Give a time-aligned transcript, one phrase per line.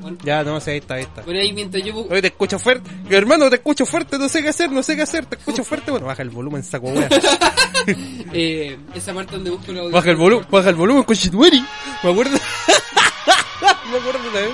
[0.00, 1.22] Bueno, Ya, no sé, ahí está, ahí está.
[1.22, 1.94] bueno, ahí mientras yo...
[2.08, 2.90] Oye, te escucho fuerte.
[3.10, 5.90] Hermano, te escucho fuerte, no sé qué hacer, no sé qué hacer, te escucho fuerte.
[5.90, 7.08] Bueno, baja el volumen, saco wea.
[8.32, 11.64] Eh, esa parte donde busco los Baja el volumen, baja el volumen con Shitweri.
[12.02, 12.36] Me acuerdo.
[13.90, 14.50] Me acuerdo una vez.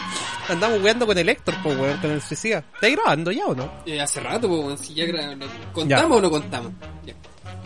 [0.48, 2.58] Andamos weando con el Héctor, pues weón, con el suicida.
[2.74, 3.68] ¿Estás grabando ya o no?
[3.86, 5.36] Eh, hace rato, pues, weón, si ya gra-
[5.72, 6.72] ¿Contamos o no contamos?
[7.04, 7.14] Ya.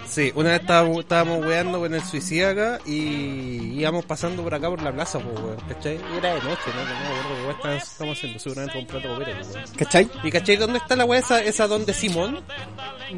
[0.08, 4.68] Sí, una vez estábamos, estábamos weando con el suicida acá y íbamos pasando por acá
[4.68, 5.96] por la plaza, pues weón, ¿cachai?
[5.96, 6.82] Y era de noche, ¿no?
[6.82, 9.64] No me acuerdo estamos haciendo, seguramente un plato copete, pues weón.
[9.76, 10.10] ¿Cachai?
[10.24, 12.40] ¿Y cachai dónde está la weá esa, esa donde Simón?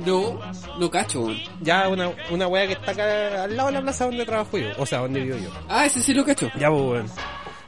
[0.04, 0.40] No,
[0.78, 1.38] no cacho, weón.
[1.60, 4.68] Ya una, una weá que está acá al lado de la plaza donde trabajo yo,
[4.76, 5.50] o sea, donde vivo yo.
[5.68, 6.50] Ah, ese sí lo cacho.
[6.58, 7.10] Ya, pues, weón.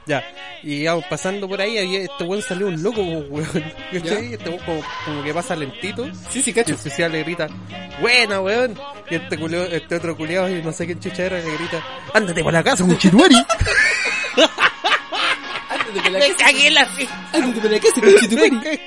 [0.05, 0.23] Ya.
[0.63, 3.73] Y íbamos pasando por ahí y este weón salió un loco, pues, weón.
[3.93, 4.33] ¿Cachai?
[4.33, 6.05] Este weón como, como que pasa lentito.
[6.29, 6.71] Sí, sí, Y cacho.
[6.73, 7.47] el suicida le grita,
[8.01, 8.77] buena, weón.
[9.09, 11.81] Y este, culeo, este otro culiado, y no sé quién chucha era, le grita,
[12.13, 13.35] ándate para la casa, un chituari.
[15.69, 18.79] Ándate por la Me casa, cagué en la fi- ándate por la casa, conchetumare.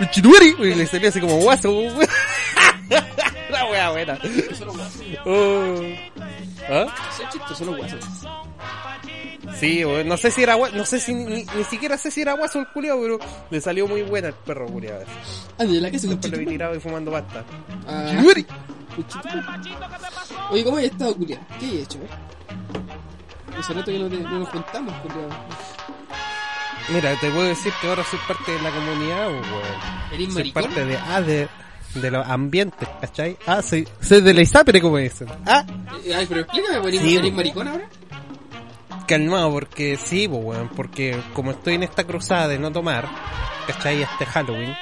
[0.00, 0.56] Un chituari.
[0.60, 1.98] Y le salió así como guaso, weón.
[3.50, 4.18] La wea buena.
[5.24, 5.80] Oh.
[6.70, 6.86] ¿Ah?
[7.60, 8.04] Los guasos.
[9.58, 12.34] Sí, no sé si era guaso, no sé si, ni, ni siquiera sé si era
[12.34, 13.18] guaso el culiado, pero
[13.50, 14.66] le salió muy buena el perro.
[15.58, 17.44] Ándate por la casa, Después lo vi tirado y fumando pasta.
[17.86, 18.10] Ah.
[20.50, 21.40] Oye, ¿cómo has estado, culiao?
[21.58, 22.08] ¿Qué hay hecho, eh?
[23.58, 25.28] Hace rato que no, te- no nos juntamos, culiao.
[26.90, 29.42] Mira, te puedo decir que ahora soy parte de la comunidad, weón.
[30.12, 30.62] ¿Eres Soy maricón?
[30.62, 31.20] parte de, ah,
[31.94, 33.36] de, los ambientes, ¿cachai?
[33.46, 35.28] Ah, soy, soy de la ISAPRE, como dicen.
[35.46, 35.64] Ah,
[36.14, 37.88] Ay, pero explícame, ¿eres, Sí, eres maricón ahora?
[39.08, 43.08] calmado, porque sí, pues, weón, porque como estoy en esta cruzada de no tomar,
[43.66, 44.02] ¿cachai?
[44.02, 44.74] Este Halloween,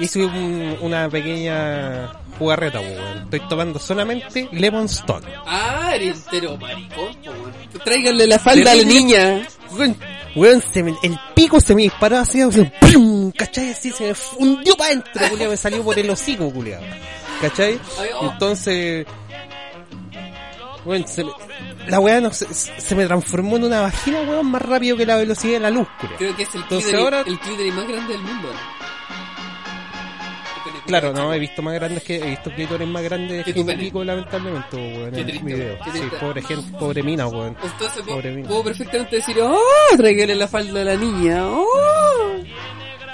[0.00, 3.18] hice un- una pequeña jugarreta, weón.
[3.24, 5.26] Estoy tomando solamente Lemon Stone.
[5.46, 7.52] Ah, eres entero maricón, weón.
[7.84, 9.42] Tráiganle la falda a la niña.
[9.72, 9.96] Weón,
[10.34, 13.30] weón, se me- el pico se me disparó así, así, ¡pum!
[13.32, 13.70] ¿cachai?
[13.70, 16.80] Así se me fundió para adentro, culiao, me salió por el hocico, culiao.
[17.40, 17.78] ¿Cachai?
[18.20, 18.30] Oh.
[18.32, 19.06] Entonces,
[20.84, 21.30] weón, se me-
[21.88, 25.16] la weá no, se, se me transformó en una vagina, weón, más rápido que la
[25.16, 26.18] velocidad de la luz, culiao.
[26.18, 28.48] Creo que es el Entonces ahora- el clítoris más grande del mundo.
[30.90, 34.76] Claro, no, he visto más grandes que, he visto clítores más grandes Que pico, lamentablemente,
[34.76, 35.78] weón, Qué en el triste, video.
[35.84, 37.56] qué Sí, pobre gente, pobre mina, weón.
[37.62, 38.48] Entonces Pobre mina.
[38.48, 39.58] puedo perfectamente decir, ¡oh!
[39.96, 41.64] Tráigale la falda a la niña, ¡oh!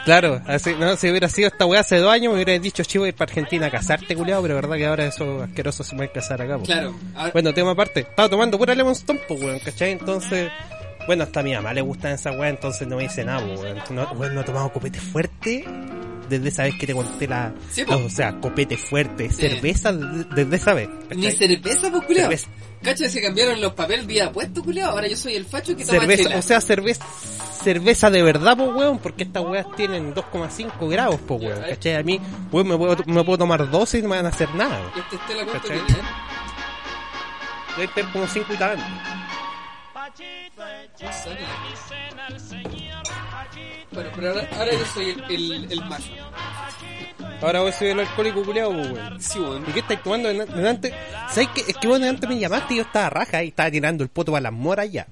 [0.04, 3.06] Claro, así, no, si hubiera sido esta weá hace dos años, me hubiera dicho, chivo,
[3.09, 6.41] ir para Argentina a casarte, culiao, pero verdad que ahora esos asquerosos se a casar
[6.42, 6.65] acá, po.
[6.65, 6.94] Claro.
[7.16, 9.91] ahora- Bueno, tema aparte, estaba tomando pura Lemon Stone, pues, weón, ¿cachai?
[9.91, 10.48] Entonces,
[11.09, 13.60] bueno, hasta a mi mamá le gustan esas weas, entonces no me dice nada, pues,
[13.60, 13.78] weón.
[13.91, 15.65] No, weón, no he tomado copete fuerte
[16.28, 17.53] desde esa vez que te conté la...
[17.70, 19.37] Sí, o sea, copete fuerte, Sí.
[19.48, 20.88] cerveza de- desde esa vez.
[21.14, 22.25] Ni cerveza, pues, culiao.
[22.25, 22.48] Cerveza.
[22.82, 24.91] Cacha, se cambiaron los papeles día puesto, culiao.
[24.91, 26.38] Ahora yo soy el facho que toma Cerveza, chela.
[26.38, 27.04] o sea, cerveza,
[27.65, 31.94] cerveza de verdad, pues, weón, porque estas weas tienen 2,5 grados, pues, weón, Ya, ¿cachai?
[31.97, 32.20] A mí,
[32.53, 34.78] weón, me puedo, me puedo tomar 12 y no me van a hacer nada.
[34.97, 35.16] Este
[35.75, 35.81] eh?
[37.76, 38.84] Debe tener como 5 y tanto.
[43.93, 46.10] Bueno, pero ahora, ahora yo soy el, el, el macho.
[47.43, 49.21] Ahora voy a ser el alcohólico culiao, pues, weón.
[49.22, 49.65] Sí, weón.
[49.69, 50.93] ¿Y qué estáis tomando de de antes?
[51.31, 51.65] ¿Sabes qué?
[51.69, 54.09] Es que vos de antes me llamaste y yo estaba raja y estaba tirando el
[54.10, 55.06] poto para las moras ya.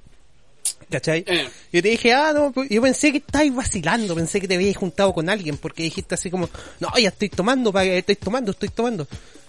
[0.90, 1.24] ¿Cachai?
[1.26, 1.48] Eh.
[1.72, 4.76] Yo te dije, ah, no, pues, yo pensé que estabais vacilando, pensé que te habíais
[4.76, 6.48] juntado con alguien, porque dijiste así como,
[6.80, 9.06] no, ya estoy tomando, pa- estoy tomando, estoy tomando.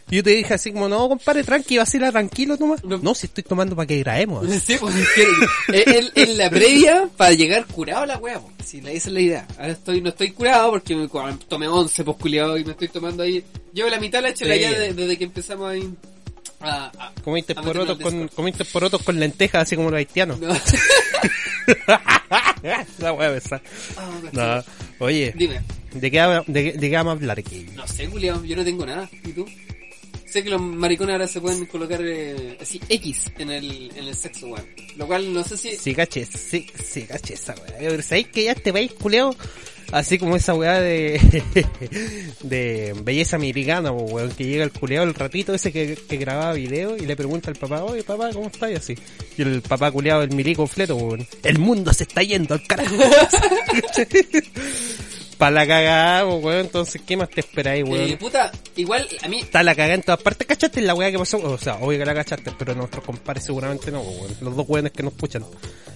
[0.09, 2.83] Y yo te dije así como, no, compadre, tranqui, vacila tranquilo nomás.
[2.83, 2.99] No.
[2.99, 4.45] No, si estoy tomando para que grabemos.
[4.65, 8.53] Sí, pues es que es la previa para llegar curado a la wea, pues.
[8.69, 9.47] Sí, esa es la idea.
[9.57, 11.07] Ahora estoy, no estoy curado porque me
[11.47, 13.43] tomé 11 pues culiado y me estoy tomando ahí.
[13.73, 14.59] Llevo la mitad la hecha Sí.
[14.59, 15.89] ya de- desde que empezamos ahí
[16.59, 20.39] a, a- Comiste a porotos con, comiste porotos con lentejas, así como los haitianos.
[20.39, 20.49] No.
[22.99, 23.61] La wea esa.
[23.97, 25.61] Ah, No, oye, Dime,
[25.93, 27.67] ¿de qué, de, qué- de qué vamos a hablar aquí?
[27.75, 29.09] no sé, culiado, yo no tengo nada.
[29.23, 29.45] ¿Y tú?
[30.35, 34.13] Sé que los maricones ahora se pueden colocar eh, así X en el, en el
[34.13, 34.65] sexo, weón.
[34.97, 35.77] Lo cual no sé si...
[35.77, 38.03] Sí, caché, sí, sí, caché esa weá.
[38.03, 39.33] ¿sabéis que ya este país culeo?
[39.93, 41.21] Así como esa weá de,
[42.43, 46.97] de belleza americana, weón, que llega el culeado el ratito ese que, que grababa video
[46.97, 48.71] y le pregunta al papá, oye papá, ¿cómo estás?
[48.71, 48.97] Y así.
[49.37, 51.25] Y el papá culeado, el milico fleto, weón.
[51.43, 52.93] El mundo se está yendo al carajo.
[55.37, 58.09] Para la cagada, weón, entonces, ¿qué más te esperáis, weón?
[58.09, 59.41] Eh, puta, igual a mí...
[59.41, 60.47] Está la cagada en todas partes.
[60.47, 61.37] ¿Cachaste la weá que pasó?
[61.39, 64.35] O sea, obvio que la cachaste, pero nuestros compadres seguramente no, weón.
[64.39, 65.45] Los dos weones que nos escuchan.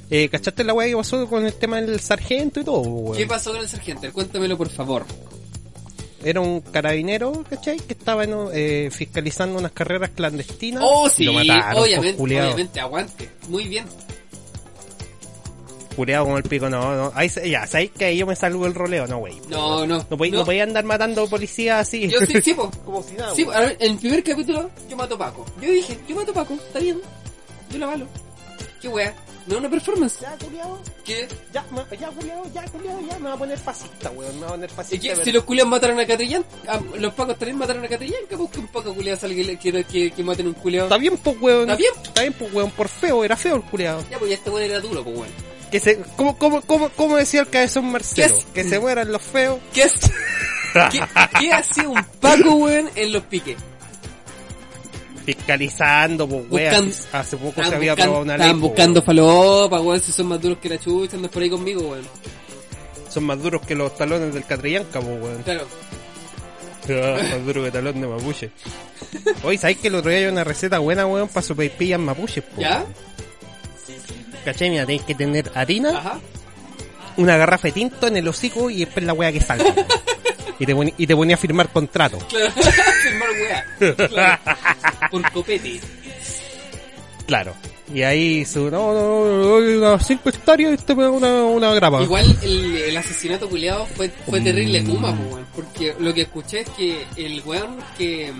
[0.10, 3.18] Eh, ¿Cachaste la weá que pasó con el tema del sargento y todo, weón?
[3.18, 4.12] ¿Qué pasó con el sargento?
[4.12, 5.06] Cuéntamelo, por favor.
[6.22, 7.78] Era un carabinero, ¿cachai?
[7.78, 8.52] Que estaba ¿no?
[8.52, 10.84] eh, fiscalizando unas carreras clandestinas.
[10.86, 13.30] Oh, sí, lo mataron, por obviamente, obviamente, aguante.
[13.48, 13.86] Muy bien.
[16.00, 17.12] Culeado como el pico, no, no.
[17.14, 19.06] Ahí, ya, ¿sabéis que ahí yo me salgo el roleo?
[19.08, 19.40] No, wey.
[19.50, 19.98] No, no.
[20.10, 20.46] No podéis no.
[20.46, 22.08] podéis andar matando policías así.
[22.08, 22.72] Yo sí, sí, po.
[22.86, 23.36] como si nada.
[23.36, 25.46] Sí, ver, en el primer capítulo yo mato a Paco.
[25.62, 27.00] Yo dije, yo mato a Paco, está bien.
[27.72, 28.08] Yo la valo.
[28.82, 29.14] Qué wea.
[29.48, 30.20] No es una performance.
[30.22, 30.80] Ya, culiao.
[31.04, 31.28] ¿Qué?
[31.52, 33.18] Ya, ma- ya, culiao, ya, culiao, ya.
[33.20, 34.36] Me va a poner fascista, weón.
[34.36, 35.16] Me va a poner ¿Y fascista.
[35.16, 35.24] qué?
[35.24, 38.60] Si los culiados mataron a Catrillán, ah, los pacos también mataron a Catrillán, que busque
[38.60, 40.86] un paco culiado salga que, que, que, que maten un culiado.
[40.88, 41.62] Está bien, pues, weón.
[41.62, 41.92] ¿Está bien?
[42.04, 42.72] Está bien, pues, weón.
[42.72, 44.04] Por feo, era feo el culiao.
[44.12, 45.49] Ya, pues ya este weón era duro, pues weón.
[45.72, 48.36] Que se, ¿cómo, cómo, cómo, cómo decía el cabezón Marcelo?
[48.54, 49.60] Que se mueran los feos.
[49.74, 49.94] ¿Qué es?
[50.92, 51.02] ¿Qué,
[51.40, 53.58] qué hacía un paco, weón, en los piques?
[55.26, 56.92] Fiscalizando, pues, weón.
[57.12, 58.50] Hace poco se había aprobado una ley.
[58.50, 61.82] pues, buscando falopa, weón, si son más duros que la chucha, andas por ahí conmigo,
[61.82, 62.08] weón.
[63.10, 65.44] Son más duros que los talones del Catrillanca, pues, weón.
[65.44, 65.68] Claro.
[66.88, 68.52] más duro que talón de mapuche.
[69.44, 72.62] Oye, ¿sabes que el otro día hay una receta buena, weón, para sopaipillas mapuches, po,
[72.62, 72.80] ¿Ya?
[72.80, 72.94] weón?
[74.52, 74.70] ¿Cachai?
[74.70, 76.20] Mira, tenéis que tener harina, Ajá.
[77.18, 79.74] una garrafa de tinto en el hocico y después la weá que salga.
[80.60, 82.18] y, te y te ponía a firmar contrato.
[82.30, 82.52] Claro.
[83.04, 84.08] Firmar weá.
[84.08, 84.42] Claro.
[85.12, 85.80] Por copete.
[87.28, 87.54] Claro.
[87.94, 92.02] Y ahí su, no, no, no, unas 5 hectáreas y te pega una, una grapa.
[92.04, 94.88] Igual el, el asesinato culiado fue, fue terrible Mm.
[94.90, 95.46] Kuma, weón.
[95.56, 98.32] Porque lo que escuché es que el weón que,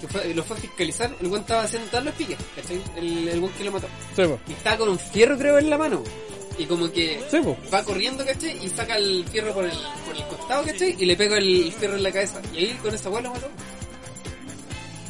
[0.00, 2.80] que fue- lo fue a fiscalizar, el weón estaba haciendo todos los piques, ¿cachai?
[2.96, 3.86] El, el weón que lo mató.
[4.16, 4.38] Sí, po.
[4.48, 6.02] Y estaba con un fierro, creo, en la mano.
[6.58, 7.56] Y como que Sí, po.
[7.72, 8.64] va corriendo, ¿cachai?
[8.64, 9.70] Y saca el fierro por el,
[10.06, 10.96] por el costado, ¿cachai?
[10.98, 12.40] Y le pega el fierro en la cabeza.
[12.52, 13.48] Y ahí con esa weá lo mató.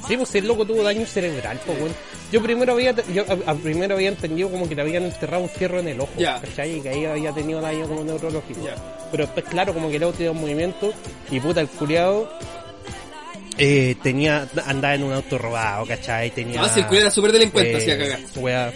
[0.06, 1.94] Sí, pues el loco tuvo daño cerebral, pues, weón.
[2.31, 5.49] Yo primero había, yo a, a primero había entendido como que le habían enterrado un
[5.49, 6.38] fierro en el ojo, Ya.
[6.40, 6.76] ¿cachai?
[6.76, 8.61] Y que ahí había tenido daño como neurológico.
[8.62, 8.75] Ya.
[9.11, 10.93] Pero después, claro, como que el auto dio un movimiento
[11.31, 12.31] y puta, el culiado
[13.58, 16.31] eh, tenía, andaba en un auto robado, ¿cachai?
[16.31, 16.62] Tenía...
[16.62, 18.20] El culiado era súper delincuente, eh, así a cagar.
[18.37, 18.72] wea.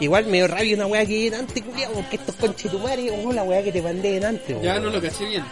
[0.00, 3.62] Igual me dio rabia una weá que antes, culiado, porque estos conchetumares, oh, la weá
[3.62, 5.44] que te mandé en antes, Ya no lo caché bien.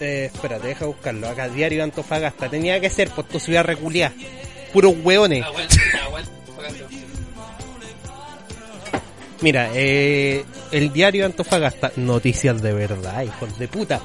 [0.00, 1.28] Eh, espérate, deja buscarlo.
[1.28, 2.48] Acá, Diario de Antofagasta.
[2.48, 4.12] Tenía que ser, pues tu ciudad reculiá.
[4.72, 5.44] Puros hueones.
[5.44, 5.76] Aguanta.
[6.04, 6.30] aguanta.
[9.40, 11.92] Mira, eh, el Diario de Antofagasta.
[11.96, 14.00] Noticias de verdad, hijos de puta.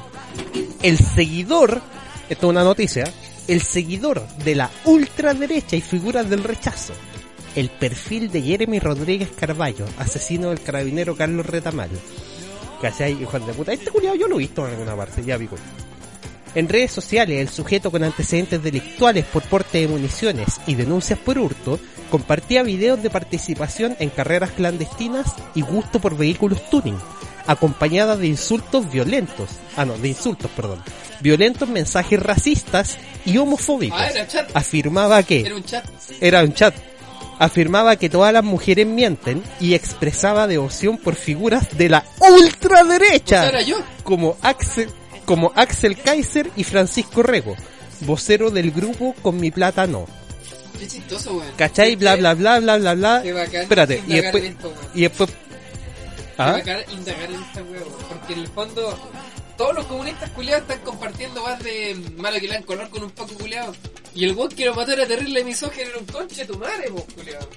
[0.83, 1.81] El seguidor,
[2.29, 3.11] esto es una noticia,
[3.47, 6.93] el seguidor de la ultraderecha y figuras del rechazo.
[7.55, 11.89] El perfil de Jeremy Rodríguez Carballo, asesino del carabinero Carlos Retamal.
[12.81, 13.21] ¿Cachai?
[13.21, 13.73] Hijos de puta.
[13.73, 15.55] Este culiado yo lo he visto en alguna parte, ya pico.
[16.55, 21.37] En redes sociales, el sujeto con antecedentes delictuales por porte de municiones y denuncias por
[21.37, 21.79] hurto
[22.09, 26.97] compartía videos de participación en carreras clandestinas y gusto por vehículos tuning,
[27.49, 30.83] acompañada de insultos violentos, ah no, de insultos, perdón,
[31.19, 33.99] violentos mensajes racistas y homofóbicos.
[33.99, 34.51] Ah, era chat.
[34.53, 35.83] Afirmaba que Era un chat.
[36.21, 36.75] era un chat.
[37.39, 43.49] Afirmaba que todas las mujeres mienten y expresaba devoción por figuras de la ultraderecha sea,
[43.49, 43.77] era yo.
[44.03, 44.89] como Axel,
[45.25, 47.55] como Axel Kaiser y Francisco Rego,
[48.01, 50.05] vocero del grupo Con mi plata no.
[50.77, 51.51] Qué chistoso, weón.
[51.57, 51.95] ¿Cachai?
[51.95, 53.21] Bla bla bla bla bla bla.
[53.23, 53.63] Qué bacán.
[53.63, 55.01] Espérate, y después esto, y
[56.39, 56.53] ¿Ah?
[56.53, 58.97] bacán indagar en esta weón, porque en el fondo
[59.57, 63.11] todos los comunistas culiados están compartiendo más de malo que le dan color con un
[63.11, 63.75] poco culiado.
[64.15, 67.03] Y el weón que lo mató era terrible misógino, era un conche tu madre, vos
[67.13, 67.49] culiado.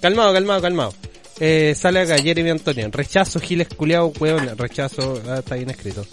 [0.00, 0.94] Calmado, calmado, calmado.
[1.40, 2.88] Eh, sale acá Jeremy Antonio.
[2.92, 4.56] Rechazo, Giles culiao, weón.
[4.56, 6.06] Rechazo, ah, está bien escrito.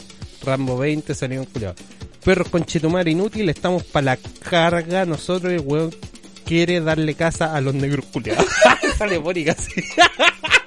[0.44, 1.76] Rambo 20, salió un culiao.
[2.24, 5.06] Perros con chetumar inútil, estamos para la carga.
[5.06, 5.96] Nosotros, el weón
[6.46, 8.48] quiere darle casa a los negros culiados.
[8.98, 9.84] sale Mónica, sí.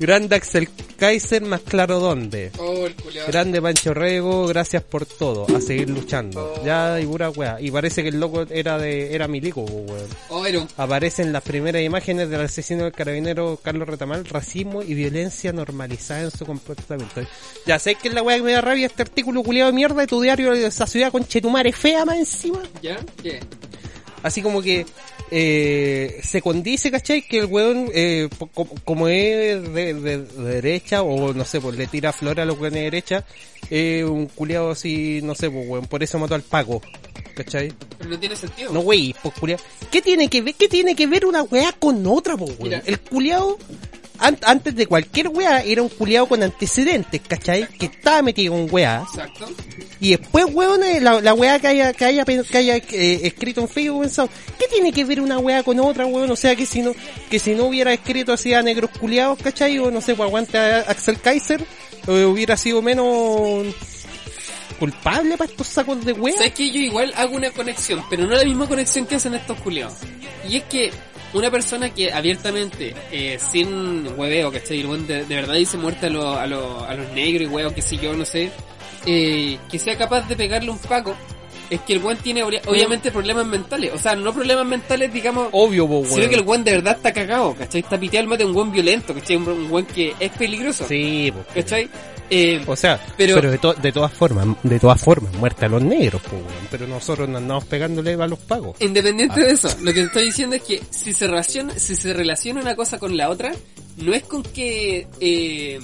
[0.00, 2.50] Grande Axel Kaiser, más claro dónde.
[2.58, 2.94] Oh, el.
[3.28, 5.46] Grande Pancho Rego, gracias por todo.
[5.54, 6.54] A seguir luchando.
[6.60, 6.64] Oh.
[6.64, 7.60] Ya, y pura weá.
[7.60, 11.82] Y parece que el loco era de, era milico, weón Oh, era aparecen las primeras
[11.82, 17.22] imágenes del asesino del carabinero Carlos Retamal, racismo y violencia normalizada en su comportamiento.
[17.66, 20.00] Ya sé que es la weá que me da rabia este artículo culiado de mierda
[20.00, 22.62] de tu diario de esa ciudad con Chetumare fea más encima.
[22.82, 22.98] ¿Ya?
[23.22, 23.40] ¿Qué?
[24.22, 24.86] Así como que
[25.30, 27.22] eh, se condice, ¿cachai?
[27.22, 28.28] Que el weón, eh,
[28.84, 32.58] como es de, de- de derecha, o no sé, pues le tira flor a los
[32.58, 33.24] weones de derecha,
[33.70, 36.82] eh, un culiado así, no sé, pues weón, por eso mató al Paco,
[37.34, 37.72] ¿cachai?
[37.98, 38.72] Pero no tiene sentido.
[38.72, 39.58] No, wey, pues culiao.
[39.90, 42.62] ¿Qué tiene que ver, qué tiene que ver una weá con otra, pues weón?
[42.64, 42.82] Mira.
[42.86, 43.58] El culiao,
[44.26, 47.68] an- antes de cualquier weá, era un culiao con antecedentes, ¿cachai?
[47.78, 49.04] Que estaba metido en weá.
[49.08, 49.46] Exacto.
[50.00, 53.60] Y después, weón, eh, la, la weá que haya, que haya, que haya eh, escrito
[53.62, 54.28] en Facebook pensado,
[54.58, 56.30] ¿qué tiene que ver una weá con otra, weón?
[56.30, 56.92] O sea, que si no,
[57.30, 59.78] que si no hubiera escrito así a negros culiados, ¿cachai?
[59.78, 61.64] O no sé, pues aguante a Axel Kaiser,
[62.06, 63.66] eh, hubiera sido menos
[64.78, 66.34] culpable para estos sacos de weá.
[66.36, 69.58] ¿Sabes que yo igual hago una conexión, pero no la misma conexión que hacen estos
[69.60, 69.94] culiados?
[70.48, 70.90] Y es que
[71.34, 74.82] una persona que abiertamente, eh, sin hueveo, ¿cachai?
[74.82, 77.82] De, de verdad dice muerte a, lo- a, lo- a los negros y huevos, que
[77.82, 78.50] si yo, no sé,
[79.06, 81.14] eh, que sea capaz de pegarle un paco,
[81.70, 83.90] es que el weón tiene obvia- obviamente problemas mentales.
[83.94, 87.54] O sea, no problemas mentales, digamos, Obvio, sino que el weón de verdad está cagado,
[87.54, 87.80] ¿cachai?
[87.80, 89.36] Está piteado el mate de un weón violento, ¿cachai?
[89.36, 91.44] Un, un weón que es peligroso, Sí, po.
[91.54, 91.88] ¿cachai?
[92.30, 95.68] Eh, O sea, Pero- pero, de, to- de todas formas, de todas formas, muerte a
[95.68, 96.44] los negros, weón.
[96.70, 98.76] Pero nosotros no andamos pegándole a los pagos.
[98.80, 102.60] Independiente de eso, lo que estoy diciendo es que si se relaciona, si se relaciona
[102.60, 103.52] una cosa con la otra,
[103.98, 105.78] no es con que, eh,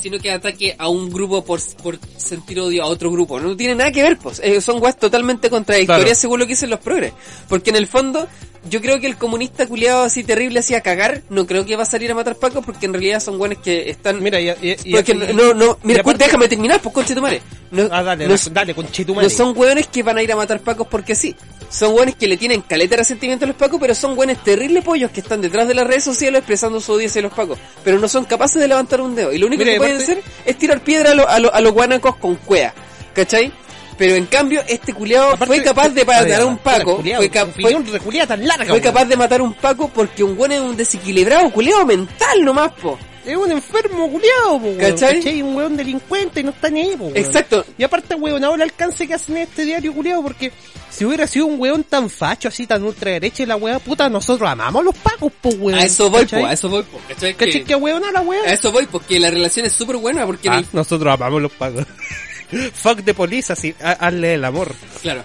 [0.00, 3.40] sino que ataque a un grupo por, por sentir odio a otro grupo.
[3.40, 4.40] No tiene nada que ver, pues.
[4.44, 6.20] Eh, son weas totalmente contradictorias Claro.
[6.20, 7.12] según lo que dicen los progres.
[7.48, 8.26] Porque en el fondo,
[8.68, 11.82] yo creo que el comunista culiado así terrible, así a cagar, no creo que va
[11.84, 14.22] a salir a matar pacos porque en realidad son buenos que están...
[14.22, 17.22] Mira, y, y- y- porque y- no, no, mira, aparte- déjame terminar, pues conche tu
[17.22, 17.40] madre.
[17.70, 19.26] No, Ah, dale, no, dale, conchetumare.
[19.28, 21.34] no son hueones que van a ir a matar pacos porque sí.
[21.70, 24.82] Son hueones que le tienen caleta de resentimiento a los pacos, pero son hueones terribles
[24.82, 27.60] pollos que están detrás de las redes sociales expresando su odio hacia los pacos.
[27.84, 29.32] Pero no son capaces de levantar un dedo.
[29.32, 31.54] Y lo único Mira, que y pueden hacer es tirar piedra a, lo- a, lo-
[31.54, 32.74] a los guanacos con cuea.
[33.14, 33.52] ¿Cachai?
[33.98, 34.94] Pero en cambio, este
[35.32, 36.96] Aparte- fue capaz de matar a un paco.
[36.96, 37.70] Culiao, Fue, ca- un fue-
[38.26, 41.50] tan larga, fue capaz de matar a un paco porque un hueón es un desequilibrado
[41.50, 42.98] culiao mental nomás, po.
[43.30, 44.78] Es un enfermo culiao, po, weón.
[44.78, 45.16] ¿Cachai?
[45.18, 45.42] ¿Cachai?
[45.42, 47.16] Un weón delincuente y no está ni ahí, po, weón.
[47.16, 47.64] Exacto.
[47.78, 50.52] Y aparte, weón, ahora el alcance que hacen en este diario culiao, porque
[50.90, 54.48] si hubiera sido un weón tan facho, así tan ultraderecha y la weá puta, nosotros
[54.48, 55.78] amamos a los pacos, po, weón.
[55.78, 56.40] A eso voy, ¿Cachai?
[56.42, 56.46] po.
[56.48, 57.00] A eso voy, po.
[57.08, 57.34] ¿Cachai?
[57.34, 58.42] ¿Cachai Que- weón a la weá?
[58.42, 61.52] A eso voy, porque la relación es súper buena, porque Ah, el- nosotros amamos los
[61.52, 61.84] pacos.
[62.74, 64.74] Fuck the police, así, ha- hazle el amor.
[65.02, 65.22] Claro.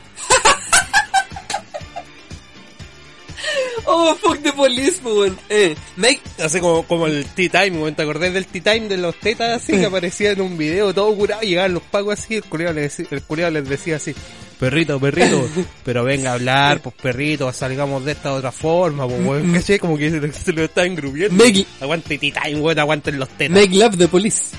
[3.86, 5.38] Oh, fuck the police, po, weón.
[5.50, 8.98] Eh, make, Así como, como el Tea Time, weón, ¿te acordás del Tea Time de
[8.98, 12.44] los tetas así que aparecía en un video todo curado llegaban los pacos así, el
[12.44, 14.16] culiao les, decía- el culiao les decía así,
[14.60, 15.48] perrito, perrito,
[15.84, 19.80] pero venga a hablar, pues perrito, salgamos de esta otra forma, pues weón, ¿cachai?
[19.80, 21.44] Como que se, se lo está engrupiendo.
[21.44, 23.56] Make- Aguante Tea Time, weón, aguanten los tetas.
[23.58, 24.56] make love the police.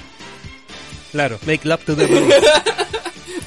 [1.12, 2.34] Claro, make love to the police.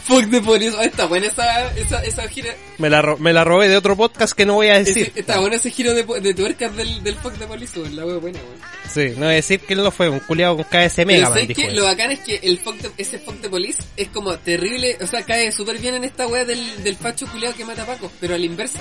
[0.10, 0.76] Fuck the police.
[0.76, 2.54] Oh, está buena esa, esa, esa gira.
[2.80, 5.04] me, la, me la robé de otro podcast que no voy a decir.
[5.12, 7.96] ese- está bueno ese giro de, de tuercas del, del fuck police, weón.
[7.96, 8.60] La wea buena, weón.
[8.92, 11.34] Sí, no voy a decir que él no fue, un culiao con KS Pero Mega
[11.40, 11.76] él.
[11.76, 15.08] Lo bacán es que el fuck the- ese fuck the police es como terrible, o
[15.08, 18.12] sea, cae súper bien en esta wea del, del facho culiado que mata a Paco,
[18.20, 18.80] pero a la inversa.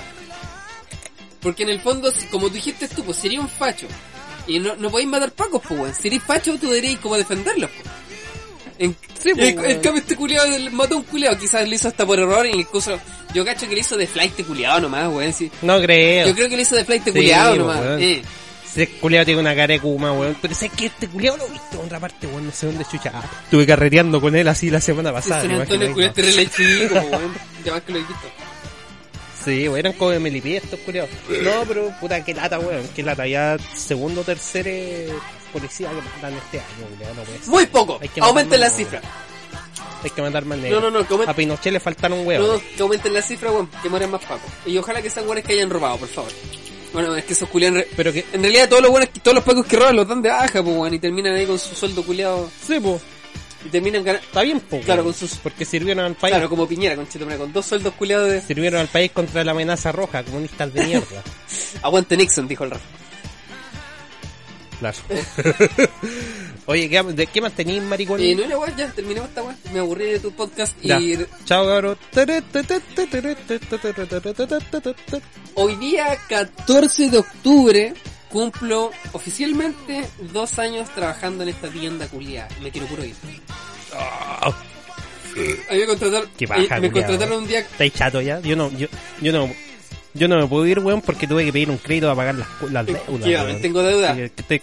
[1.41, 3.87] Porque en el fondo, como tú dijiste tú, pues sería un facho.
[4.47, 5.95] Y no, no podéis matar Pacos, pues weón.
[5.95, 7.87] Si eres facho, tú deberías como defenderlos, pues.
[8.79, 12.19] En, Sí, pues, cambio este culiado mató a un culiado, quizás lo hizo hasta por
[12.19, 12.99] error y incluso
[13.35, 15.33] yo cacho que lo hizo de flight culiado nomás, weón.
[15.33, 15.51] sí.
[15.63, 16.29] No creo.
[16.29, 18.01] Yo creo que lo hizo de flight Sí, culiado pues, nomás.
[18.01, 18.23] Eh.
[18.65, 20.37] Ese culiao tiene una cara de kuma, weón.
[20.41, 22.47] Pero sé que este culiao lo he visto en otra parte, weón.
[22.47, 23.11] No sé dónde chucha.
[23.13, 25.43] Ah, Estuve carreteando con él así la semana pasada.
[25.43, 27.35] ¿te Antonio culiado chico, pues, weón.
[27.65, 28.29] Ya más que lo he visto.
[29.45, 31.11] Sí, weón, eran como de estos culiados.
[31.43, 32.87] No, pero puta, qué lata, weón.
[32.95, 33.27] Qué lata.
[33.27, 34.25] Ya segundo o
[35.53, 37.17] tercer eh, policía que matan este año, weón.
[37.17, 37.49] No puede ser.
[37.49, 37.99] Muy poco.
[38.01, 39.03] Hay que Aumenten la matarlo, cifra.
[40.05, 40.83] Hay que matar más No, negros.
[40.83, 42.63] no, no, que aumenten, A Pinochet le faltaron no, huevos.
[42.77, 43.69] que aumenten la cifra, weón.
[43.83, 44.51] Que mueran más pacos.
[44.67, 46.31] Y ojalá que sean weones que hayan robado, por favor.
[46.93, 47.85] Bueno, es que esos culiados...
[47.97, 48.25] Pero que...
[48.33, 50.77] En realidad todos los buenos, todos los pacos que roban los dan de baja, pues,
[50.77, 53.03] weón, y terminan ahí con su sueldo culiado Sí, pues.
[53.67, 54.85] y terminan ganando, Está bien, pues.
[54.87, 56.33] Claro, con sus- Porque sirvieron al país.
[56.33, 58.41] claro, como Piñera, con con dos sueldos culiados de...
[58.41, 61.23] Sirvieron al país contra la amenaza roja, comunistas de mierda.
[61.83, 62.85] Aguante Nixon, dijo el Rafa.
[64.79, 64.97] Claro.
[66.67, 68.23] Oye, ¿qué, ¿de qué más tenéis, maricón?
[68.23, 69.57] Y no weón, ya, terminamos esta weón.
[69.73, 71.01] Me aburrí de tu podcast Ya.
[71.01, 71.99] y Chao, cabrón.
[75.55, 77.95] hoy día, 14 de octubre,
[78.29, 82.49] cumplo oficialmente dos años trabajando en esta tienda culiada.
[82.63, 83.15] Me quiero puro ir.
[83.95, 84.53] A
[85.73, 88.41] mí me contrataron, Qué paja, eh, me contrataron un día ¿Estáis chato ya?
[88.41, 88.89] Yo no, yo,
[89.21, 89.49] yo no,
[90.19, 92.35] yo no me puedo ir, weón, porque tuve que pedir un crédito para pagar
[92.71, 93.03] las, deudas.
[93.09, 93.63] Weón.
[93.63, 94.11] tengo deuda.
[94.11, 94.63] Así que Estoy,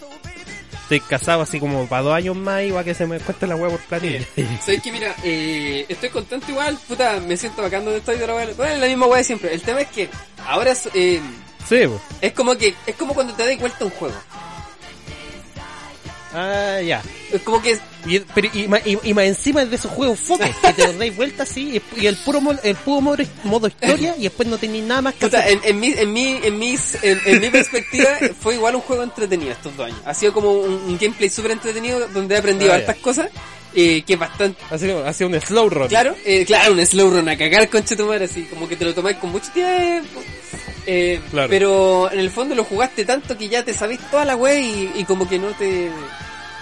[0.83, 3.55] estoy casado así como para dos años más y va que se me cueste la
[3.55, 4.25] weá por planilla.
[4.61, 8.53] Sabes que mira, eh, estoy contento igual, puta, me siento bacán donde estoy weá.
[8.55, 9.53] Bueno, es la misma weá de siempre.
[9.53, 10.09] El tema es que
[10.45, 11.19] ahora es, eh,
[11.67, 11.81] sí,
[12.21, 14.15] es como que, es como cuando te das vuelta un juego.
[16.35, 17.01] Ah, ya.
[17.31, 20.53] Es como que, Y, pero, y, y, y más encima es de esos juegos foques,
[20.57, 24.23] que te los dais vuelta así y, el puro el puro modo, modo historia y
[24.23, 25.53] después no tenéis nada más que puta, hacer.
[25.53, 28.09] en, en mi, en mi, en mis, en, en mi perspectiva
[28.41, 29.99] fue igual un juego entretenido estos dos años.
[30.05, 33.29] Ha sido como un, un gameplay súper entretenido donde he aprendido Ah, hartas cosas,
[33.73, 35.87] eh, que es bastante, Así, así un slow run.
[35.87, 38.85] Claro, eh, claro, un slow run a cagar concha tu madre, así como que te
[38.85, 40.21] lo tomáis con mucho tiempo.
[40.85, 41.49] Eh, Claro.
[41.49, 44.91] Pero en el fondo lo jugaste tanto que ya te sabís toda la wea y,
[44.95, 45.89] y como que no te.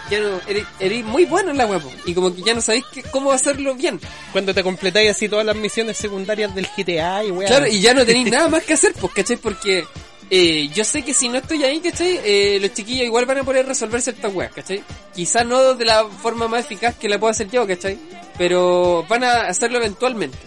[0.10, 0.40] Ya no.
[0.48, 3.32] Eres, eres muy bueno en la po, y como que ya no sabéis que- cómo
[3.32, 4.00] hacerlo bien.
[4.32, 7.48] Cuando te completáis así todas las misiones secundarias del GTA y weá.
[7.48, 9.38] Claro, y ya no tenéis nada más que hacer, pues, ¿cachai?
[9.38, 9.86] Porque
[10.30, 12.20] eh, yo sé que si no estoy ahí, ¿cachai?
[12.24, 14.84] Eh, los chiquillos igual van a poder resolver ciertas weas, ¿cachai?
[15.16, 17.98] Quizás no de la forma más eficaz que la puedo hacer yo, ¿cachai?
[18.38, 20.38] Pero van a hacerlo eventualmente.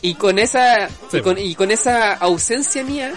[0.00, 1.18] Y con esa, Sí.
[1.18, 3.12] y, con, y con esa ausencia mía,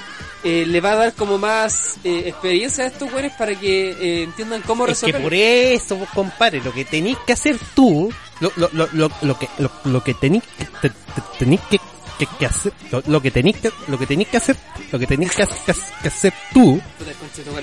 [0.45, 4.23] eh, le va a dar como más eh, experiencia a estos weones para que eh,
[4.23, 5.21] entiendan cómo Es que resolver.
[5.23, 9.37] por eso, vos, compadre, lo que tenéis que hacer tú, lo, lo, lo, lo, lo
[9.39, 11.79] que, lo, lo que tenéis que, te- te- tenéis que,
[12.19, 14.55] que, que hacer, lo, lo que tenéis que, lo que tenéis que hacer,
[14.91, 16.79] lo que tenéis que, que- que hacer tú,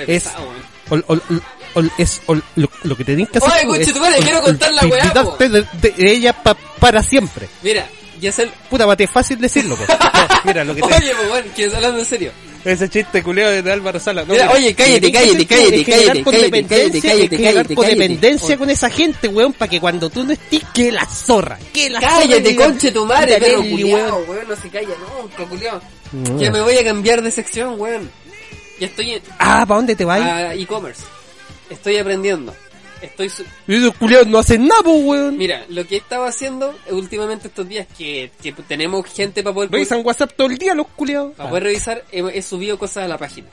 [0.06, 0.44] es- pesado,
[0.90, 1.04] weón.
[1.08, 3.92] o, o- o- es, o lo, lo que tenéis que hacer Oye, tú es
[4.24, 7.48] quiero contar la weá, de, de ella pa- para siempre.
[7.62, 7.86] Mira,
[8.20, 8.42] ya sé...
[8.44, 9.88] el- Puta, mate, es fácil decirlo, pues.
[10.12, 12.32] Ya, Mira, lo que te, Oye, pues bueno, que hablando en serio.
[12.64, 14.24] Ese chiste culeo de Álvaro Sala.
[14.24, 17.74] No, oye, cállate, cállate, cállate, cállate, cállate, codependencia, cállate, cállate, cállate.
[17.74, 21.90] codependencia con esa gente, weón, para que cuando tú no estés, que la zorra, que
[21.90, 22.16] la zorra.
[22.18, 24.28] Cállate, conche tu madre, "Puta, perro culiao, weón".
[24.30, 24.88] weón, no se calla
[25.20, 25.80] nunca, culiao.
[26.12, 26.40] No.
[26.40, 28.10] Ya me voy a cambiar de sección, weón.
[28.78, 30.20] Ya estoy en Ah, ¿para dónde te vas?
[30.20, 31.02] a e-commerce.
[31.70, 32.54] Estoy aprendiendo.
[33.02, 35.36] Estoy su- Y esos culiados no hacen nada, weón.
[35.36, 39.70] Mira, lo que he estado haciendo últimamente estos días que, que tenemos gente para poder
[39.70, 41.34] Revisan WhatsApp todo el día los culiados.
[41.34, 43.48] para poder revisar, he, he subido cosas a la página.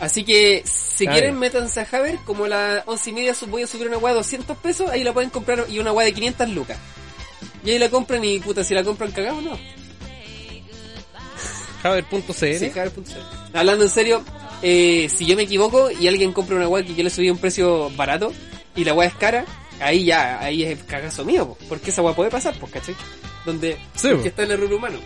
[0.00, 3.62] Así que, si Ah, quieren, métanse a Javer, como a las once y media voy
[3.62, 6.12] a subir una weá de 200 pesos, ahí la pueden comprar, y una weá de
[6.12, 6.78] 500 lucas.
[7.64, 9.58] Y ahí la compran y puta, si la compran cagados, no.
[11.82, 12.32] Javer.cl.
[12.32, 12.70] Sí.
[13.52, 14.22] Hablando en serio,
[14.62, 17.32] eh, si yo me equivoco y alguien compra una weá que yo le subí a
[17.32, 18.32] un precio barato
[18.80, 19.44] y la weá es cara,
[19.80, 22.94] ahí ya, ahí es cagazo mío, po, porque esa weá puede pasar, pues, ¿cachai?
[23.44, 24.28] Donde Sí, porque po.
[24.28, 24.98] está el error humano.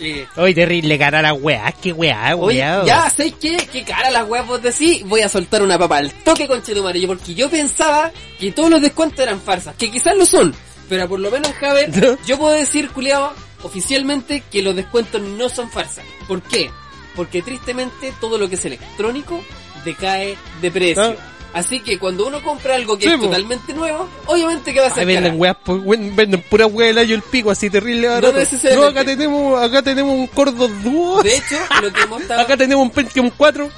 [0.00, 2.84] Eh, Oye, terrible cara a la weá, qué weá, Oye, weá.
[2.84, 3.56] ya, ¿sabes qué?
[3.70, 7.06] Qué cara las weas vos decís, voy a soltar una papa al toque con Chetumarillo,
[7.08, 8.10] porque yo pensaba
[8.40, 10.52] que todos los descuentos eran farsas, que quizás lo son,
[10.88, 12.18] pero por lo menos, Javier, No.
[12.26, 16.04] yo puedo decir, culiado, oficialmente que los descuentos no son farsas.
[16.26, 16.70] ¿Por qué?
[17.14, 19.40] Porque tristemente todo lo que es electrónico
[19.84, 21.16] decae de precio.
[21.54, 23.26] Así que cuando uno compra algo que Sí, es po.
[23.26, 27.14] totalmente nuevo, obviamente que va a ser Ahí venden weas, venden pura weá del año
[27.14, 28.08] el pico, así terrible.
[28.20, 29.00] No, necesariamente.
[29.00, 31.22] acá tenemos, acá tenemos un Cordo Duo.
[31.22, 32.40] De hecho, lo que hemos estado...
[32.44, 33.70] Acá tenemos un Pentium 4.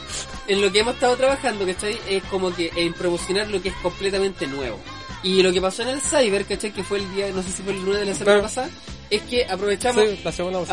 [0.49, 1.99] en lo que hemos estado trabajando, ¿cachai?
[2.09, 4.79] Es como que en promocionar lo que es completamente nuevo.
[5.27, 6.73] Y lo que pasó en el Cyber, ¿cachai?
[6.73, 8.69] Que fue el día, no sé si fue el lunes de la semana pasada,
[9.11, 10.21] es que aprovechamos, Sí,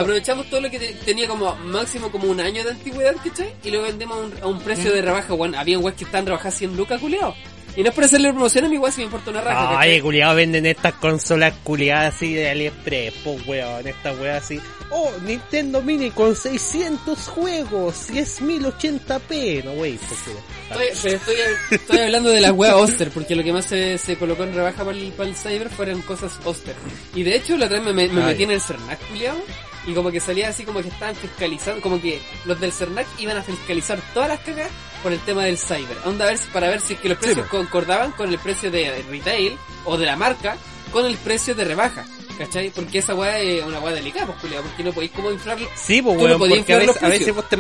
[0.01, 3.53] aprovechamos todo lo que te- tenía como máximo como un año de antigüedad, ¿cachai?
[3.63, 5.55] Y lo vendemos a un, a un precio de rebaja, weón.
[5.55, 7.33] Había weas que estaban rebajadas 100 lucas, culiao.
[7.75, 9.79] Y no es por hacerle promoción a mi weá si me importa una raja.
[9.79, 14.61] Ay, culiados venden estas consolas culiadas así de AliExpress, pues weón, esta weá así.
[14.91, 20.91] Oh, Nintendo Mini con 600 juegos y es 1080p, no wey, pues.
[20.91, 21.35] Estoy, estoy,
[21.71, 24.83] estoy hablando de las weas Oster, porque lo que más se, se colocó en rebaja
[24.83, 26.75] para el, para el Cyber fueron cosas Oster.
[27.15, 29.37] Y de hecho, la otra vez me, me, metí en el CERNAC, culiao,
[29.85, 33.37] y como que salía así como que estaban fiscalizando, como que los del CERNAC iban
[33.37, 34.69] a fiscalizar todas las cagas
[35.01, 35.97] por el tema del Cyber.
[36.05, 38.71] Onda a ver, si- para ver si es que los precios concordaban con el precio
[38.71, 40.55] de retail o de la marca
[40.91, 42.05] con el precio de rebaja.
[42.37, 42.71] ¿Cachai?
[42.71, 45.67] Porque esa weá es una weá delicada, pues, porque no podéis como inflarlo.
[45.75, 47.35] Sí, pues no weón, porque a veces, a, veces precios.
[47.35, 47.57] vos te,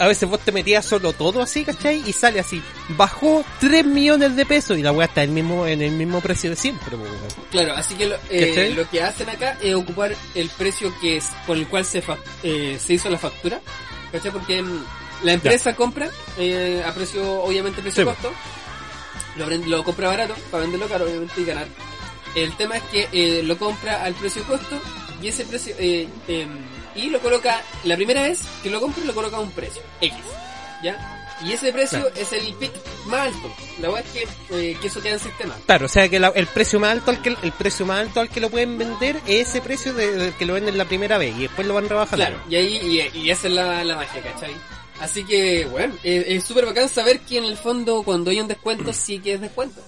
[0.00, 2.02] a, a veces vos te metías solo todo así, ¿cachai?
[2.06, 5.66] Y sale así, bajó 3 millones de pesos y la weá está en el mismo,
[5.66, 7.22] en el mismo precio de siempre, pues weón.
[7.50, 11.26] Claro, así que lo, eh, lo que hacen acá es ocupar el precio que es
[11.46, 13.60] con el cual se, fac- eh, se hizo la factura.
[14.12, 14.30] ¿Cachai?
[14.30, 14.84] Porque mm,
[15.24, 16.08] la empresa compra
[16.38, 18.32] eh, a precio, obviamente precio Sí, costo.
[19.36, 21.66] Lo, vend- lo compra barato para venderlo caro, obviamente, y ganar.
[22.34, 24.80] El tema es que eh, lo compra al precio costo
[25.22, 26.46] y ese precio eh, eh,
[26.94, 30.16] y lo coloca la primera vez que lo compra lo coloca a un precio X,
[30.82, 31.14] ¿ya?
[31.44, 32.14] Y ese precio Claro.
[32.16, 32.72] es el pick
[33.06, 33.52] más alto.
[33.80, 35.54] La verdad es que, eh, que eso queda en sistema.
[35.66, 38.18] Claro, o sea que la- el precio más alto al que el precio más alto
[38.20, 41.36] al que lo pueden vender es ese precio de, que lo venden la primera vez
[41.36, 42.26] y después lo van rebajando.
[42.26, 44.52] Claro, y ahí, y, y esa es la, la magia, ¿cachai?
[45.00, 48.48] Así que, bueno, eh, es súper bacán saber que en el fondo cuando hay un
[48.48, 49.80] descuento sí que es descuento.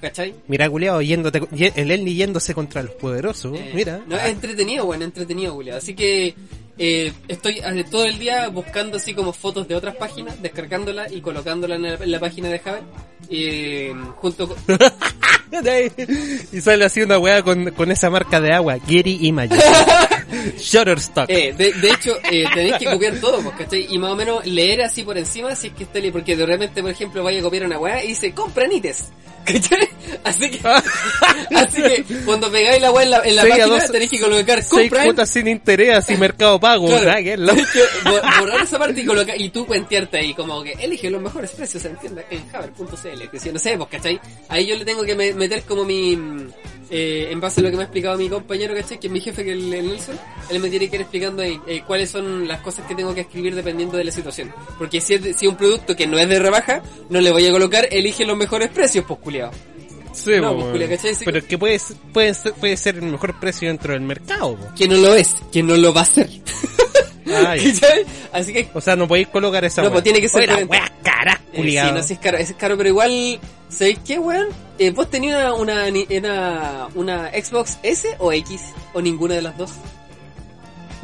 [0.00, 0.34] ¿Cachai?
[0.48, 1.40] Mira, culiao, yéndote,
[1.74, 4.02] el Elni yéndose contra los poderosos, Eh, mira.
[4.06, 5.76] No, es entretenido, bueno, entretenido, Julio.
[5.76, 6.34] Así que
[6.78, 7.60] eh, estoy
[7.90, 11.94] todo el día buscando así como fotos de otras páginas, descargándolas y colocándolas en la,
[11.94, 12.82] en la página de Javer.
[13.30, 14.56] Eh, junto con...
[16.52, 19.62] y sale así una weá con, con esa marca de agua, Getty Images.
[20.58, 21.28] Shutterstock.
[21.30, 23.86] Eh, de, de hecho, eh, tenéis que copiar todo, pues, ¿cachai?
[23.90, 26.82] Y más o menos leer así por encima si es que está porque de repente,
[26.82, 29.06] por ejemplo, vaya a copiar una weá y dice, compra Nites.
[29.44, 29.88] ¿Cachai?
[30.24, 30.58] Así que,
[31.54, 35.04] así que cuando pegáis la weá en la, en página dos- tenéis que colocar compra.
[35.26, 36.86] sin interés, así mercado pago.
[36.88, 37.22] Claro, ¿verdad?
[37.22, 40.34] Que es lo- tenéis que bo- borrar esa parte y colocar, y tú cuentearte ahí,
[40.34, 43.88] como que elige los mejores precios en tienda en Haber.cl, que si no sé, pues,
[43.90, 44.20] ¿cachai?
[44.48, 46.18] Ahí yo le tengo que me- meter como mi,
[46.90, 48.98] eh, en base a lo que me ha explicado mi compañero, ¿cachai?
[49.00, 50.18] Que es mi jefe, que es el, el Nelson,
[50.50, 53.22] él me tiene que ir explicando eh, eh, cuáles son las cosas que tengo que
[53.22, 54.52] escribir dependiendo de la situación.
[54.78, 57.46] Porque si es, de- si un producto que no es de rebaja, no le voy
[57.46, 59.50] a colocar, elige los mejores precios, pues culiado.
[60.16, 60.88] Sí, No, pues.
[61.24, 64.56] Pero que puede, ser- puede, ser, puede ser el mejor precio dentro del mercado.
[64.56, 64.74] po.
[64.74, 66.28] Que no lo es, que no lo va a hacer.
[67.26, 67.72] Ay.
[67.80, 68.04] ¿Cachai?
[68.32, 70.92] Así que O sea, no podéis colocar esa No, pues tiene que ser Oye, la
[71.02, 74.46] cara, Eh, sí, no es caro, es caro, pero igual, ¿sabéis qué, weón?
[74.78, 78.60] Eh, ¿Vos tenías una, una, una, una Xbox S o X?
[78.94, 79.70] ¿O ninguna de las dos?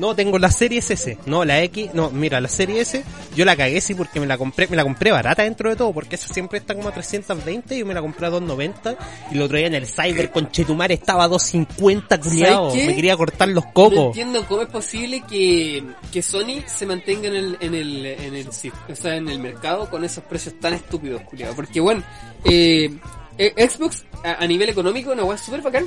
[0.02, 1.16] No, tengo la serie S.
[1.26, 1.90] No, la X.
[1.94, 3.04] No, mira, la serie S.
[3.36, 4.66] Yo la cagué sí porque me la compré.
[4.66, 5.92] Me la compré barata dentro de todo.
[5.92, 7.76] Porque esa siempre está como a 320.
[7.76, 8.96] Y yo me la compré a 290.
[9.30, 10.90] Y lo traía en el Cyber con Chetumar.
[10.90, 12.70] Estaba a 250, culiao.
[12.70, 12.86] ¿Sabes qué?
[12.88, 14.06] Me quería cortar los No cocos.
[14.06, 18.48] entiendo cómo es posible que, que Sony se mantenga en el, en el, en el,
[18.48, 21.54] o sea, en el mercado con esos precios tan estúpidos, culiado.
[21.54, 22.02] Porque, bueno,
[22.44, 22.90] eh,
[23.38, 25.86] eh, Xbox a, a nivel económico, una weá súper bacán.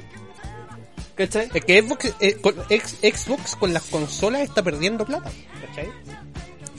[1.16, 1.50] ¿Cachai?
[1.54, 5.32] Es que Xbox, eh, con- ex- Xbox con las consolas está perdiendo plata.
[5.68, 5.88] ¿Cachai?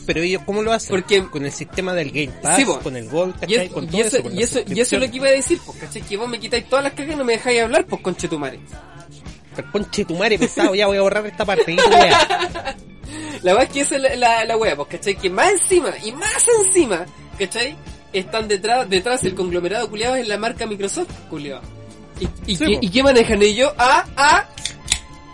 [0.07, 0.91] Pero ellos, ¿cómo lo hacen?
[0.91, 3.67] Porque- con el sistema del Game Pass, Sí, con el Gold, Y, ¿cachai?
[3.67, 5.59] es- con y todo eso, y, eso, y eso es lo que iba a decir,
[5.65, 6.03] pues, ¿cachai?
[6.03, 8.61] Que vos me quitáis todas las cagas y no me dejáis hablar, pues, conchetumare.
[9.57, 11.73] Pero Conche tu madre pesado, ya voy a borrar esta parte.
[11.73, 12.77] y wea.
[13.43, 15.17] La verdad es que esa es la, la, la wea, pues, ¿cachai?
[15.17, 17.07] Que más encima, y más encima,
[17.39, 17.75] ¿cachai?
[18.13, 21.63] Están detrás, detrás del conglomerado culiado en la marca Microsoft, culiado.
[22.21, 22.79] ¿Y, y, Sí, qué, po.
[22.83, 23.73] ¿Y qué manejan ellos?
[23.79, 24.49] A, a,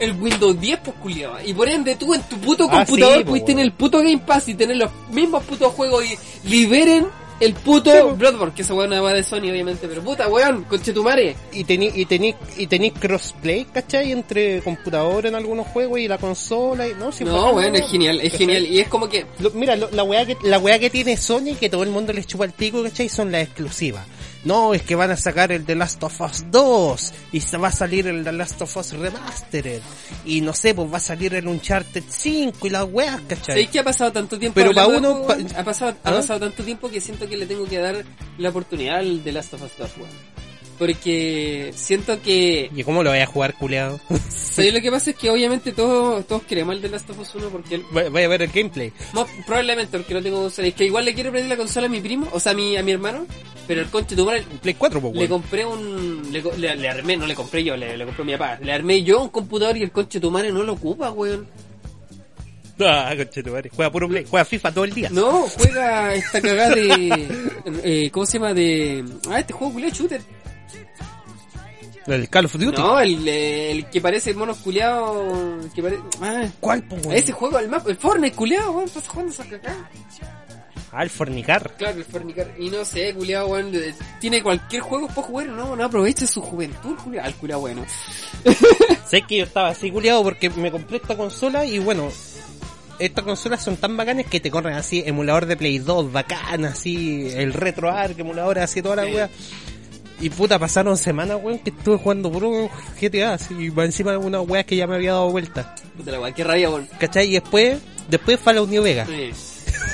[0.01, 1.37] el Windows 10, pues, culiado.
[1.45, 3.67] Y por ende, tú en tu puto Ah, computador sí, puedes tener weón.
[3.69, 7.07] el puto Game Pass y tener los mismos putos juegos y liberen
[7.41, 8.17] el puto Sí.
[8.17, 11.35] Bloodborne, que esa weá no va de Sony, obviamente, pero puta weón, conchetumare.
[11.53, 14.13] y tení, y tení, y tení crossplay, ¿cachai?
[14.13, 18.21] Entre computador en algunos juegos y la consola y, no, si No, weón, es genial,
[18.21, 18.39] es ¿Cachai?
[18.47, 18.67] genial.
[18.67, 21.55] Y es como que, Lo- mira, lo- la weá que, la weá que tiene Sony,
[21.59, 23.09] que todo el mundo les chupa el pico, ¿cachai?
[23.09, 24.05] Son las exclusivas.
[24.45, 27.69] No, es que van a sacar el The Last of Us 2, y se va
[27.69, 29.81] a salir el The Last of Us Remastered,
[30.25, 33.45] y no sé, pues va a salir el Uncharted 5 y las weas, ¿cachai?
[33.55, 34.55] ¿Sabéis que ha pasado tanto tiempo?
[34.55, 36.15] Pero hablando pa' uno, de pa- ha pasado, ha ¿Ah?
[36.15, 38.05] pasado tanto tiempo que siento que le tengo que dar
[38.39, 40.43] la oportunidad al The Last of Us 2, weón.
[40.79, 42.69] Porque siento que...
[42.75, 44.01] ¿Y cómo lo voy a jugar, culeado?
[44.29, 45.11] ¿Sabéis lo que pasa?
[45.11, 47.85] Es que obviamente todos, todos queremos el The Last of Us 1 porque él...
[47.93, 48.93] Voy a ver el gameplay.
[49.15, 50.67] no, probablemente porque no tengo consola.
[50.67, 52.77] Es que igual le quiero prender la consola a mi primo, o sea, a mi,
[52.77, 53.27] a mi hermano,
[53.67, 56.23] pero el conche tu madre Play 4, pues, Le compré un...
[56.33, 58.59] Le, le- le armé, no le compré yo, le, le compré mi papá.
[58.63, 61.47] Le armé yo un computador y el conche tu madre no lo ocupa, weón.
[62.81, 63.71] Ah, conchetumare.
[63.71, 65.09] Juega puro Play, juega FIFA todo el día.
[65.11, 67.29] No, juega esta cagada de...
[68.07, 68.55] eh, ¿Cómo se llama?
[68.55, 69.05] De...
[69.29, 70.21] Ah, este juego culiao shooter.
[72.07, 72.77] El Call of Duty.
[72.81, 74.37] No, el, el que parece el
[75.75, 76.01] Que pare...
[76.21, 77.13] Ah, ¿Cuál, weón?
[77.13, 78.87] ese juego, el mapa, el Fortnite culiao, weón.
[78.87, 79.91] Estás jugando esa cagada.
[80.95, 81.75] Ah, el Fornicar.
[81.79, 82.53] Claro, el Fornicar.
[82.59, 83.73] Y no sé, culiao, weón.
[84.21, 87.25] Tiene cualquier juego para jugar, no, no aprovecha su juventud, culiao.
[87.25, 87.85] Al culiao, bueno.
[89.09, 92.11] Sé que yo estaba así culiado porque me compré esta consola y bueno,
[92.99, 97.29] estas consolas son tan bacanas que te corren así, emulador de Play 2, bacán, así,
[97.35, 99.13] el RetroArch, emulador así, toda la Sí.
[99.15, 99.31] wea.
[100.21, 104.19] Y puta, pasaron semanas, weón, que estuve jugando puro GTA, así, y va encima de
[104.19, 105.75] una wea que ya me había dado vuelta.
[105.97, 106.89] Puta la weón, qué rabia, weón.
[107.01, 107.29] ¿Cachai?
[107.29, 107.79] Y después,
[108.09, 109.09] después Fallout New Vegas.
[109.09, 109.31] Sí.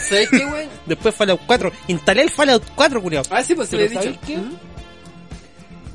[0.09, 0.69] ¿Sabes qué, weón?
[0.87, 1.73] Después Fallout 4.
[1.89, 3.27] Instalé el Fallout 4, culiado.
[3.31, 4.03] Ah, sí, pues se lo he dicho.
[4.03, 4.37] ¿sabes qué?
[4.37, 4.57] ¿Mm?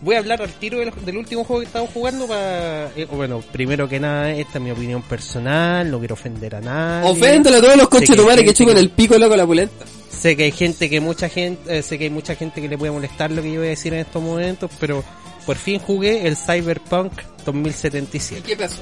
[0.01, 2.87] Voy a hablar al tiro del, del último juego que estaba jugando para...
[2.95, 7.09] eh, bueno, primero que nada, esta es mi opinión personal, no quiero ofender a nadie.
[7.09, 9.85] Oféndele a todos los coches tu madre que chupen el pico loco la pulenta.
[10.11, 12.77] Sé que hay gente que mucha gente, eh, sé que hay mucha gente que le
[12.77, 15.05] puede molestar lo que yo voy a decir en estos momentos, pero
[15.45, 18.43] por fin jugué el Cyberpunk ¿Y 2077.
[18.45, 18.81] qué pasó?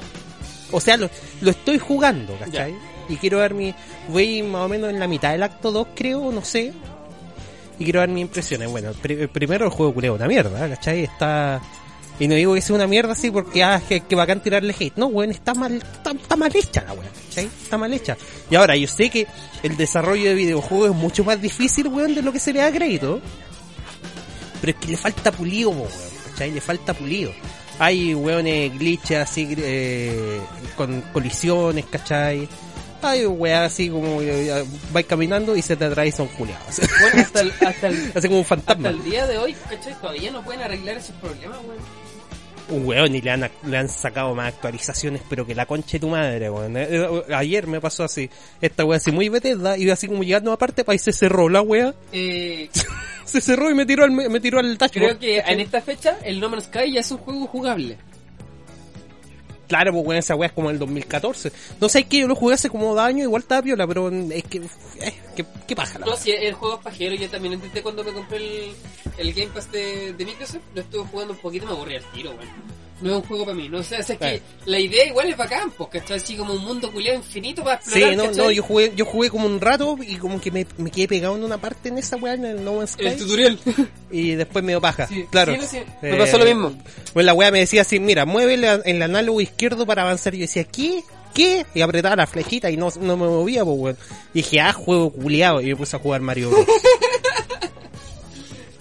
[0.71, 1.08] O sea, lo,
[1.41, 2.74] lo estoy jugando, ¿cachai?
[3.12, 3.74] Y quiero dar mi,
[4.08, 6.74] voy más o menos en la mitad del acto 2, creo, no sé.
[7.80, 8.69] Y quiero dar mis impresiones.
[8.69, 11.04] Bueno, pri- primero el juego culeo una mierda, ¿cachai?
[11.04, 11.62] Está,
[12.19, 14.93] y no digo que sea una mierda así porque, ah, que, que bacán tirarle hate.
[14.97, 17.45] No, weón, está mal, está, está mal hecha la weón, ¿cachai?
[17.45, 18.15] Está mal hecha.
[18.50, 19.26] Y ahora, yo sé que
[19.63, 22.71] el desarrollo de videojuegos es mucho más difícil, weón, de lo que se le da
[22.71, 23.19] crédito.
[24.62, 25.88] Pero es que le falta pulido, weón,
[26.32, 26.52] ¿cachai?
[26.52, 27.32] Le falta pulido.
[27.80, 30.39] Hay, weones, glitches así, eh,
[30.78, 32.47] con colisiones, ¿cachai?
[33.03, 36.63] Hay weas así como, eh, vais caminando y se te atraviesa un culiado.
[37.01, 38.89] Bueno, hasta el, hasta el, como un hasta fantasma.
[38.89, 39.93] el día de hoy, ¿cachai?
[39.99, 41.79] Todavía no pueden arreglar esos problemas, weón.
[42.69, 45.99] Un weón y le han, le han sacado más actualizaciones, pero que la concha de
[45.99, 46.77] tu madre, weón.
[46.77, 48.29] Eh, eh, Ayer me pasó así,
[48.61, 51.61] esta wea así muy Bethesda, y así como llegando aparte, pa' y se cerró la
[51.61, 51.93] wea.
[52.13, 52.69] Eh,
[53.25, 55.17] Se cerró y me tiró al, me tiró al dashboard.
[55.17, 57.97] creo que en esta fecha el No Man's Sky ya es un juego jugable.
[59.71, 61.49] Claro, pues weón, esa wea es como el 2014.
[61.79, 64.10] No sé, es que yo lo jugué hace como dos años, igual estaba piola, pero
[64.10, 67.53] es que, eh, que, qué paja la No, si el juego es pajero, yo también
[67.53, 68.75] intenté cuando me compré el,
[69.17, 72.03] el Game Pass de, de Microsoft, lo estuve jugando un poquito y me aburrí al
[72.12, 72.49] tiro, weón.
[73.01, 73.67] No es un juego para mí.
[73.69, 74.41] No sé, o sea, es que Eh.
[74.65, 76.17] la idea igual es bacán, pues, ¿cachai?
[76.17, 78.37] Así como un mundo culiado infinito para Sí, explorar, no, ¿cachai?
[78.45, 81.35] no, yo jugué, yo jugué como un rato y como que me, me quedé pegado
[81.35, 83.59] en una parte en esa weá, en el No Man's Sky, El tutorial.
[84.11, 85.07] y después me dio paja.
[85.07, 85.53] Sí, claro.
[85.53, 86.73] sí, no, sí, me Eh, pasó lo mismo.
[87.13, 90.33] Pues la weá me decía así, mira, mueve la- el análogo izquierdo para avanzar.
[90.35, 91.03] Y yo decía, ¿qué?
[91.33, 91.65] ¿Qué?
[91.73, 93.97] Y apretaba la flechita y no, no me movía, pues weón.
[94.33, 95.61] Y dije, ah, juego culiado.
[95.61, 96.65] Y me puse a jugar Mario Bros.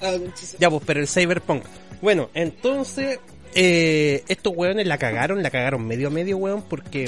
[0.03, 0.15] Ah,
[0.59, 1.63] Ya, pues, pero el Cyberpunk.
[2.01, 3.19] Bueno, entonces,
[3.55, 7.07] eh, estos weones la cagaron, la cagaron medio a medio, weón, porque,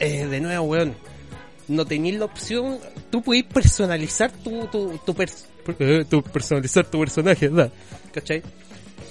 [0.00, 0.94] eh, de nuevo, weón,
[1.68, 2.78] no tenéis la opción,
[3.10, 5.46] tú podéis personalizar tu, tu, tu, pers-
[5.78, 7.72] eh, tu personalizar tu personaje, ¿verdad?
[8.12, 8.42] ¿Cachai?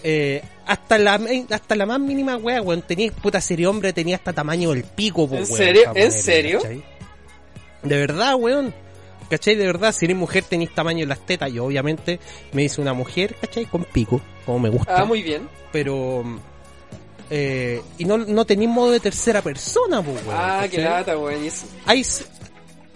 [0.04, 4.34] Eh, hasta la hasta la más mínima wea, weón, tenías puta serie hombre, tenía hasta
[4.34, 5.92] tamaño del pico, po, ¿En weón, serio?
[5.96, 6.60] ¿En serio?
[6.62, 6.84] ¿cachai?
[7.84, 8.74] De verdad, weón.
[9.30, 9.56] ¿Cachai?
[9.56, 11.52] De verdad, si eres mujer tenéis tamaño en las tetas.
[11.52, 12.20] Yo obviamente
[12.54, 13.66] me hice una mujer, ¿cachai?
[13.66, 15.02] Con pico, como me gusta.
[15.02, 15.50] Ah, muy bien.
[15.72, 16.24] Pero...
[17.30, 20.38] Eh, y no, no tenéis modo de tercera persona, pues, weón.
[20.40, 21.42] Ah, qué lata, weón.
[21.86, 22.06] hay,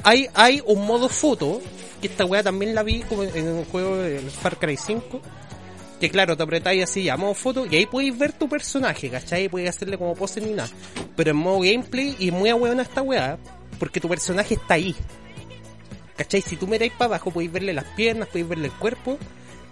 [0.04, 1.62] hay, hay un modo foto,
[2.02, 5.22] que esta weá también la vi como en un juego del Far Cry 5,
[6.00, 9.50] que claro, te apretáis así a modo foto y ahí podéis ver tu personaje, ¿cachai?
[9.50, 10.70] Podéis hacerle como pose ni nada.
[11.16, 13.38] Pero en modo gameplay y muy a esta weá,
[13.80, 14.96] porque tu personaje está ahí.
[16.16, 16.42] ¿Cachai?
[16.42, 19.18] Si tú miráis para abajo podéis verle las piernas, podéis verle el cuerpo,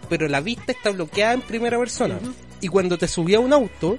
[0.10, 2.20] pero la vista está bloqueada en primera persona.
[2.60, 3.98] Y cuando te subí a un auto,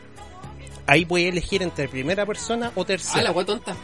[0.88, 3.22] ahí podéis elegir entre primera persona o Ah, tercera.
[3.22, 3.76] la weá tonta.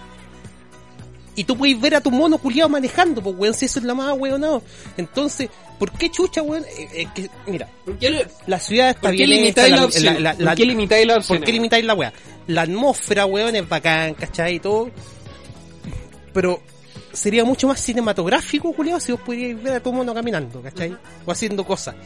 [1.37, 3.95] Y tú puedes ver a tu mono culiado manejando, pues weón, si eso es la
[3.95, 4.63] más weón, no.
[4.97, 5.49] Entonces,
[5.81, 6.65] ¿por qué chucha, weón?
[6.65, 9.77] Eh, eh, que, mira, ¿Por qué, le- la ciudad está por qué bien limitáis la,
[10.13, 11.39] la- la- la- ¿Por qué limitáis la opción?
[11.39, 12.13] ¿Por qué limitáis la weá?
[12.47, 14.55] La atmósfera, weón, es bacán, ¿cachai?
[14.57, 14.91] Y todo.
[16.33, 16.63] Pero
[17.13, 20.97] sería mucho más cinematográfico, culiado, si vos pudierais ver a tu mono caminando, ¿cachai?
[21.27, 21.97] O haciendo cosas.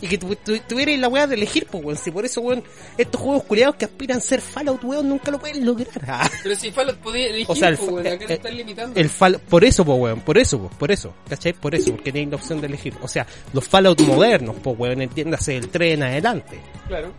[0.00, 1.98] Y que tu, tu- tuvierais la weá de elegir, pues weón.
[1.98, 2.62] Si por eso, weón,
[2.96, 5.88] estos juegos culiados que aspiran a ser Fallout, weón, nunca lo pueden lograr.
[6.06, 6.30] Ah.
[6.42, 8.98] Pero si Fallout podía elegir, O sea, el pues, weón, acá eh, están limitando.
[9.00, 9.10] El
[9.48, 11.52] por eso, po, weón, por eso, po, por eso, ¿cachai?
[11.52, 12.94] Por eso, porque tenéis la opción de elegir.
[13.02, 16.58] O sea, los Fallout modernos, po, weón, entiéndase el 3 en adelante.
[16.88, 17.12] Claro.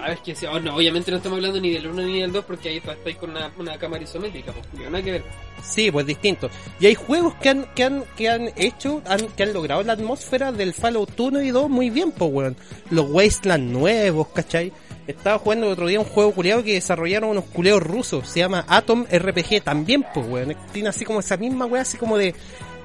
[0.00, 2.44] A ver, que oh, no, obviamente no estamos hablando ni del 1 ni del 2
[2.44, 5.24] porque ahí está- estáis con una, una cámara isométrica, pues, Julio, nada que ver.
[5.62, 6.50] Sí, pues distinto.
[6.80, 9.92] Y hay juegos que han, que han, que han hecho, han, que han logrado la
[9.92, 12.56] atmósfera del Fallout 1 y 2 muy bien, po, weón.
[12.90, 14.72] Los Wasteland nuevos, ¿cachai?
[15.06, 18.64] Estaba jugando el otro día un juego culeado que desarrollaron unos culeos rusos, se llama
[18.68, 20.56] Atom RPG también, pues weón.
[20.72, 22.34] Tiene así como esa misma weá, así como de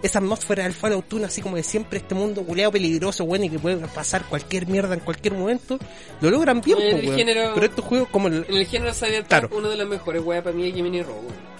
[0.03, 3.49] esa atmósfera del Fallout 1, así como de siempre este mundo culeado peligroso, weón, y
[3.49, 5.79] que puede pasar cualquier mierda en cualquier momento.
[6.21, 7.15] Lo logran bien, weón.
[7.17, 9.49] género- Pero estos juegos como el, En el género Cyberpunk, Claro.
[9.53, 11.57] uno de los mejores weas para mí es Jiminy weón.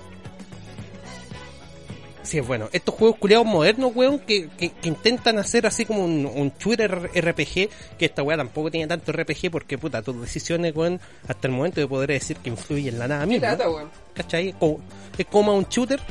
[2.23, 2.67] Sí, es bueno.
[2.73, 6.91] Estos juegos culiados modernos, weón, que, que, que intentan hacer así como un, un shooter
[7.15, 11.54] RPG, que esta weá tampoco tiene tanto RPG porque, puta, tus decisiones, weón, hasta el
[11.54, 13.54] momento yo podré decir que influyen en la nada misma.
[13.56, 13.89] weón.
[14.13, 14.50] ¿Cachai?
[14.50, 14.80] Es como,
[15.17, 16.02] es como un shooter.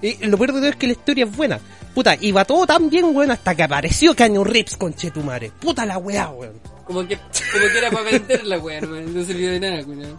[0.00, 1.60] Y lo peor de todo es que la historia es buena.
[1.94, 5.50] Puta, iba todo tan bien, weón, hasta que apareció Caño Rips con Chetumare.
[5.50, 6.60] Puta la weá, weón.
[6.84, 10.18] Como que, como que era para vender la wea, no, no sirvió de nada, weón.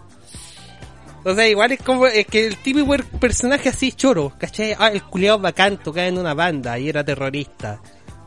[1.24, 4.76] O sea, igual es como, es que el típico personaje así choro, ¿cachai?
[4.78, 7.82] Ah, el culiado bacán tocaba en una banda y era terrorista.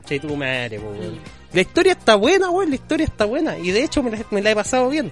[0.04, 1.18] Che, tu madre, po, weón.
[1.52, 3.58] La historia está buena, weón, la historia está buena.
[3.58, 5.10] Y de hecho me la, me la he pasado bien.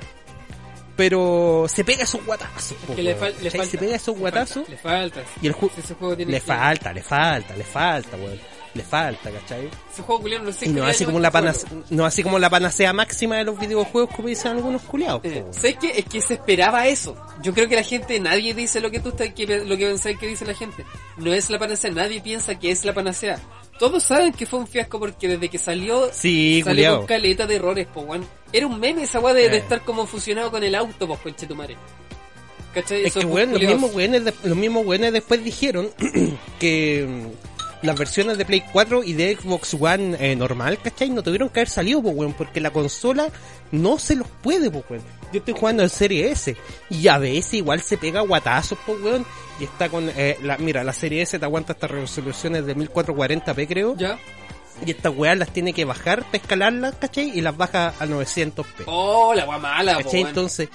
[1.00, 3.50] Pero se pega esos guatazos, po, Que le, weón, fal- le ¿cachai?
[3.60, 3.70] falta.
[3.70, 5.22] Se pega esos guatazos Le falta.
[5.40, 5.74] y el juego...
[5.78, 8.38] Ese juego tiene Le que- falta, le falta, le falta, weón.
[8.74, 9.68] Le falta, ¿cachai?
[9.92, 12.48] Ese juego culiao no sé Y no así como la panacea, no así como la
[12.50, 15.22] panacea máxima de los videojuegos como dicen algunos culiados.
[15.24, 15.44] Eh.
[15.50, 15.90] ¿Sabes qué?
[15.98, 17.16] Es que se esperaba eso.
[17.42, 20.18] Yo creo que la gente, nadie dice lo que tú estás, que, lo que pensáis
[20.18, 20.84] que dice la gente.
[21.16, 23.40] No es la panacea, nadie piensa que es la panacea.
[23.80, 26.96] Todos saben que fue un fiasco porque desde que salió, Sí, salió culiao.
[26.98, 28.24] con caleta de errores, po, weón.
[28.52, 29.60] Era un meme esa weá de, de Eh.
[29.60, 31.76] estar como fusionado con el auto, po, conchetumare.
[32.74, 33.00] ¿Cachai?
[33.00, 35.90] Es Esos que, weón, los mismos weones, los mismos weones después dijeron
[36.60, 41.08] que mm, las versiones de Play 4 y de Xbox One eh, normal, ¿cachai?
[41.10, 43.28] No tuvieron que haber salido, pues, weón, porque la consola
[43.72, 45.02] no se los puede, pues, weón.
[45.32, 46.54] Yo estoy jugando en Serie S
[46.90, 49.24] y a veces igual se pega guatazos, pues, weón.
[49.60, 53.68] Y está con, eh, la, mira, la Serie S te aguanta hasta resoluciones de 1440p,
[53.68, 53.94] creo.
[53.96, 54.18] ¿Ya?
[54.86, 57.30] Y estas weas las tiene que bajar para escalarlas, ¿cachai?
[57.36, 58.64] Y las baja a 900p.
[58.86, 60.20] Oh, la weá mala, po, ¿Cachai?
[60.22, 60.68] Entonces,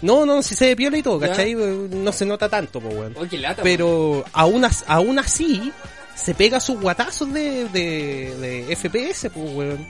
[0.00, 1.28] no, no, si se ve piola y todo, Ya.
[1.28, 1.54] ¿cachai?
[1.54, 3.14] No se nota tanto, pues, weón.
[3.18, 3.62] Oh, qué lata.
[3.62, 5.70] Pero aún, as- aún así,
[6.14, 8.34] se pega sus guatazos de, de,
[8.66, 9.86] de FPS, pues, weón.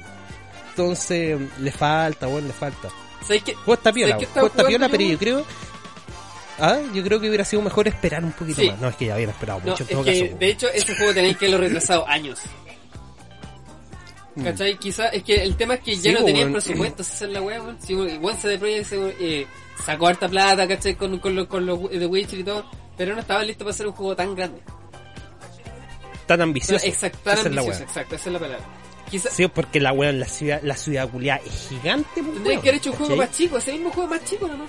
[0.71, 2.89] Entonces, le falta, weón, le falta.
[3.23, 3.55] ¿Sabes qué?
[3.55, 5.45] Juego está piola, ¿Sabes qué juego estaba está piola, pero yo creo...
[6.59, 8.71] Ah, yo creo que hubiera sido mejor esperar un poquito Sí.
[8.71, 8.81] más.
[8.81, 10.39] No, es que ya habían esperado No, mucho en es todo que, caso.
[10.39, 12.41] de hecho, este juego tenéis que haberlo retrasado años.
[14.43, 14.77] ¿Cachai?
[14.79, 17.31] Quizá, es que el tema es que ya Sí, no po, tenían presupuesto, esa es
[17.31, 17.79] la weá, weón.
[17.89, 19.47] Igual se de se, eh,
[19.85, 20.97] sacó harta plata, ¿cachai?
[20.97, 22.65] Con, con, los, con los de Witcher y todo,
[22.97, 24.61] pero no estaba listo para hacer un juego tan grande.
[26.27, 26.85] Tan ambicioso.
[26.85, 28.65] Exacto, tan Esa es la ambicioso, exacto, esa es la palabra.
[29.11, 32.69] Quizá Sí, porque la weón, la ciudad, la ciudad culiada es gigante, pues, tendrían que
[32.71, 34.67] haber hecho un juego más chico, ese mismo juego más chico, ¿no?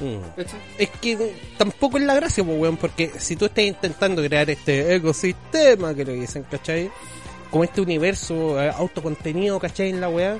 [0.00, 0.40] Mm.
[0.78, 4.94] Es que tampoco es la gracia, pues, weón, porque si tú estás intentando crear este
[4.94, 6.90] ecosistema que lo dicen, ¿cachai?
[7.50, 9.90] Como este universo eh, autocontenido, ¿cachai?
[9.90, 10.38] En la weá,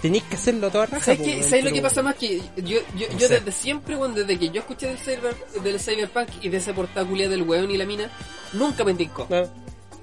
[0.00, 1.16] tenéis que hacerlo toda raja.
[1.16, 2.14] ¿Sabes, ¿Sabes lo que pasa más?
[2.14, 6.28] Que yo, yo, yo desde siempre, weón, desde que yo escuché del, cyber, del Cyberpunk
[6.42, 8.10] y de esa portácula del weón y la mina,
[8.52, 9.26] nunca me indicó.
[9.28, 9.48] No,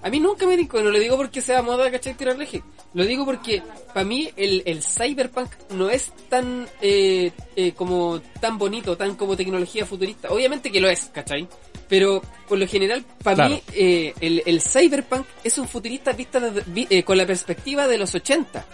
[0.07, 2.13] A mí nunca me dijo, no lo digo porque sea moda, ¿cachai?
[2.13, 2.63] Tirar leje.
[2.93, 3.61] Lo digo porque
[3.93, 9.35] para mí el, el cyberpunk no es tan eh, eh, como tan bonito, tan como
[9.35, 10.29] tecnología futurista.
[10.29, 11.47] Obviamente que lo es, ¿cachai?
[11.89, 13.55] Pero por lo general, para Claro.
[13.55, 17.97] mí eh, el, el cyberpunk es un futurista vista vi- eh, con la perspectiva de
[17.97, 18.65] los 80.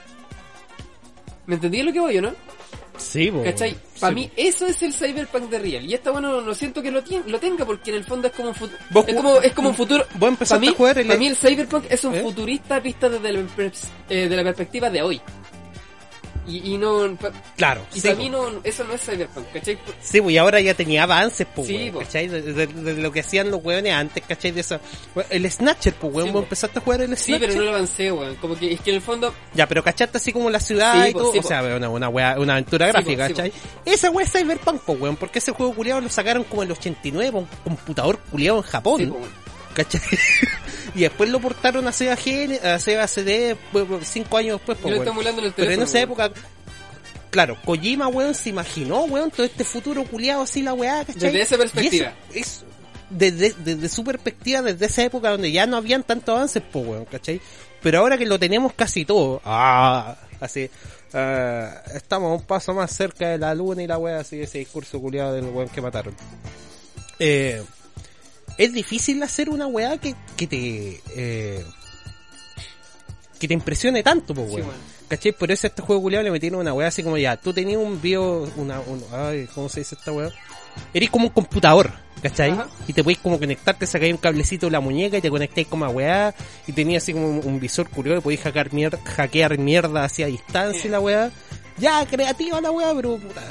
[1.47, 2.33] ¿Me entendí lo que voy, o no?
[3.03, 3.75] Sí, po, ¿Cachai?
[3.99, 5.85] Para Sí, mí eso es el cyberpunk de real.
[5.85, 8.49] Y esta bueno no siento que lo, lo tenga porque en el fondo es como
[8.49, 8.79] un futuro.
[9.07, 10.05] Es como, es como un futuro.
[10.15, 12.21] Vos empezaste Para mí, a jugar el- pa' mí el cyberpunk es un ¿Eh?
[12.21, 13.45] futurista vista desde
[14.09, 15.21] eh, de la perspectiva de hoy.
[16.45, 17.17] Y, y no.
[17.56, 19.77] Claro, y sí, para mí no, eso no es cyberpunk, ¿cachai?
[20.01, 22.03] Sí, pues y ahora ya tenía avances, pues, Sí, weón.
[22.06, 22.27] ¿cachai?
[22.27, 24.51] De, de- de lo que hacían los weones antes, ¿cachai?
[24.51, 24.79] De eso.
[25.29, 27.47] El Snatcher, pues, weón, Sí, empezaste a jugar el Sí, Snatcher.
[27.49, 28.36] pero no lo avancé, weón.
[28.36, 29.34] Como que es que en el fondo.
[29.53, 31.32] Ya, pero cachaste así como la ciudad Sí, y todo.
[31.32, 33.53] sí, o sea, una, una, wea- una aventura Sí, gráfica, po, sí, ¿cachai?
[33.86, 36.71] Esa wea es Cyberpunk, po, weón, porque ese juego culiado lo sacaron como en el
[36.77, 39.13] 89 por un computador culiado en Japón, Sí.
[39.75, 40.01] ¿cachai?
[40.95, 44.77] y después lo portaron a Sega, Gen, a Sega CD pues, pues, cinco años después,
[44.93, 46.32] en el Pero en esa época,
[47.29, 51.32] claro, Kojima, weón, se imaginó, weón, todo este futuro culiado así, la weá, ¿cachai?
[51.32, 52.13] Desde esa perspectiva.
[52.34, 52.73] Y eso es
[53.10, 57.06] desde, desde su perspectiva, desde esa época donde ya no habían tantos avances, pues, weón,
[57.06, 57.41] ¿cachai?
[57.82, 60.69] Pero ahora que lo tenemos casi todo, ah, así,
[61.13, 64.99] ah, estamos un paso más cerca de la luna y la weá, así, ese discurso
[64.99, 66.15] culiado del weón que mataron.
[67.19, 67.63] Eh,
[68.57, 71.63] es difícil hacer una weá que, que te, eh,
[73.39, 74.67] que te impresione tanto, pues, Sí, weón.
[74.67, 74.93] weón.
[75.09, 75.31] ¿Cachai?
[75.33, 77.77] Por eso a este juego culiado le metieron una weá así como ya, tú tenías
[77.79, 80.29] un bio, una, un, ay, ¿cómo se dice esta weá?
[80.91, 81.91] Eres como un computador,
[82.23, 82.49] ¿cachai?
[82.51, 82.67] Ajá.
[82.87, 85.85] Y te podéis como conectarte, sacáis un cablecito de la muñeca y te conectáis como
[85.85, 86.33] a weá,
[86.65, 90.25] y tenías así como un, un visor curioso y podéis hackear, mier- hackear mierda hacia
[90.27, 91.31] distancia y la weá.
[91.77, 93.41] Ya, creativa la weá, pero puta.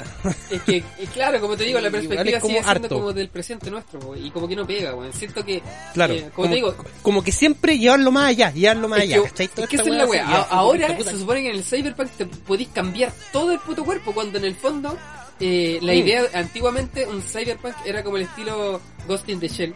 [0.49, 0.81] Es que,
[1.13, 2.89] claro, como te digo, la perspectiva sigue siendo harto.
[2.95, 5.11] como del presente nuestro, weón, y como que no pega, weón.
[5.11, 5.61] Siento que,
[5.93, 9.17] Claro, eh, como, te digo, como que siempre llevarlo más allá, llevarlo más es allá,
[9.27, 11.11] es que esa es la weá Ahora puta, puta.
[11.11, 14.45] se supone que en el Cyberpunk te podéis cambiar todo el puto cuerpo, cuando en
[14.45, 14.97] el fondo
[15.41, 15.95] eh, la Mm.
[15.97, 19.73] idea, antiguamente un Cyberpunk era como el estilo Ghost in the Shell,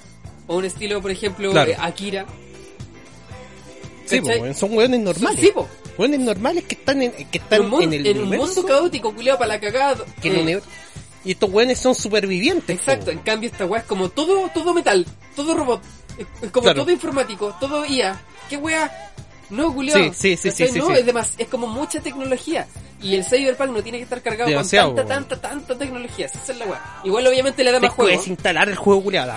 [0.47, 1.71] o un estilo, por ejemplo, Claro.
[1.71, 2.25] eh, Akira.
[4.05, 5.39] Sí, po, weón, son weones normales.
[5.41, 5.67] Sí, po.
[5.97, 8.45] Weones normales que están en, que están un, mundo, en el en un universo.
[8.61, 10.03] mundo caótico, culiado para la cagada.
[10.21, 10.67] que el eh, universo-
[11.25, 12.77] Y estos weones son supervivientes.
[12.77, 15.05] Exacto, en cambio esta weá es como todo, todo metal,
[15.35, 15.81] todo robot,
[16.17, 16.81] es, como Claro.
[16.83, 18.19] todo informático, todo IA.
[18.49, 18.91] ¿Qué weá?
[19.49, 20.13] No, culiao.
[20.13, 20.93] Sí, sí, sí, sí, No, sí.
[20.93, 22.67] es demás, es como mucha tecnología.
[23.01, 26.25] Y el Cyberpunk no tiene que estar cargado Demasiado, con tanta, tanta, tanta tecnología.
[26.25, 27.01] Esa es la weá.
[27.03, 28.09] Igual obviamente le da más juego.
[28.11, 29.33] puedes instalar el juego culiado.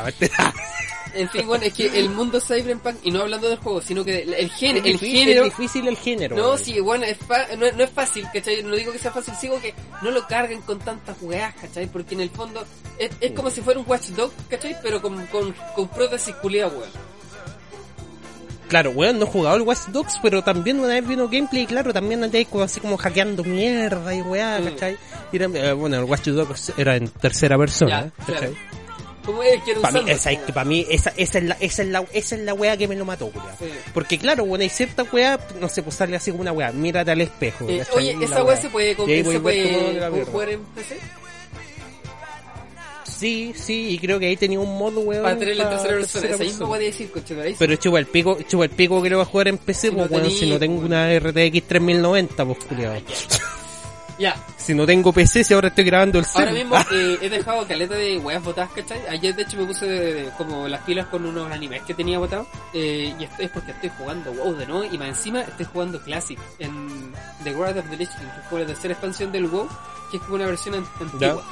[1.15, 4.23] En fin, bueno, es que el mundo Cyberpunk, y no hablando del juego, sino que
[4.23, 5.45] el, el, gen- Es el difícil, género...
[5.45, 6.37] es difícil el género.
[6.37, 8.63] No, sí, bueno, es fa- no, es- no es fácil, ¿cachai?
[8.63, 11.87] No digo que sea fácil, sigo que no lo carguen con tantas weas, ¿cachai?
[11.87, 12.65] Porque en el fondo
[12.99, 14.77] es, es como si fuera un Watch Dog, ¿cachai?
[14.83, 16.73] Pero con, con, con prótesis weón.
[18.69, 21.93] Claro, weón, no he jugado el Watch Dogs, pero también una vez vino gameplay, claro,
[21.93, 24.65] también como así como hackeando mierda y weá, Mm.
[24.65, 24.97] ¿cachai?
[25.33, 28.55] Y era- eh, bueno, el Watch Dogs era en tercera persona, Ya, claro.
[29.31, 29.33] ¿Cachai?
[29.33, 31.45] ¿Cómo es que era un Para mí, esa, es que para mí, esa, esa es
[31.45, 33.57] la, esa es la, esa es la weá que me lo mató, culiao.
[33.59, 33.67] Sí.
[33.93, 37.11] Porque claro, bueno, hay cierta weá, no sé, pues sale así como una weá, mírate
[37.11, 37.67] al espejo.
[37.69, 40.33] Eh, oye, esa weá se puede, se puede vuelto como de la ¿cómo mierda.
[40.33, 40.97] jugar en PC.
[43.21, 45.23] Sí, sí, y creo que ahí tenía un modo, weón.
[45.23, 46.27] Para tener la tercera persona.
[46.27, 47.13] Esa misma decir.
[47.59, 49.95] Pero chupa el pico, chupa el pico que lo va a jugar en PC, Si
[49.95, 52.95] pues no weón, si no tengo una RTX 3090, pues culiao.
[54.21, 56.55] Ya, Si no tengo PC, si ahora estoy grabando el ahora cel.
[56.55, 59.01] mismo eh, he dejado caleta de weas botadas, ¿cachai?
[59.09, 62.19] Ayer de hecho me puse de- de- como las pilas con unos animes que tenía
[62.19, 62.47] botados.
[62.75, 65.99] Eh, y esto es porque estoy jugando WoW de nuevo y más encima estoy jugando
[66.03, 67.13] Classic en
[67.45, 69.67] The World of the Lich King, que fue la tercera expansión del WoW,
[70.11, 71.43] que es como una versión an- antigua.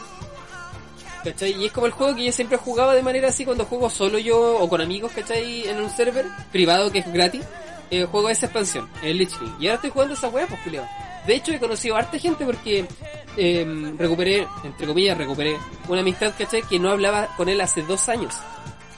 [1.24, 1.52] ¿Cachai?
[1.60, 4.18] Y es como el juego que yo siempre jugaba de manera así cuando juego solo
[4.18, 5.66] yo o con amigos, ¿cachai?
[5.66, 7.42] En un server privado que es gratis.
[7.90, 9.52] Eh, juego esa expansión, el Lich King.
[9.58, 10.86] Y ahora estoy jugando esa wea, pues culiao.
[11.28, 12.84] De hecho he conocido a harta gente porque
[13.36, 15.56] eh, recuperé, entre comillas, recuperé
[15.86, 16.62] una amistad, ¿cachai?
[16.62, 18.34] Que no hablaba con él hace dos años.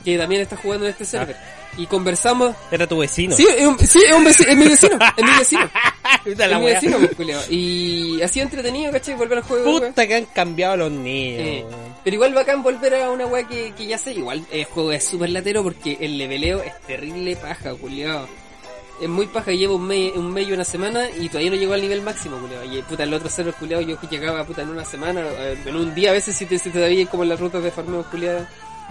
[0.04, 1.36] Que también está jugando en este server.
[1.76, 2.56] y conversamos.
[2.70, 3.36] Era tu vecino.
[3.36, 5.70] Sí, es, un, sí, es, un veci- es mi vecino, es mi vecino.
[6.24, 7.50] Es mi vecino, pues.
[7.50, 9.14] Y así entretenido, ¿cachai?
[9.14, 9.78] Volver al juego.
[9.80, 11.42] Puta que han cambiado los niños.
[11.46, 11.64] Eh,
[12.04, 14.12] pero igual bacán volver a una weá que, que ya sé.
[14.14, 18.26] Igual el juego es súper latero porque el leveleo es terrible paja, culiao.
[19.01, 21.72] Es muy paja, llevo un mes, un mes y una semana y todavía no llego
[21.72, 22.64] al nivel máximo, culiao.
[22.64, 25.94] Y puta, el otro server culiao yo llegaba puta en una semana, eh, en un
[25.94, 28.46] día a veces si te, si te dabía como en las rutas de farmeo culiao.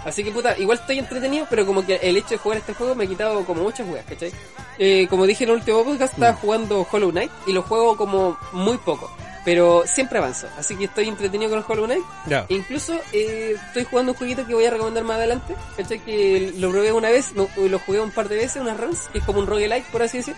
[0.05, 2.95] Así que puta, igual estoy entretenido, pero como que el hecho de jugar este juego
[2.95, 4.31] me ha quitado como muchas weas, ¿cachai?
[4.77, 8.37] Eh, como dije en el último podcast, estaba jugando Hollow Knight y lo juego como
[8.53, 9.11] muy poco.
[9.45, 12.03] Pero siempre avanzo, así que estoy entretenido con el Hollow Knight.
[12.27, 12.45] Ya.
[12.49, 15.99] E incluso eh, estoy jugando un jueguito que voy a recomendar más adelante, ¿cachai?
[15.99, 19.19] Que lo probé una vez, lo, lo jugué un par de veces, unas runs, que
[19.19, 20.35] es como un roguelike, por así decir.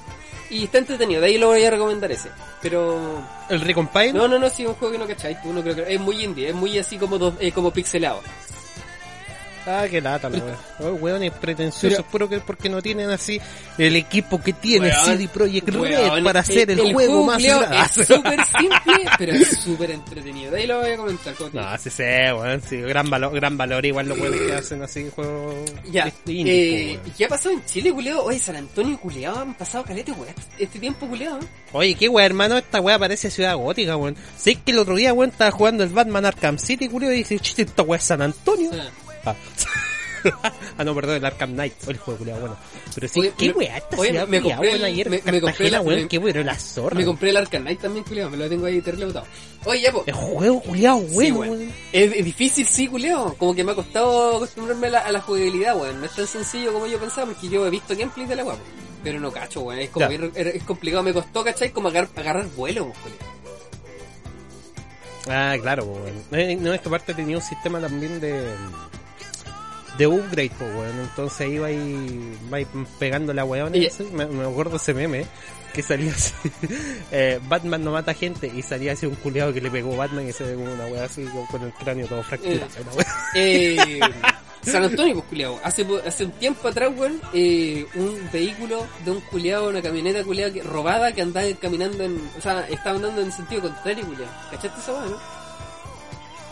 [0.51, 2.29] Y está entretenido, de ahí lo voy a recomendar ese.
[2.61, 2.99] Pero...
[3.49, 4.13] ¿El Recompile?
[4.13, 5.93] No, no, no, sí, un juego que no cachai, tú no creo que...
[5.93, 8.21] Es muy indie, es muy así como, dos- eh, como pixelado.
[9.65, 10.57] Ah, qué lata la wea.
[10.79, 13.39] Oh, weón, es pretencioso, Pero- puro que porque no tienen así
[13.77, 17.77] el equipo que tiene Weón, CD Projekt Red Weón, para hacer el, juego más grande.
[17.81, 20.51] Es súper simple, pero es súper entretenido.
[20.51, 21.35] De ahí lo voy a comentar.
[21.53, 25.07] No, sí sé, weón, sí, gran valor, gran valor igual los weones que hacen así
[25.13, 25.53] juegos
[25.91, 27.13] Ya, eh, weón.
[27.15, 28.23] ¿qué ha pasado en Chile, culiao?
[28.23, 31.39] Oye, San Antonio, culiao, han pasado calete, weón, este tiempo, culiao.
[31.73, 34.15] Oye, qué weón, hermano, esta weá parece ciudad gótica, weón.
[34.37, 37.37] Sé que el otro día, weón, estaba jugando el Batman Arkham City, culiao, y dice,
[37.39, 38.71] chiste, esta weá es San Antonio.
[38.73, 38.89] Ah.
[39.25, 39.35] Ah.
[40.77, 42.55] ah, no, perdón, el Arkham Knight, o el juego, culiao, bueno.
[42.93, 45.81] Pero sí, Oye, qué weá, esta oye, me compré el- ayer me- me compré la-
[45.81, 46.95] weón, qué weón, la zorra.
[46.95, 49.25] Me compré el Arkham Knight también, culiao, me lo tengo ahí terrible botado.
[49.65, 50.03] Oye, ya, po.
[50.05, 51.71] El juego, culiao, Sí, bueno, weón.
[51.91, 53.33] Es, es difícil, sí, culiao.
[53.35, 55.99] Como que me ha costado acostumbrarme a la, a la jugabilidad, weón.
[55.99, 58.59] No es tan sencillo como yo pensaba, porque yo he visto gameplay de la weón.
[59.03, 59.79] Pero no cacho, weón.
[59.79, 61.01] Es como bien- es complicado.
[61.01, 61.71] Me costó, ¿cachai?
[61.71, 63.31] Como agar- agarrar vuelo, culiao.
[65.27, 66.63] Ah, claro, weón.
[66.63, 68.43] No, es que aparte tenía un sistema también de
[69.97, 70.99] de upgrade, pues, weón.
[70.99, 72.67] Entonces iba ahí, va ahí
[72.99, 73.75] pegando la weón.
[73.75, 75.25] Y- Me, me acuerdo ese meme
[75.73, 76.33] que salía así.
[77.11, 80.33] eh, Batman no mata gente y salía así un culeado que le pegó Batman y
[80.33, 82.67] se ve como una weá así con, el cráneo todo fracturado.
[82.95, 83.07] weá.
[83.33, 83.99] Eh,
[84.61, 85.59] San Antonio, pues, culiao.
[85.63, 90.61] Hace, hace un tiempo atrás, weón, eh, un vehículo de un culiao, una camioneta que,
[90.63, 92.21] robada que andaba caminando en...
[92.37, 94.29] O sea, estaba andando en sentido contrario, culiao.
[94.51, 95.17] ¿Cachaste esa weá, no?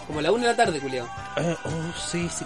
[0.08, 1.08] Como a la una de la tarde, culiao.
[1.08, 2.46] Ah, oh, sí, sí.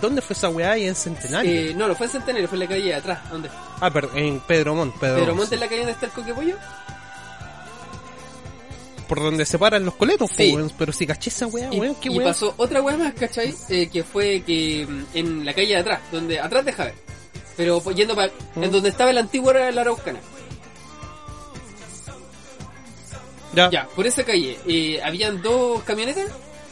[0.00, 0.72] ¿Dónde fue esa weá?
[0.72, 1.50] Ahí en Centenario.
[1.50, 3.18] Eh, no, no fue en Centenario, fue en la calle de atrás.
[3.30, 3.48] ¿Dónde?
[3.80, 5.62] Ah, perdón, en Pedro Montt, Pedro, Montt, en sí.
[5.62, 6.56] la calle donde está el coquepollo.
[9.08, 10.54] Por donde se paran los coletos, po, Sí.
[10.54, 10.72] weón.
[10.78, 12.28] Pero si caché esa weá, Y, weón, qué y weá.
[12.28, 13.54] pasó otra weá más, ¿cachai?
[13.68, 16.94] Eh, que fue que mm, en la calle de atrás, donde atrás de Javier.
[17.56, 18.32] Pero yendo para...
[18.54, 18.64] ¿Mm?
[18.64, 20.18] En donde estaba el antiguo era la Araucana.
[23.54, 23.70] Ya.
[23.70, 26.26] Ya, por esa calle eh, habían dos camionetas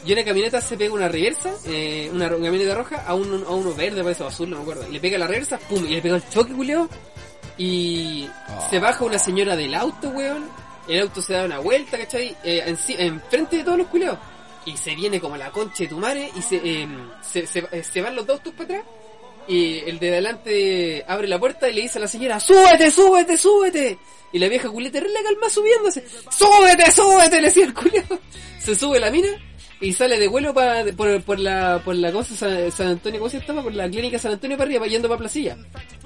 [0.05, 3.73] y una camioneta se pega una reversa, eh, una camioneta roja, a, un, a uno
[3.73, 4.85] verde, parece o azul, no me acuerdo.
[4.89, 6.89] Le pega la reversa, pum, y le pega el choque, culeo.
[7.57, 8.67] Y Ah.
[8.69, 10.49] se baja una señora del auto, weón.
[10.87, 12.35] El auto se da una vuelta, ¿cachai?
[12.43, 14.17] Eh, enci- enfrente de todos los culeos.
[14.65, 16.87] Y se viene como la concha de tu madre y se, eh,
[17.21, 18.83] se, se, eh, se van los dos autos para atrás.
[19.47, 23.37] Y el de adelante abre la puerta y le dice a la señora, súbete, súbete,
[23.37, 23.97] súbete.
[24.31, 26.03] Y la vieja culeta la calma subiéndose.
[26.31, 28.19] Súbete, súbete, le decía el culiao.
[28.59, 29.27] Se sube la mina
[29.83, 33.29] y sale de vuelo pa- por, por la por la cosa San, San Antonio, ¿cómo
[33.29, 33.61] se llama?
[33.63, 35.57] Por la clínica San Antonio para arriba, yendo para Placilla.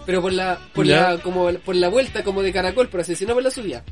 [0.05, 1.11] Pero por la por Ya.
[1.13, 3.84] la como por la vuelta como de caracol, por así decirlo, no por la subida.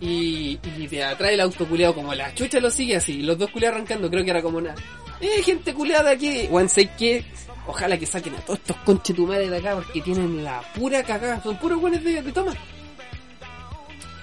[0.00, 3.50] Y, y de atrás el auto culeado como la chucha lo sigue así, los dos
[3.50, 4.74] culeados arrancando, creo que era como una
[5.20, 6.48] eh, gente culeada aquí.
[6.68, 7.24] Sé que
[7.66, 11.56] ojalá que saquen a todos estos conchetumares de acá porque tienen la pura cagada, son
[11.58, 12.54] puros buenos de, de toma.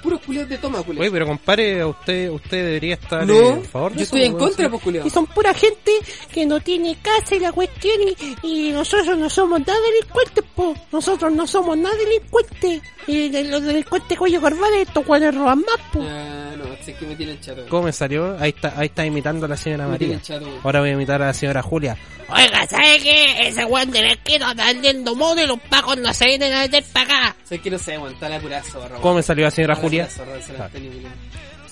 [0.04, 1.02] Puros culeados de toma, culeados.
[1.02, 4.70] Oye, pero compadre, usted, usted debería estar No, en favor de yo estoy en contra,
[4.70, 5.08] pues culeado.
[5.08, 5.92] Y son pura gente
[6.32, 7.96] que no tiene casa y la cuestión
[8.44, 10.76] y, y nosotros no somos nada delincuentes, po.
[10.92, 12.82] Nosotros no somos nada delincuentes.
[13.08, 16.02] Y de- los delincuentes cuello corbata estos cuales roban más, po.
[16.04, 17.66] Ah, no, es que me tienen chato.
[17.70, 18.38] ¿Cómo me salió?
[18.40, 20.22] Ahí está, ahí está imitando a la señora Me María.
[20.22, 20.48] chato.
[20.64, 21.98] Ahora voy a imitar a la señora Julia.
[22.30, 23.48] Oiga, ¿sabe qué?
[23.50, 26.62] Ese weón de la esquina está vendiendo modo y los pacos no se vienen a
[26.62, 27.36] meter para acá.
[27.44, 29.93] Sé que no sé, weón, está la pura zorra, ¿Cómo me salió la señora Julia?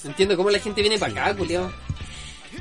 [0.04, 1.72] No entiendo cómo la gente viene para acá, culiao.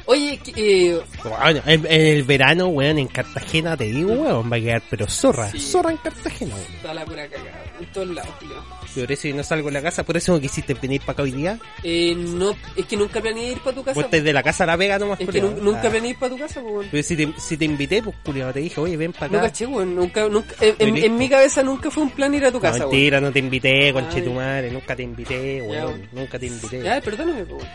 [0.06, 4.60] Oye, eh, Bueno, en, en el verano, weón, en Cartagena te digo, weón, va a
[4.60, 5.58] quedar, pero zorra, Sí.
[5.58, 6.66] zorra en Cartagena, weón.
[6.76, 8.64] está la pura cagada, en todos lados, culiao.
[8.94, 11.22] Por eso yo no salgo de la casa, por eso no quisiste venir para acá
[11.22, 11.58] hoy día.
[11.84, 13.94] Eh, no, es que nunca planeé ir para tu casa.
[13.94, 15.60] Vos estás de la casa a la vega nomás, Es que culiao.
[15.62, 15.90] nunca Ah.
[15.90, 16.88] planeé ir para tu casa, pues, weón.
[16.90, 19.46] Pero si te, si te invité, pues culiao, te dije, oye, ven para No acá.
[19.48, 21.06] caché, weón, nunca, nunca, en, en- Listo.
[21.06, 22.90] en mi cabeza nunca fue un plan ir a tu No, casa, weón.
[22.90, 24.22] mentira, no te invité, conche Ay.
[24.24, 26.08] tu madre, nunca te invité, weón, weón.
[26.12, 26.82] nunca te invité.
[26.82, 27.74] Ya, perdóname, pues, weón.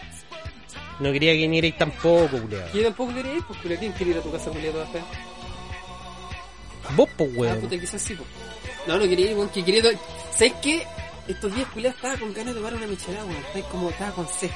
[1.00, 2.68] No quería que vinierais tampoco, culiao.
[2.74, 3.80] Yo tampoco quería ir, pues, culiao.
[3.80, 5.04] ¿Quién quiere ir a tu casa, culiao, toda fea?
[6.96, 7.60] Vos, pues, Ah, weón.
[7.62, 8.24] puta, quizás sí, po.
[8.88, 9.82] No, no quería ir, weón, que quería...
[9.82, 9.90] to-
[10.32, 10.84] ¿Sabes qué?
[11.28, 13.38] Estos días culiados estaba con ganas de tomar una michelada, weón.
[13.38, 14.52] Estaba como, estaba con sed.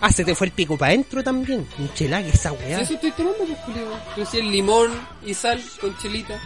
[0.00, 1.66] Ah, se te fue el pico para adentro también.
[1.76, 2.80] Michelada, que esa Si weá.
[2.80, 3.98] eso estoy tomando, pues, culiado.
[4.16, 4.90] Yo sí, el limón
[5.26, 6.38] y sal con chelita.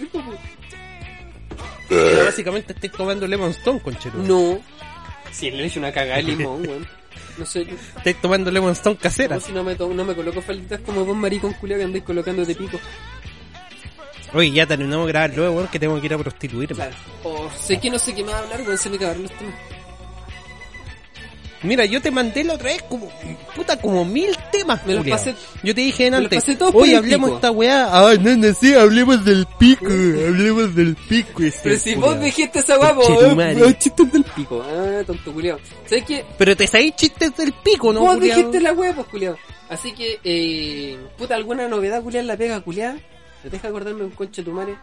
[0.00, 0.38] Rico, pues.
[1.88, 4.22] Pero básicamente estoy tomando Lemon Stone, concheru.
[4.22, 4.60] No.
[5.32, 6.86] Si le echo una cagada de limón, weón.
[7.38, 7.66] No sé,
[7.96, 9.36] Estoy tomando Lemon Stone casera.
[9.36, 12.04] no, si no me, to- no me coloco falditas como vos maricón culiado que andáis
[12.04, 12.78] colocándote pico.
[14.36, 16.74] Oye, ya terminamos de grabar luego, weón, que tengo que ir a prostituirme.
[16.76, 16.94] Claro.
[17.24, 19.54] O sé que no sé qué más hablar, weón, se me acabaron los temas.
[21.62, 23.08] Mira, yo te mandé la otra vez como,
[23.56, 25.18] puta, como mil temas, Me los culiao.
[25.18, 25.34] pasé-
[25.64, 27.36] Yo te dije me los antes, pasé todos por oye, el hablemos pico".
[27.36, 28.08] esta weá.
[28.08, 29.86] Ay, no, no sé, hablemos del pico,
[30.28, 31.42] hablemos del pico.
[31.42, 32.12] ese Pero si culiao.
[32.14, 33.68] vos dijiste esa guapo, Conchetumare.
[33.68, 34.62] eh, chistes del pico.
[34.68, 35.58] Ah, tonto culiao.
[35.86, 36.24] ¿Sabes qué?
[36.38, 38.36] Pero te sabéis chistes del pico, ¿no, vos culiao?
[38.36, 39.36] dijiste la hueá, pues culiao.
[39.70, 42.94] Así que, eh, puta, alguna novedad culiao en la pega culiao.
[43.50, 44.76] ¿Te deja acordarme un conche tu madre?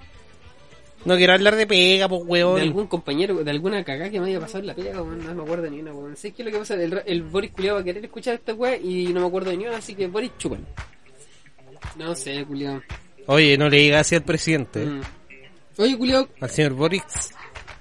[1.05, 2.61] No quiero hablar de pega, pues, De weón.
[2.61, 5.43] algún compañero, de alguna cagá que me haya pasado en la pega, weón, no me
[5.43, 6.15] acuerdo ni una, weón.
[6.15, 6.75] ¿Sabes qué es lo que pasa?
[6.75, 9.65] El, Boris culiao va a querer escuchar esta weá y no me acuerdo de ni
[9.67, 10.61] una, así que Boris, chúpalo.
[11.97, 12.81] No sé, culiao.
[13.27, 14.85] Oye, no le digas así al presidente.
[14.85, 15.01] Mm.
[15.77, 17.03] Oye, culiao, Al señor Boric.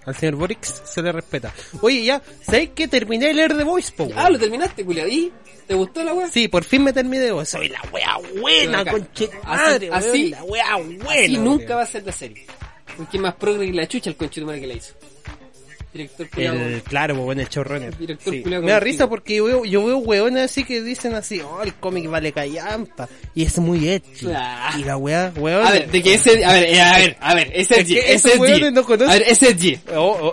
[0.05, 1.53] Al señor Boric se le respeta.
[1.81, 5.07] Oye, ya, ¿sabéis que terminé de leer The Voice, po, ah, lo terminaste, culiao.
[5.09, 5.33] ¿Y?
[5.67, 6.29] ¿Te gustó la weá?
[6.29, 7.47] Sí, por fin me terminé de.
[7.47, 11.11] Soy la wea buena, conche Así- madre, weón, así- la wea buena.
[11.13, 12.47] Así nunca va a ser la serie.
[12.97, 14.95] Porque es más progre que la chucha el conche que la hizo.
[15.93, 16.27] Director.
[16.37, 17.97] El, claro, pues, bueno, el showrunner.
[17.99, 18.43] Director Sí.
[18.43, 19.99] culiao Me da risa porque yo veo, yo veo
[20.39, 23.09] así que dicen así, oh, el cómic vale callampa.
[23.35, 24.29] Y es muy edgy.
[24.35, 24.75] Ah.
[24.79, 25.67] Y la wea, weón.
[25.67, 27.91] A ver, de que ese, a ver, eh, a ver, a ver, ese Es
[28.25, 29.51] esos es no A ver, ese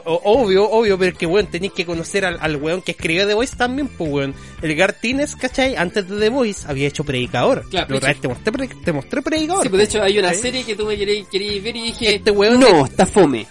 [0.05, 3.34] o- obvio, obvio, pero que weón, tenéis que conocer al, al weón que escribió The
[3.34, 4.34] Voice también, pues weón.
[4.62, 5.76] El Gartines, ¿cachai?
[5.76, 7.68] Antes de The Voice había hecho Predicador.
[7.70, 9.64] Claro, vez te mostré, te mostré Predicador.
[9.64, 12.16] Sí, pues de hecho hay una serie que tú me querías, querías ver y dije,
[12.16, 13.45] Este weón no, está fome.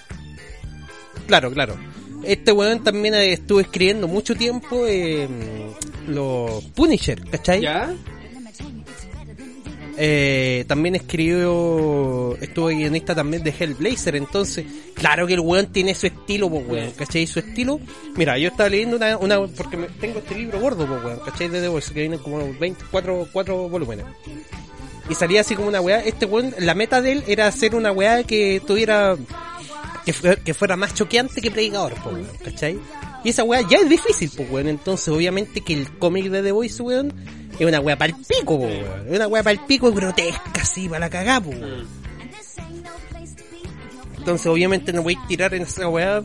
[1.26, 1.76] Claro, claro.
[2.28, 5.26] Este weón también eh, estuvo escribiendo mucho tiempo eh,
[6.06, 7.62] los Punisher, ¿cachai?
[7.62, 7.92] ¿Ya?
[10.00, 14.64] Eh, también escribió, estuvo guionista también de Hellblazer, entonces,
[14.94, 17.26] claro que el weón tiene su estilo, pues weón, ¿cachai?
[17.26, 17.80] Su estilo,
[18.14, 21.48] mira, yo estaba leyendo una, una porque me- tengo este libro gordo, pues weón, ¿cachai?
[21.48, 24.04] De The Voice, que vienen como 24 cuatro volúmenes.
[25.10, 27.90] Y salía así como una weá, este weón, la meta de él era hacer una
[27.90, 29.16] weá que tuviera,
[30.08, 32.80] que, fue- que fuera más choqueante que predicador, pues weón, ¿cachai?
[33.24, 36.52] Y esa weá ya es difícil, pues weón, entonces obviamente que el cómic de The
[36.52, 37.12] Voice, weón,
[37.58, 39.06] es una weá para el pico, pues, weón.
[39.08, 41.86] Es una weá para el pico grotesca, así, para la cagá, pues, weón.
[44.16, 46.22] Entonces obviamente no voy a tirar en esa weá.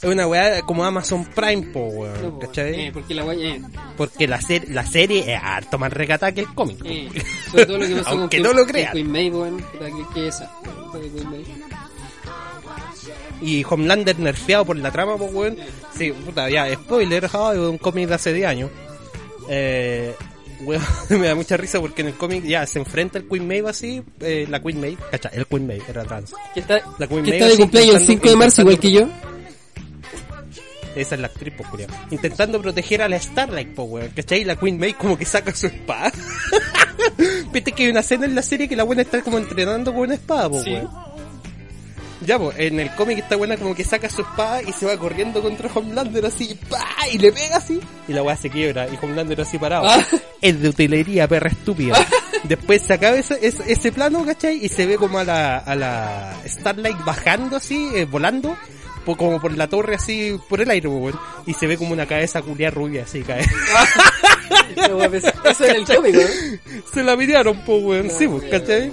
[0.00, 2.86] Es una weá como Amazon Prime, po, weón, po, ¿cachai?
[2.86, 3.62] eh, porque la guay, eh,
[3.98, 6.78] Porque la, ser- la serie es harto más recatada que el cómic.
[6.78, 6.84] po.
[6.88, 7.10] eh,
[7.50, 8.66] sobre todo lo que Aunque con no lo.
[8.66, 11.44] Queen May, weón, que, que esa, puta, que Queen May.
[13.40, 15.56] Y Homelander nerfeado por la trama, pues, weón.
[15.96, 18.70] Sí, puta, ya, spoiler, ja, es un cómic de hace 10 años.
[19.48, 20.14] Eh,
[20.62, 23.70] weón, me da mucha risa porque en el cómic ya se enfrenta el Queen Maeve
[23.70, 26.32] así, eh, la Queen Maeve, cacha, el Queen Maeve era trans.
[26.52, 28.78] Que está, La Queen que Maeve está de cumpleaños el intentando- 5 de marzo igual
[28.80, 29.08] que yo.
[30.96, 31.90] Esa es la actriz, pues, culiao.
[32.10, 34.08] Intentando proteger a la Starlight, pues, weón.
[34.16, 34.42] ¿Cachai?
[34.44, 36.10] La Queen May como que saca su espada.
[37.52, 40.02] Viste que hay una escena en la serie que la buena está como entrenando con
[40.02, 40.72] una espada, pues, Sí.
[40.72, 40.88] weón.
[42.28, 44.98] Ya, pues, en el cómic esta buena como que saca su espada y se va
[44.98, 46.84] corriendo contra Homelander así, ¡pa!
[47.10, 49.86] y le pega así, y la weá se quiebra, y Homelander así parado.
[49.88, 50.04] Ah.
[50.42, 51.96] Es de utilería, perra estúpida.
[52.44, 54.62] Después se acaba ese, ese, ese plano, ¿cachai?
[54.62, 58.56] Y se ve como a la, a la Starlight bajando así, eh, volando,
[59.06, 61.18] po- como por la torre así, por el aire, weón.
[61.46, 63.42] Y se ve como una cabeza culia rubia así cae.
[65.10, 66.82] Pesa- Eso en el cómic, ¿no?
[66.92, 68.10] se la miraron, pues, weón.
[68.10, 68.92] Sí, pues, ¿cachai?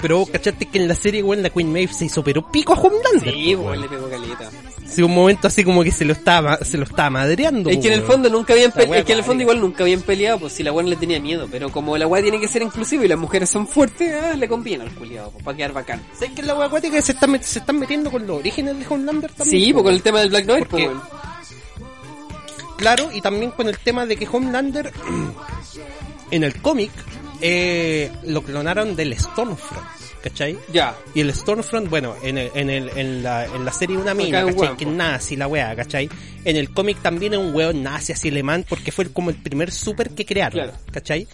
[0.00, 2.74] Pero vos cachaste que en la serie, weón, la Queen Maeve se hizo pero pico
[2.74, 3.32] a Homelander.
[3.32, 4.50] Sí, weón, le pegó caleta.
[4.86, 7.70] Sí, un momento así como que se lo estaba, se lo estaba madreando.
[7.70, 8.12] Es que en el weón.
[8.12, 10.62] fondo nunca habían peleado, es que en el fondo igual nunca habían peleado, pues si
[10.62, 13.18] la weá le tenía miedo, pero como la weá tiene que ser inclusiva y las
[13.18, 16.02] mujeres son fuertes, ah, le conviene al culiado, pues, para quedar bacán.
[16.12, 19.32] ¿Sabes que la wea acuática se están, se están metiendo con los orígenes de Homelander
[19.32, 19.64] también?
[19.64, 19.96] Sí, pues con weón?
[19.96, 21.00] el tema del Black Noir, pues weón.
[22.76, 24.92] Claro, y también con el tema de que Homelander
[26.30, 26.90] en el cómic
[27.40, 29.86] eh, lo clonaron del Stormfront,
[30.22, 30.58] ¿cachai?
[30.72, 30.96] Ya.
[31.14, 34.44] Y el Stormfront, bueno, en, el, en, el, en, la, en la serie una mina,
[34.44, 34.60] un ¿cachai?
[34.68, 36.08] weón, Que nazi la wea, ¿cachai?
[36.44, 39.70] En el cómic también es un weón nazi así alemán porque fue como el primer
[39.70, 40.72] super que crearon, Claro.
[40.90, 41.26] ¿cachai?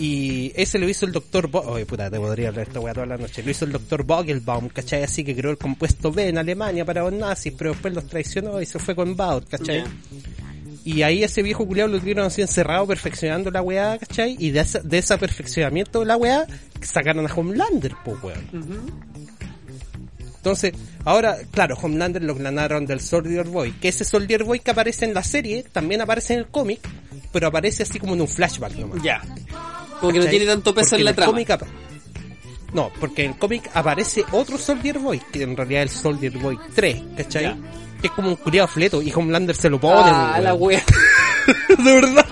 [0.00, 3.16] Y ese lo hizo el doctor Bo puta, te podría hablar esta weá toda la
[3.16, 3.42] noche.
[3.42, 5.02] Lo hizo el doctor Vogelbaum, ¿cachai?
[5.02, 8.62] Así que creó el compuesto B en Alemania para los nazis, pero después los traicionó
[8.62, 9.82] y se fue con Baut, ¿cachai?
[10.88, 14.36] Y ahí ese viejo culiado lo tuvieron así encerrado perfeccionando la weá, ¿cachai?
[14.38, 16.46] Y de, esa- de ese perfeccionamiento de la weá
[16.80, 18.98] sacaron a Homelander, pues weón.
[20.36, 20.72] Entonces,
[21.04, 23.72] ahora, claro, Homelander lo ganaron del Soldier Boy.
[23.72, 26.80] Que ese Soldier Boy que aparece en la serie, también aparece en el cómic,
[27.32, 29.02] pero aparece así como en un flashback nomás.
[29.02, 29.20] Ya.
[30.00, 31.32] Como que no tiene tanto peso Porque en la trama.
[32.72, 36.38] no, porque en el cómic aparece otro Soldier Boy, que en realidad es el Soldier
[36.38, 37.42] Boy 3, ¿cachai?
[37.42, 37.56] Ya.
[38.00, 40.10] Que es como un culiado fleto y Homelander se lo pone.
[40.12, 40.82] Ah, la wea.
[41.78, 42.26] de verdad.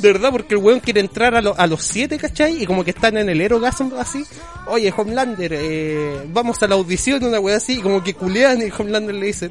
[0.00, 2.62] De verdad, porque el weón quiere entrar a, lo- a los siete, ¿cachai?
[2.62, 4.24] Y como que están en el Erogasm así.
[4.66, 7.74] Oye, Homelander, eh, vamos a la audición, una wea así.
[7.78, 9.50] Y como que culean y Homelander le dice,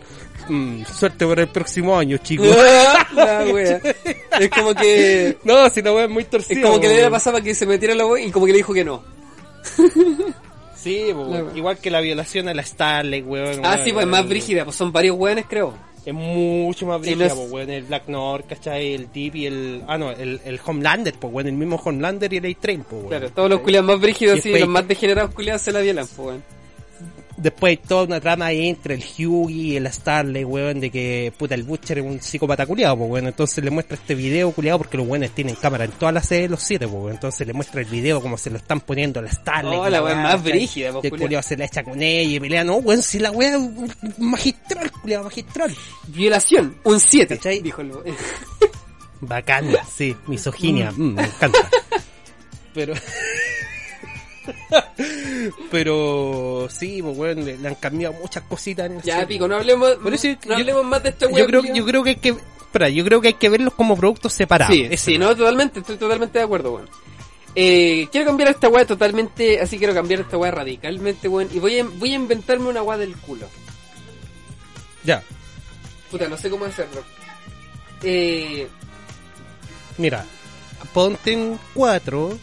[0.50, 2.43] "Mm, suerte para el próximo año, chico.
[3.14, 3.82] la wea.
[4.39, 5.38] Es como que.
[5.43, 6.60] no, si la wea es muy torcida.
[6.60, 8.52] Es como que le hubiera pasado para que se metiera la wea y como que
[8.54, 9.04] le dijo que no.
[10.78, 11.07] Sí,
[11.55, 13.61] igual que la violación a la Starlight, weón.
[13.65, 14.09] Ah, weón, sí, pues weón.
[14.09, 15.73] más brígida, pues son varios weones, creo.
[16.05, 17.69] Es mucho más Sí, brígida, po, weón.
[17.69, 18.93] El Black North, ¿cachai?
[18.93, 19.84] El Deep y el...
[19.88, 21.47] Ah, no, el, el Homelander, pues, weón.
[21.47, 23.07] El mismo Homelander y el A-Train, pues, weón.
[23.09, 26.07] Claro, todos los culiados más brígidos Y después- los más degenerados culiados se la violan,
[26.07, 26.43] pues weón.
[27.38, 31.32] Después hay toda una trama ahí entre el Hughie y el Starlight, weón, de que,
[31.38, 33.28] puta, el Butcher es un psicópata culiado, pues, weón.
[33.28, 36.44] Entonces le muestra este video culiado porque los weones tienen cámara en todas las sedes
[36.44, 37.14] de los siete, pues, weón.
[37.14, 39.80] Entonces le muestra el video como se lo están poniendo a la Starlight.
[39.80, 42.64] Oh, la weá, más brígida, pues, el culiado se la echa con ella y pelea,
[42.64, 45.76] no, weón, si la es magistral, culiado, magistral.
[46.08, 47.38] Violación, un 7.
[47.38, 47.62] ¿Cachai?
[47.62, 47.92] Dijo el
[49.22, 51.70] Bacán, sí, misoginia, mm, me encanta.
[52.74, 52.94] Pero.
[55.72, 59.28] Pero sí, pues weón, le, le han cambiado muchas cositas en el Ya, serie.
[59.28, 62.04] pico, no hablemos, Por eso no yo- hablemos más de esta yo creo, yo creo
[62.04, 62.30] que hay que.
[62.30, 64.76] Espera, yo creo que hay que verlos como productos separados.
[64.98, 66.89] Sí, no, totalmente, estoy totalmente de acuerdo, weón.
[67.56, 71.50] Eh, quiero cambiar esta weá totalmente, así quiero cambiar esta weá radicalmente, weón.
[71.54, 73.48] Y voy a, voy a inventarme una weá del culo.
[75.04, 75.24] Ya,
[76.12, 77.04] Puta, no sé cómo hacerlo.
[78.04, 78.68] Eh,
[79.98, 80.26] mira,
[80.93, 82.38] ponte en cuatro,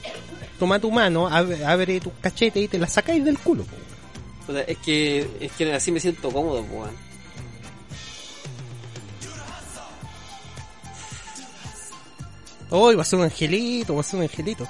[0.58, 3.64] toma tu mano, abre, abre tus cachetes y te la sacáis del culo.
[4.66, 7.04] es que, es que así me siento cómodo, weón.
[12.70, 14.66] Hoy va a ser un angelito, va a ser un angelito.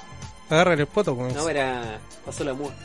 [0.49, 1.33] Agárrale el poto, weón.
[1.33, 2.75] No, era, pasó la muda.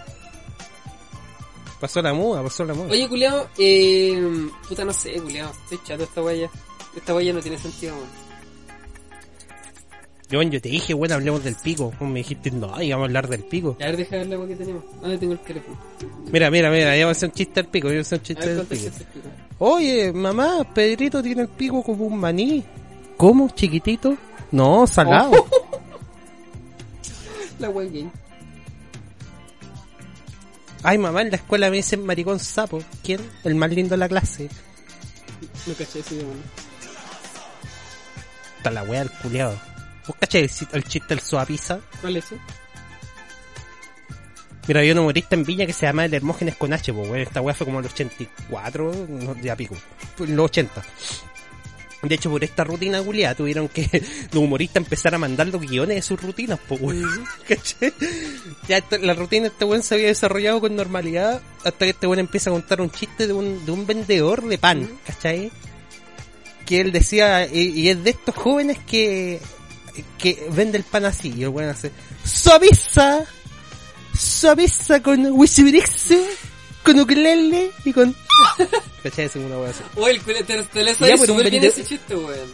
[1.81, 2.91] Pasó la muda, pasó la muda.
[2.91, 6.51] Oye, culiao, eh, puta, no sé, culiao, estoy chato esta weá ya.
[6.95, 8.20] Esta weá ya no tiene sentido, weón.
[10.31, 11.93] Yo, yo te dije, bueno, hablemos del pico.
[12.01, 13.77] Me dijiste, no, íbamos a hablar del pico.
[13.81, 14.85] A ver, deja ver la weá que tenemos.
[15.01, 15.77] ¿Dónde tengo el teléfono?
[16.31, 18.19] Mira, mira, mira, ya va a hacer un chiste del pico, ya va a hacer
[18.21, 19.29] un chiste ver, del ¿cuánto es pico.
[19.59, 22.63] Oye, mamá, Pedrito tiene el pico como un maní.
[23.17, 23.51] ¿Cómo?
[23.51, 24.17] ¿Chiquitito?
[24.53, 25.33] No, salado.
[27.59, 28.09] La weá gay.
[30.83, 32.83] Ay, mamá, en la escuela me dicen maricón sapo.
[33.03, 33.21] ¿Quién?
[33.45, 34.49] El más lindo de la clase.
[35.67, 36.33] No caché ese idioma.
[38.59, 39.70] Está la wea del culeado.
[40.11, 41.79] ¿Vos cachai el, chiste del suapiza?
[42.01, 42.37] ¿Cuál es ese?
[44.67, 47.21] Mira, había un humorista en Viña que se llama El Hermógenes con H, pues, weón.
[47.21, 49.77] Esta weá fue como en el 84, no, ya pico.
[50.19, 50.83] En los 80.
[52.03, 53.89] De hecho, por esta rutina culiada tuvieron que
[54.33, 57.25] los humoristas empezar a mandar los guiones de sus rutinas, pues, weón.
[57.47, 57.93] ¿Cachai?
[58.67, 62.19] Ya la rutina de este weón se había desarrollado con normalidad hasta que este weón
[62.19, 65.53] empieza a contar un chiste de un, de un vendedor de pan, ¿cachai?
[66.67, 69.41] Que él decía, y, y es de estos jóvenes que,
[70.19, 71.91] que vende el pan así, y el weón hace,
[72.25, 73.25] suaviza,
[74.19, 76.09] suaviza con Wisibrix,
[76.83, 78.15] con ukelele y con...
[79.03, 79.27] ¿Cachai?
[79.27, 79.83] Es una wea así.
[79.97, 82.53] Oye, el culiao, te, te le súper bien vende- ese chiste, weón.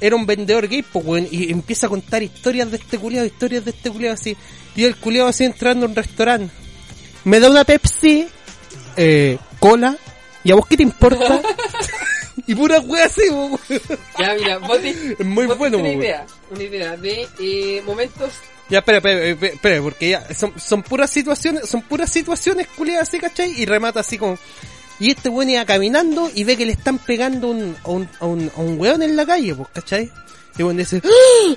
[0.00, 3.64] era un vendedor gay, pues, weón, y empieza a contar historias de este culiado, historias
[3.64, 4.36] de este culiado así.
[4.76, 6.52] Y el culiado así entrando a un restaurante.
[7.24, 8.28] Me da una Pepsi,
[8.96, 9.96] eh, cola,
[10.44, 11.40] ¿y a vos qué te importa?
[12.46, 13.22] y pura wea así.
[14.18, 18.32] Ya, mira, vos te, Es muy vos bueno, una idea, una idea de eh, momentos
[18.68, 23.08] Ya, espera, espera, espera, espera, porque ya son, son puras situaciones, son puras situaciones culiadas
[23.08, 23.52] así, ¿cachai?
[23.60, 24.38] Y remata así como...
[24.98, 28.26] Y este weón iba caminando y ve que le están pegando un, a, un, a,
[28.26, 30.10] un, a un weón en la calle, pues, ¿cachai?
[30.58, 31.00] Y weón dice...
[31.04, 31.54] ¡Ah!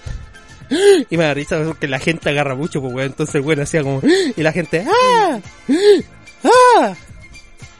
[1.10, 3.08] Y me da risa porque la gente agarra mucho, pues, weón.
[3.08, 4.02] Entonces weón hacía como...
[4.36, 4.86] Y la gente...
[4.88, 5.40] ¡Ah!
[6.44, 6.96] ¡Ah!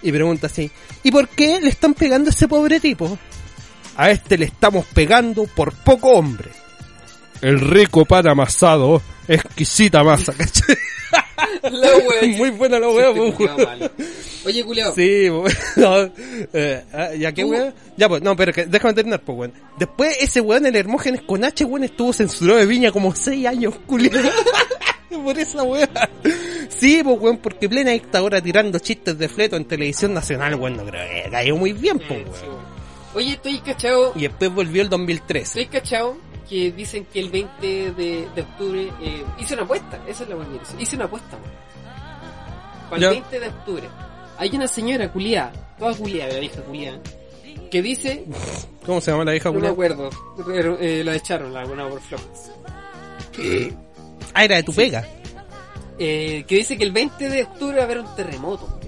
[0.02, 0.70] Y pregunta así...
[1.04, 3.18] ¿Y por qué le están pegando a ese pobre tipo?
[3.96, 6.50] A este le estamos pegando por poco hombre.
[7.42, 10.78] El rico pan amasado, exquisita masa, ¿cachai?
[11.72, 12.32] la weón.
[12.38, 13.92] Muy buena la weá, pues, weón.
[14.46, 14.94] Oye, culiao.
[14.94, 15.28] Sí,
[15.76, 16.02] no,
[16.54, 17.74] eh, ah, ya qué weón.
[17.98, 19.54] Ya, pues, no, pero que, déjame terminar, pues, weón.
[19.78, 23.76] Después, ese weón, el Hermógenes con H, weón, estuvo censurado de viña como 6 años,
[23.86, 24.30] culiado.
[25.24, 25.90] Por esa weá.
[26.70, 30.86] Sí, pues, weón, porque plena dictadura tirando chistes de fleto en televisión nacional, weón, no
[30.86, 32.74] creo que cayó muy bien, pues, sí, weón.
[33.16, 35.62] Oye, estoy cachado, Y después volvió el 2013.
[35.62, 36.18] estoy cachado
[36.50, 40.36] que dicen que el 20 de, de octubre eh, hice una apuesta, esa es la
[40.36, 41.64] buena Hice una apuesta, weón.
[42.90, 43.90] Para el 20 de octubre.
[44.38, 47.00] Hay una señora culiada, toda culiada, la vieja culiada,
[47.70, 48.26] que dice,
[48.86, 50.10] ¿Cómo se llama la vieja no me acuerdo,
[50.46, 52.22] pero, eh, la echaron, la alguna por flop.
[54.34, 55.06] Ah, era de tu pega.
[56.00, 58.80] Eh, que dice que el 20 de octubre va a haber un terremoto.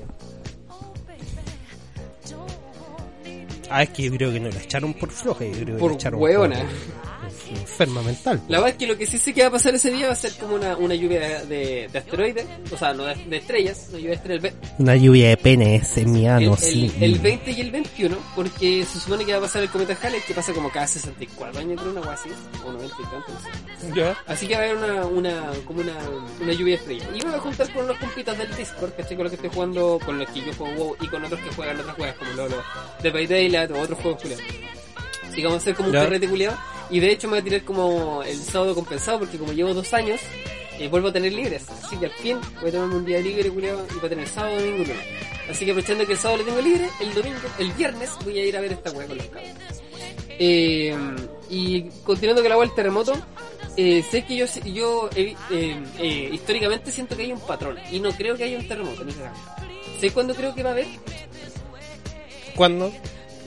[3.70, 5.92] Ah, es que yo creo que no la echaron por floja, yo creo que Por
[5.92, 6.56] la echaron hueona.
[6.60, 6.66] por
[7.60, 8.42] enferma mental.
[8.48, 10.14] La verdad es que lo que sí sé que va a pasar ese día va
[10.14, 13.88] a ser como una, una lluvia de, de asteroides, o sea, no de, de estrellas,
[13.90, 14.54] una lluvia de estrellas.
[14.80, 16.94] Una lluvia de penes en mi El, ano, el, sí.
[17.00, 20.22] el 20 y el 21, porque se supone que va a pasar el cometa Halley,
[20.28, 22.30] que pasa como cada 64 años, creo, una cosa así,
[22.66, 24.00] o 90 y tanto, no sé.
[24.00, 24.18] Ya.
[24.28, 25.94] Así que va a haber una, una, como una,
[26.42, 27.08] una lluvia de estrellas.
[27.14, 29.16] Y me voy a juntar con unos compitas del Discord, ¿cachai?
[29.16, 31.50] Con los que estoy jugando, con los que yo juego WoW y con otros que
[31.56, 32.64] juegan otras juegas, como Lolo,
[33.02, 34.46] The by Daylight o otros juegos culiados.
[35.28, 36.04] Así que vamos a hacer como un Ya.
[36.04, 36.58] carrete culiado.
[36.90, 39.94] Y de hecho me voy a tirar como el sábado compensado, porque como llevo dos
[39.94, 40.20] años,
[40.80, 41.64] eh, vuelvo a tener libres.
[41.70, 44.28] Así que al fin voy a tomarme un día libre, culiado, y voy a tener
[44.28, 44.98] sábado, domingo lunes.
[45.50, 48.46] Así que aprovechando que el sábado lo tengo libre, el domingo, el viernes voy a
[48.46, 49.52] ir a ver esta weá con los cabros.
[50.38, 50.96] Eh,
[51.50, 53.14] y continuando con la del terremoto,
[53.78, 55.10] eh, sé que yo, yo
[56.32, 59.40] históricamente siento que hay un patrón y no creo que haya un terremoto, ni cagando.
[60.00, 60.88] ¿Sé cuándo creo que va a haber?
[62.56, 62.92] ¿Cuándo?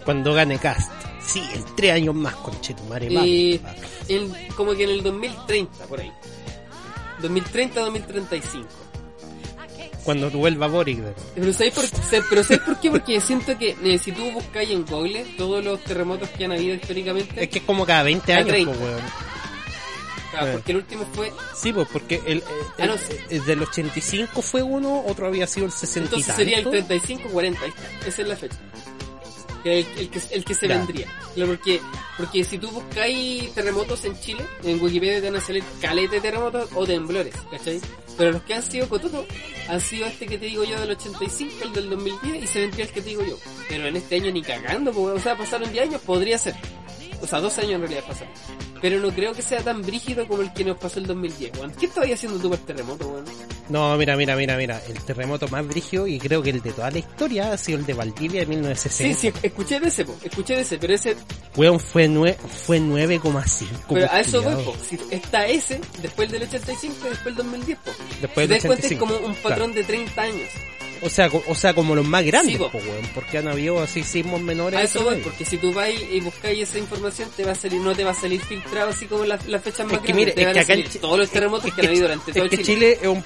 [0.04, 0.97] Cuando gane Cast.
[1.28, 3.08] Sí, en tres años más, conchetumare.
[3.10, 3.60] Eh,
[4.08, 6.10] en, como que en el 2030, por ahí.
[7.20, 8.64] 2030-2035.
[10.04, 11.00] Cuando vuelva Boric.
[11.34, 11.84] Pero ¿sabes por,
[12.30, 12.90] pero ¿sabes por qué?
[12.90, 16.74] Porque siento que eh, si tú buscáis en Google todos los terremotos que han habido
[16.76, 18.72] históricamente, Es que es como cada 20 Cada años, 30.
[18.72, 19.00] pues, weón.
[20.30, 22.42] claro, porque el último fue Sí, pues porque el, el,
[22.78, 23.14] Ah, no, el- sí.
[23.28, 26.94] el del 85 fue uno, otro había sido el 60 Entonces sería el tanto.
[26.94, 28.08] 35-40, ahí está.
[28.08, 28.56] Esa es la fecha.
[29.68, 31.06] Que el, el que, el que se vendría.
[31.34, 31.80] Claro, porque,
[32.16, 36.20] porque si tú buscáis terremotos en Chile, en Wikipedia te van a salir caleta de
[36.20, 37.80] terremotos o temblores, ¿cachai?
[38.16, 39.26] Pero los que han sido cotutos
[39.68, 42.86] han sido este que te digo yo del 85, el del 2010 y se vendría
[42.86, 43.36] el que te digo yo.
[43.68, 46.54] Pero en este año ni cagando, pues, o sea, pasaron 10 años, podría ser.
[47.20, 48.32] O sea, dos años en realidad pasaron.
[48.80, 51.72] Pero no creo que sea tan brígido como el que nos pasó el 2010, weón.
[51.72, 53.24] ¿Qué estabas haciendo tú para el terremoto, weón?
[53.68, 54.80] No, mira, mira, mira, mira.
[54.88, 57.86] El terremoto más brígido y creo que el de toda la historia ha sido el
[57.86, 59.20] de Valdivia de Sí, 1960.
[59.20, 61.16] sí, escuché de ese, po, escuché de ese, pero ese
[61.56, 62.34] Weón, fue, nue
[62.66, 63.66] fue 9,5.
[63.88, 64.76] Pero a eso voy, po.
[64.88, 67.90] Si está ese, después del 85 y después del 2010, po.
[68.20, 70.48] Después si te del das cuenta es 85, como un patrón de 30 años.
[71.02, 72.70] O sea, o sea, como los más grandes, Sí, po.
[72.70, 74.78] po, weón, porque han habido así sismos menores.
[74.80, 77.80] A eso voy, porque si tú vas y buscáis esa información, te va a salir,
[77.80, 80.16] no te va a salir filtrado así como las, las fechas más Es que grandes.
[80.16, 82.02] mire, te es van que acá salir todos los terremotos es que han que habido
[82.06, 82.64] Chi- durante es todo que Chile.
[82.74, 83.24] Chile es un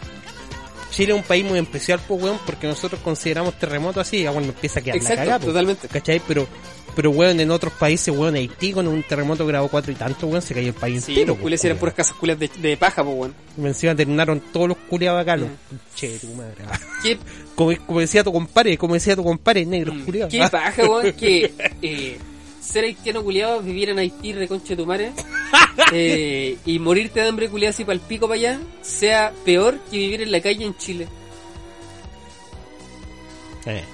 [0.90, 4.52] Chile es un país muy especial, pues weón, porque nosotros consideramos terremotos así, ya cuando
[4.52, 5.46] empieza a quedar la Exacto, cagada, po.
[5.46, 5.88] totalmente.
[5.88, 6.20] ¿Cachai?
[6.28, 6.46] Pero,
[6.94, 10.42] pero weón, en otros países, weón, Haití con un terremoto grado 4 y tanto, weón,
[10.42, 11.36] se cayó el país Sí, entero.
[11.48, 13.34] los eran puras casas culias de, de paja, pues, weón.
[13.56, 15.76] Y Encima terminaron todos los culiados acá, los Mm.
[15.96, 16.54] Che, tu madre.
[17.02, 17.18] ¿Qué,
[17.54, 20.32] Como, como decía tu compadre, como decía tu compadre, negros mm, culiados.
[20.32, 22.18] qué paja, weón, que eh,
[22.60, 25.12] ser haitiano culiado, vivir en Haití, reconche tu madre,
[25.92, 29.98] eh, y morirte de hambre culiado así para el pico para allá, sea peor que
[29.98, 31.08] vivir en la calle en Chile.
[33.66, 33.84] Eh.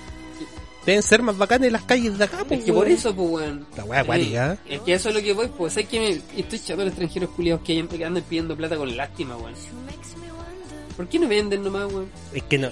[0.89, 3.66] Deben ser más bacanes las calles de acá, pues, Es que por eso, pues, weón.
[3.76, 4.76] La wea acuática, ¿eh?
[4.76, 5.76] Es que eso es lo que voy, pues.
[5.76, 8.97] Es que me, estoy chato de los extranjeros culiados que, que andan pidiendo plata con
[8.97, 9.53] lástima, weón.
[10.97, 12.09] ¿Por qué no venden nomás, weón?
[12.32, 12.70] Es que no.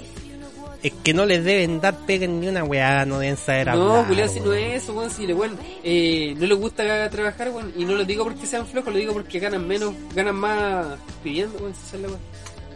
[0.82, 4.06] Es que no les deben dar pega ni una weá, no deben saber No, hablar.
[4.06, 5.10] culiado, si no es eso, weón.
[5.10, 7.74] Si le, weón, eh, no les gusta trabajar, weón.
[7.76, 11.58] Y no lo digo porque sean flojos, lo digo porque ganan menos, ganan más pidiendo,
[11.58, 11.74] weón.
[11.74, 12.20] Si es la weón.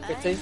[0.07, 0.37] ¿Cachai?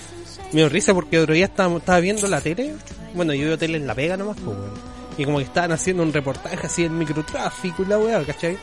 [0.52, 2.74] Me dio risa porque otro día estaba, estaba viendo la tele.
[3.14, 4.98] Bueno, yo veo tele en la pega nomás, pues, weón.
[5.16, 8.56] Y como que estaban haciendo un reportaje así en microtráfico y la weá, ¿cachai?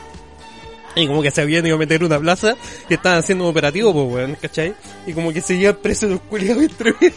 [0.94, 2.56] Y como que se habían ido a meter una plaza
[2.88, 4.74] y estaban haciendo un operativo, pues, weón, ¿cachai?
[5.06, 7.14] Y como que seguían presos los culiados entre medio.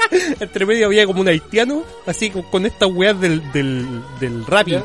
[0.40, 4.76] entre medio había como un haitiano, así con, con estas weas del, del, del rapi.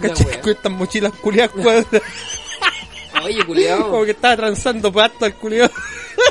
[0.00, 0.40] ¿Cachai?
[0.40, 2.02] Con estas mochilas culiadas cuadradas.
[3.22, 4.04] Oye, como culiado.
[4.04, 5.70] que estaba transando pasto al culiado.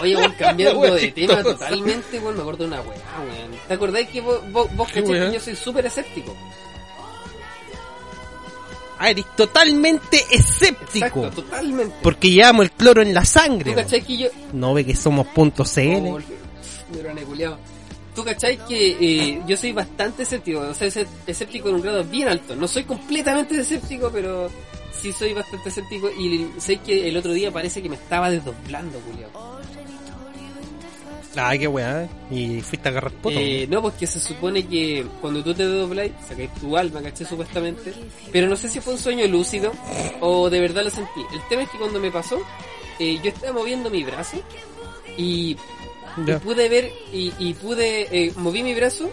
[0.01, 2.35] Oye, weón, cambiando de tema totalmente, weón.
[2.35, 3.51] Me acuerdo de una weá, weón.
[3.67, 6.35] ¿Te acordáis que vos, vos, vos que yo soy súper escéptico?
[9.03, 11.05] Ah, eres totalmente escéptico.
[11.05, 11.95] Exacto, totalmente.
[12.03, 13.71] Porque llevamos el cloro en la sangre.
[13.71, 16.07] ¿Tú cachai que yo, No ve que somos punto CL.
[16.07, 16.19] Oh.
[18.13, 20.87] Tú cachai que eh, yo soy bastante escéptico, o sea,
[21.25, 22.55] escéptico en un grado bien alto.
[22.55, 24.51] No soy completamente escéptico, pero
[25.01, 28.99] sí soy bastante escéptico y sé que el otro día parece que me estaba desdoblando,
[28.99, 29.60] culiao.
[31.35, 32.09] Ah, qué weá.
[32.29, 33.35] Y fuiste a agarrar poto.
[33.39, 37.25] Eh, no, porque se supone que cuando tú te doblas, sacáis tu alma, ¿cachai?
[37.25, 37.93] Supuestamente.
[38.31, 39.71] Pero no sé si fue un sueño lúcido
[40.19, 41.21] o de verdad lo sentí.
[41.33, 42.39] El tema es que cuando me pasó,
[42.99, 44.37] eh, yo estaba moviendo mi brazo
[45.17, 45.55] y,
[46.27, 49.09] y pude ver y, y pude, eh, moví mi brazo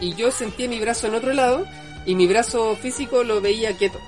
[0.00, 1.64] y yo sentía mi brazo en otro lado
[2.04, 3.98] y mi brazo físico lo veía quieto.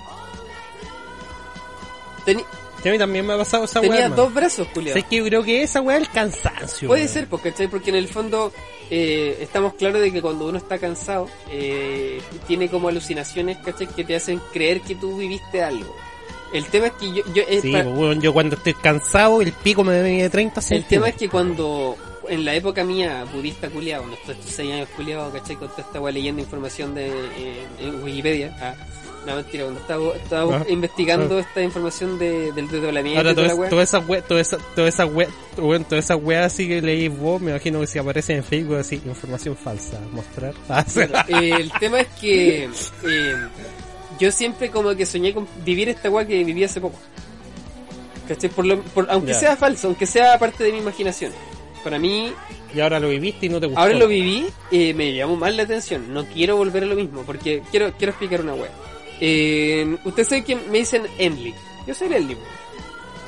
[2.27, 2.45] Teni-
[2.83, 3.91] Sí, a mí también me ha pasado esa weá.
[3.91, 4.99] tenía dos brazos, culiado.
[4.99, 6.89] Sé que yo creo que esa weá es el cansancio.
[6.89, 7.69] Puede ser, porque, ¿cachai?
[7.69, 8.53] porque en el fondo
[8.91, 13.87] eh, estamos claros de que cuando uno está cansado, eh, tiene como alucinaciones, ¿cachai?
[13.89, 15.95] Que te hacen creer que tú viviste algo.
[16.53, 17.23] El tema es que yo...
[17.35, 20.65] yo eh, Sí, pa- pues, yo cuando estoy cansado, el pico me mide 30 el
[20.65, 20.89] centímetros.
[20.89, 21.97] tema es que cuando...
[22.31, 25.57] En la época mía, budista culiado, estos estos seis años culiado, ¿cachai?
[25.57, 28.55] Con toda esta weá leyendo información de eh, en Wikipedia.
[28.61, 28.75] Ah,
[29.29, 33.89] no, mentira, cuando estaba, estaba Ah, investigando esta información de, del desdoblamiento Ahora, toda todas
[33.89, 37.41] esas weas, todas esas todas esas weas, weón, todas esas weas así que leís vos,
[37.41, 40.55] me imagino que si aparecen en Facebook así, información falsa, mostrar.
[40.69, 40.85] Ah.
[40.95, 43.37] Bueno, eh, el tema es que eh,
[44.19, 46.99] yo siempre como que soñé con vivir esta weá que viví hace poco.
[48.27, 48.51] ¿Cachai?
[48.51, 49.39] Por lo, por, aunque Ya.
[49.39, 51.33] sea falso, aunque sea parte de mi imaginación.
[51.85, 52.33] Para mí,
[52.75, 53.81] Y ahora lo viviste y no te gustó.
[53.81, 56.13] ahora lo viví, eh, me llamó más la atención.
[56.13, 58.69] No quiero volver a lo mismo, porque quiero quiero explicar una weá.
[59.21, 61.55] Eh, Ustedes saben que me dicen Enli.
[61.87, 62.37] Yo soy el Enli.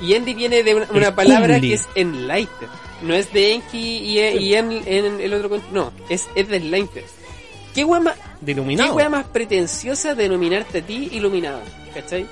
[0.00, 1.68] Y Enli viene de una, palabra Enli.
[1.68, 2.68] que es Enlighter.
[3.02, 5.60] No es de Enki y, y en, en el otro...
[5.72, 7.04] No, es, es de Enlighter.
[7.74, 11.60] ¿Qué weá más, ¿Qué wea más pretenciosa de denominarte a ti iluminado?
[11.94, 12.26] ¿Cachai?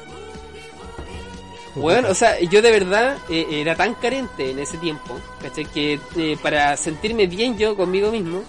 [1.74, 5.64] Bueno, o sea, yo de verdad eh, era tan carente en ese tiempo, ¿cachai?
[5.66, 8.42] Que eh, para sentirme bien yo conmigo mismo,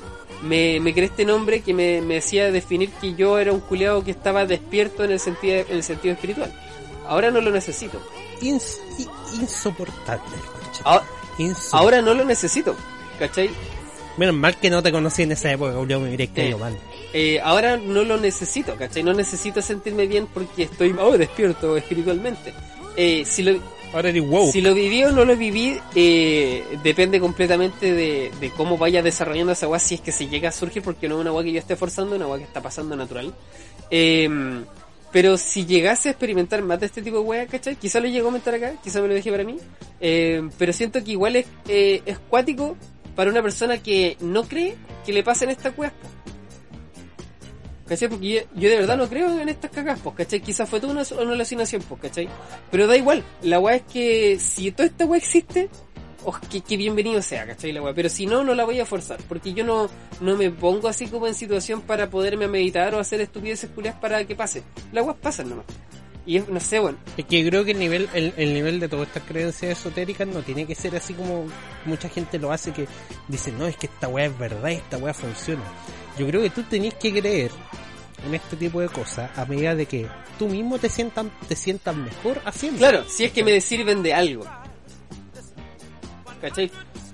[0.44, 4.04] me, me creé este nombre que me, me hacía definir que yo era un culeado
[4.04, 6.54] que estaba despierto en el sentido, en el sentido espiritual.
[7.08, 8.02] Ahora no lo necesito.
[8.42, 8.78] Ins-
[9.42, 10.22] insoportable.
[10.84, 11.04] Ahora,
[11.38, 11.78] Insoportable.
[11.84, 12.76] ahora no lo necesito,
[13.18, 13.50] ¿cachai?
[14.18, 16.62] Menos mal que no te conocí en esa época, Julio, me hubiera caído Eh.
[16.62, 16.78] mal.
[17.14, 19.02] Eh, ahora no lo necesito, ¿cachai?
[19.04, 22.54] No necesito sentirme bien porque estoy oh, despierto espiritualmente.
[22.96, 23.60] Eh, si lo,
[23.94, 24.52] Ahora eres wow.
[24.52, 29.54] Si lo viví o no lo viví, eh, depende completamente de, de cómo vaya desarrollando
[29.54, 31.52] esa weá, si es que se llega a surgir, porque no es una weá que
[31.54, 33.34] yo esté forzando, una weá que está pasando natural.
[33.90, 34.30] Eh,
[35.12, 37.76] pero si llegase a experimentar más de este tipo de weá, ¿cachai?
[37.76, 39.58] Quizá lo llego a comentar acá, quizá me lo dejé para mí,
[40.00, 42.78] eh, pero siento que igual es, eh, es cuático
[43.16, 44.76] para una persona que no cree
[45.06, 45.94] que le pasen estas weas.
[47.90, 48.08] ¿Cachai?
[48.08, 50.40] Porque yo, de verdad no creo en estas cagas, pues, ¿cachai?
[50.42, 52.30] Quizás fue toda una, una alucinación, pues, ¿cachai?
[52.70, 55.70] Pero da igual, la weá es que si toda esta weá existe,
[56.24, 56.38] oh,
[56.68, 57.72] que, bienvenido sea, ¿cachai?
[57.72, 57.96] La weá.
[57.96, 59.90] Pero si no, no la voy a forzar, porque yo no,
[60.22, 64.24] no me pongo así como en situación para poderme meditar o hacer estupideces culiadas para
[64.24, 64.62] que pase.
[64.92, 65.66] Las weas pasan nomás.
[66.28, 68.88] Y es, no sé, bueno, Es que creo que el nivel, el, el nivel de
[68.88, 71.48] todas estas creencias esotéricas no tiene que ser así como
[71.86, 72.88] mucha gente lo hace que
[73.28, 75.64] dice, no, es que esta weá es verdad, esta weá funciona.
[76.20, 77.50] Yo creo que tú tenés que creer
[78.28, 80.06] en este tipo de cosas a medida de que
[80.38, 82.78] tú mismo te sientas, te sientas mejor haciendo.
[82.78, 84.46] claro, si es que me sirven de algo.
[86.42, 86.70] ¿Cachai?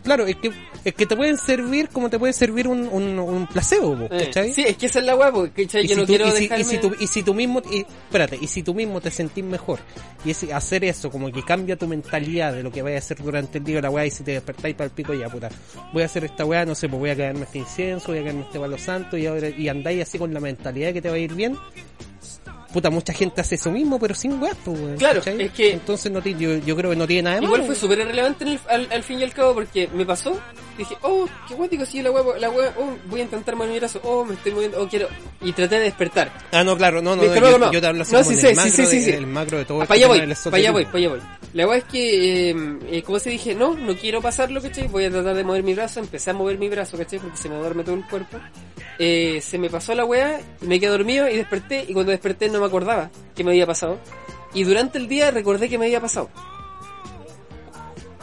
[0.05, 0.51] Claro, es que,
[0.85, 4.25] es que te pueden servir como te puede servir un, un, un placebo, po, Eh,
[4.25, 4.53] ¿cachai?
[4.53, 5.85] sí, es que esa es la porque ¿cachai?
[5.85, 6.61] Y yo si, no tú, quiero y, si, dejarme...
[6.61, 9.43] y si tú, y si tú mismo, y, espérate, y si tú mismo te sentís
[9.43, 9.79] mejor,
[10.23, 13.17] y es hacer eso, como que cambia tu mentalidad de lo que vayas a hacer
[13.25, 15.49] durante el día la weá, y si te despertáis para el pico, ya puta,
[15.91, 18.23] voy a hacer esta weá, no sé, pues voy a caerme este incienso, voy a
[18.23, 21.09] caerme este palo santo, y ahora, y andáis así con la mentalidad de que te
[21.09, 21.57] va a ir bien,
[22.75, 25.41] puta, mucha gente hace eso mismo, pero sin weá, pues, weón, Claro, ¿cachai?
[25.43, 27.73] es que- Entonces no yo, yo creo que no tiene nada de Igual malo.
[27.73, 30.37] fue súper irrelevante al, al fin y al cabo porque me pasó.
[30.77, 33.79] Dije, oh, qué guático, sí, la hueá, la hueá, oh, voy a intentar mover mi
[33.79, 35.07] brazo, oh, me estoy moviendo, oh, quiero.
[35.41, 36.31] Y traté de despertar.
[36.51, 37.71] Ah, no, claro, no, no, no, yo, no.
[37.71, 39.03] yo te hablo así No, como sí en sé, el sí, macro, sí, sí, de-
[39.03, 39.11] sí.
[39.11, 41.19] el macro de todo para este allá voy, para allá voy, para allá voy.
[41.53, 42.55] La hueá es que, eh,
[42.91, 44.87] eh, como se dije, no, no quiero pasarlo, ¿cachai?
[44.89, 47.19] Voy a tratar de mover mi brazo, empecé a mover mi brazo, ¿cachai?
[47.19, 48.37] Porque se me duerme todo el cuerpo.
[48.99, 52.59] Eh, se me pasó la hueá, me quedé dormido y desperté, y cuando desperté no
[52.59, 53.97] me acordaba que me había pasado.
[54.53, 56.29] Y durante el día recordé que me había pasado.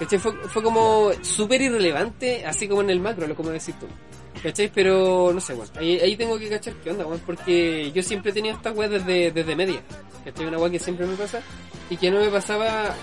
[0.03, 0.19] ¿Cachai?
[0.19, 3.87] Fue, fue como súper irrelevante, así como en el macro, lo como decís tú.
[4.43, 4.71] ¿Cachai?
[4.75, 8.31] Pero no sé, bueno, ahí, ahí tengo que cachar qué onda, weón, porque yo siempre
[8.33, 9.81] he tenido esta weá desde, desde media.
[10.25, 10.47] ¿Cachai?
[10.47, 11.41] Una weá que siempre me pasa
[11.91, 12.95] y que no me pasaba.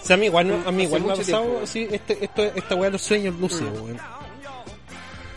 [0.00, 1.66] O sea, a mí igual, no- a mí igual me ha pasado, tiempo.
[1.66, 3.96] sí, este, esto, esta weá de los sueños lúcidos, Mm.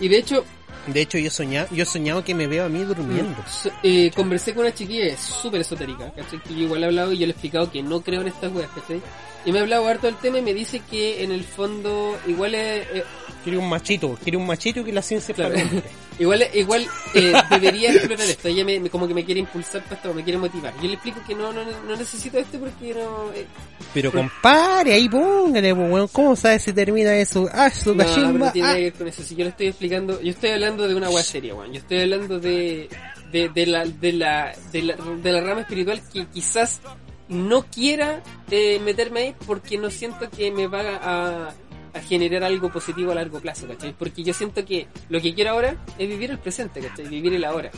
[0.04, 0.44] Y de hecho,
[0.88, 3.36] De hecho, yo he soñado, yo he soñado que me veo a mí durmiendo.
[3.84, 6.40] eh, conversé con una chiquilla súper esotérica, ¿cachai?
[6.40, 8.52] Que yo igual he hablado y yo le he explicado que no creo en estas
[8.52, 9.02] weas, ¿cachai?
[9.46, 12.56] Y me ha hablado harto del tema y me dice que en el fondo igual
[12.56, 13.04] es, eh,
[13.44, 15.56] Quiere un machito, quiere un machito que la ciencia Claro.
[16.20, 16.86] Igual, igual
[17.16, 18.48] eh, debería explorar esto.
[18.48, 20.72] Ella me, como que me quiere impulsar para esto, me quiere motivar.
[20.76, 23.32] Yo le explico que no, no, no necesito esto porque no.
[23.34, 23.48] eh,
[23.92, 26.08] Pero compadre, ahí póngale, weón.
[26.10, 27.50] ¿Cómo sabes si termina eso?
[27.52, 28.76] Ah, su no, pero no tiene ah.
[28.76, 29.24] que ver con eso.
[29.24, 31.72] Si yo le estoy explicando, yo estoy hablando de una weá seria, weón.
[31.72, 32.88] Yo estoy hablando de,
[33.32, 36.82] de, de la, de la, de la, de la rama espiritual que quizás
[37.30, 38.22] no quiera
[38.52, 41.54] eh, meterme ahí porque no siento que me va a,
[41.94, 43.94] a generar algo positivo a largo plazo, ¿cachai?
[43.98, 47.08] Porque yo siento que lo que quiero ahora es vivir el presente, ¿cachai?
[47.08, 47.72] Vivir el ahora,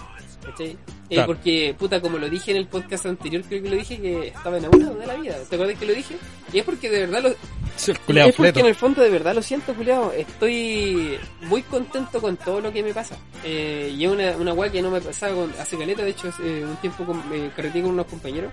[0.45, 0.67] ¿cachai?
[0.71, 0.77] Eh,
[1.15, 1.27] Claro.
[1.27, 4.57] porque, puta, como lo dije en el podcast anterior, creo que lo dije que estaba
[4.57, 5.35] enamorado de la vida.
[5.47, 6.15] ¿Te acuerdas que lo dije?
[6.51, 7.29] Y es porque de verdad lo,
[7.75, 8.59] Sí, culiao es porque fleto.
[8.61, 10.11] en el fondo de verdad lo siento, culiao.
[10.11, 13.15] Estoy muy contento con todo lo que me pasa.
[13.43, 16.03] Eh, y es una, una weá que no me pasaba con, hace caleta.
[16.03, 18.51] De hecho, hace un tiempo con, me carreteé con unos compañeros.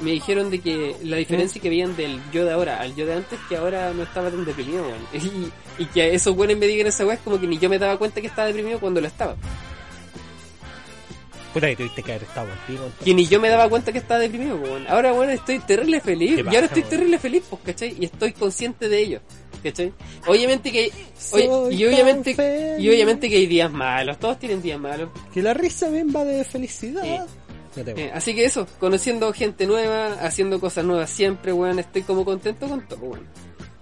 [0.00, 3.14] Me dijeron de que la diferencia que veían del yo de ahora al yo de
[3.14, 4.84] antes, que ahora no estaba tan deprimido.
[5.78, 7.68] Y, y que a esos buenos me digan esa weá es como que ni yo
[7.68, 9.34] me daba cuenta que estaba deprimido cuando lo estaba.
[11.56, 12.84] Puta, que tuviste que haber estado contigo.
[12.84, 13.02] entonces.
[13.02, 14.86] Que ni yo me daba cuenta que estaba deprimido, weón.
[14.88, 16.36] Ahora, bueno, estoy terrible feliz.
[16.36, 16.90] Qué Y ahora estoy weón.
[16.90, 17.96] terrible feliz, pues, ¿cachai?
[17.98, 19.20] Y estoy consciente de ello,
[19.62, 19.90] ¿cachai?
[20.26, 20.92] Obviamente que,
[21.32, 22.84] oye, y tan obviamente, feliz.
[22.84, 24.18] y obviamente que hay días malos.
[24.18, 25.08] Todos tienen días malos.
[25.32, 27.26] Que la risa me va de felicidad.
[27.74, 31.78] Eh, así que eso, conociendo gente nueva, haciendo cosas nuevas siempre, weón.
[31.78, 33.26] Estoy como contento con todo, weón.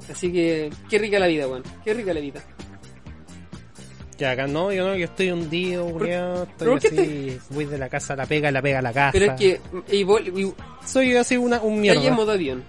[0.09, 1.65] Así que, qué rica la vida, weón.
[1.85, 2.41] Qué rica la vida.
[4.19, 5.89] Ya acá no, yo no, yo estoy hundido,
[6.45, 9.11] estoy así, voy de la casa a la pega, la pega a la casa.
[9.13, 9.61] Pero es que,
[9.91, 10.53] y, vol- y,
[10.87, 12.11] Soy así una, un calle en mierda.
[12.17, 12.63] modo avión.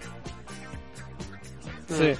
[1.88, 2.12] Sí.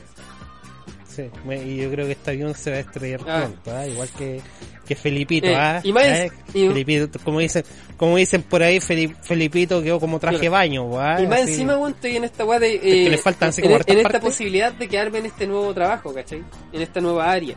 [1.08, 3.40] Sí, me- y yo creo que este avión se va a estrellar Ah.
[3.40, 3.86] pronto, ¿ah?
[3.86, 4.40] igual que,
[4.86, 5.80] que Felipito, Eh, ¿ah?
[5.82, 6.26] y más- ¿Ah?
[6.52, 7.64] y- Felipito, como dicen,
[7.96, 11.18] como dicen por ahí, Feli- Felipito quedó como traje baño, ¿ah?
[11.20, 11.52] Y más Así.
[11.52, 12.78] encima, weón, estoy en esta weá de.
[12.78, 15.72] que eh, le faltan así en, hartas en esta posibilidad de quedarme en este nuevo
[15.72, 16.44] trabajo, ¿cachai?
[16.72, 17.56] En esta nueva área.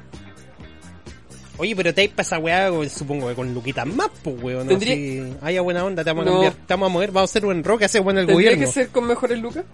[1.60, 4.66] Oye, pero te hay para esa weá, supongo que con Luquitas más, pues, weón.
[4.66, 4.70] ¿no?
[4.78, 6.32] Tendría- Si haya buena onda, te vamos a No.
[6.36, 8.66] cambiar, te vamos a mover, vamos a hacer un rock, hace bueno el ¿Tendría gobierno.
[8.66, 9.66] que ser con mejores lucas?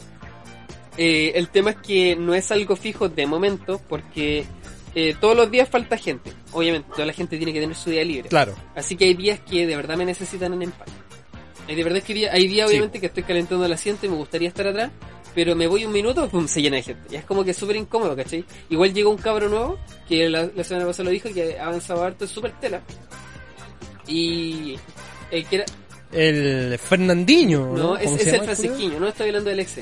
[0.97, 4.45] Eh, el tema es que no es algo fijo de momento, porque
[4.95, 6.31] eh, todos los días falta gente.
[6.53, 8.29] Obviamente, toda la gente tiene que tener su día libre.
[8.29, 8.55] Claro.
[8.75, 10.91] Así que hay días que de verdad me necesitan en empate.
[11.67, 12.75] Hay de verdad que día- hay días Sí.
[12.75, 14.91] obviamente que estoy calentando el asiento y me gustaría estar atrás,
[15.35, 17.13] pero me voy un minuto, pum, se llena de gente.
[17.13, 18.43] Y es como que súper incómodo, ¿cachai?
[18.69, 19.77] Igual llegó un cabro nuevo,
[20.07, 22.81] que la, la semana pasada lo dijo, que ha avanzado harto, es súper tela.
[24.07, 24.75] Y
[25.31, 25.65] el que era,
[26.11, 27.97] El Fernandinho, ¿no?
[27.97, 28.43] es, ¿Cómo es el culiao?
[28.45, 29.79] francesquillo, no estoy hablando del ex.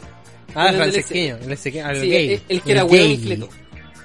[0.55, 2.33] Ah, el el francesqueño, el Sí, gay.
[2.33, 3.49] el, el que era y fleto.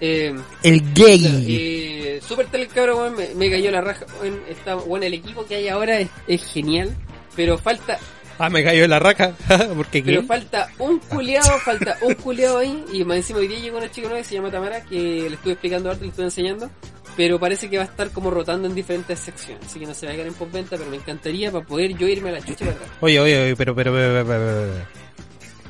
[0.01, 1.46] Eh, El gay.
[1.49, 4.07] eh, super tal el cabrón, weón, me, me cayó la raja.
[4.20, 6.94] weón, está, bueno, el equipo que hay ahora es, es genial,
[7.36, 7.99] pero falta,
[8.39, 9.32] Ah, me cayó la raja,
[9.76, 13.78] porque pero falta un culeado, falta un culeado ahí, y más encima hoy día llegó
[13.78, 14.97] una chica nueva que se llama Tamara, que
[15.28, 16.70] le estuve explicando arte, le estuve enseñando,
[17.16, 20.07] pero parece que va a estar como rotando en diferentes secciones, así que no se
[20.07, 22.64] va a quedar en postventa, pero me encantaría para poder yo irme a la chucha
[22.64, 22.91] para atrás.
[23.01, 25.07] Oye, oye, oye, pero, pero, pero, pero, pero.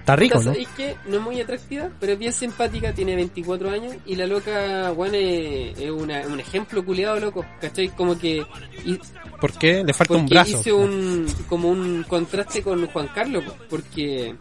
[0.09, 0.53] Está rico, ¿no?
[0.53, 4.27] Es que no es muy atractiva, pero es bien simpática, tiene 24 años y la
[4.27, 7.89] loca, bueno, es, es una- un ejemplo culiado, loco, ¿cachai?
[7.91, 8.43] Como que
[8.87, 8.99] y-
[9.39, 9.85] ¿Por qué?
[9.85, 10.59] Le falta un brazo.
[10.61, 14.35] hice un como un contraste con Juan Carlos, po, porque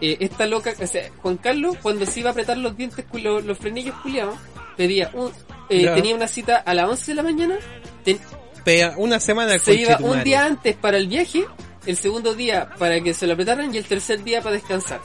[0.00, 3.44] eh, esta loca, o sea, Juan Carlos cuando se iba a apretar los dientes, los,
[3.44, 4.36] los frenillos culiados,
[4.76, 5.30] pedía un,
[5.68, 7.56] eh, tenía una cita a las 11 de la mañana,
[8.04, 8.18] ten-
[8.96, 11.44] una semana se iba un día antes para el viaje,
[11.86, 15.00] el segundo día para que se lo apretaran y el tercer día para descansar.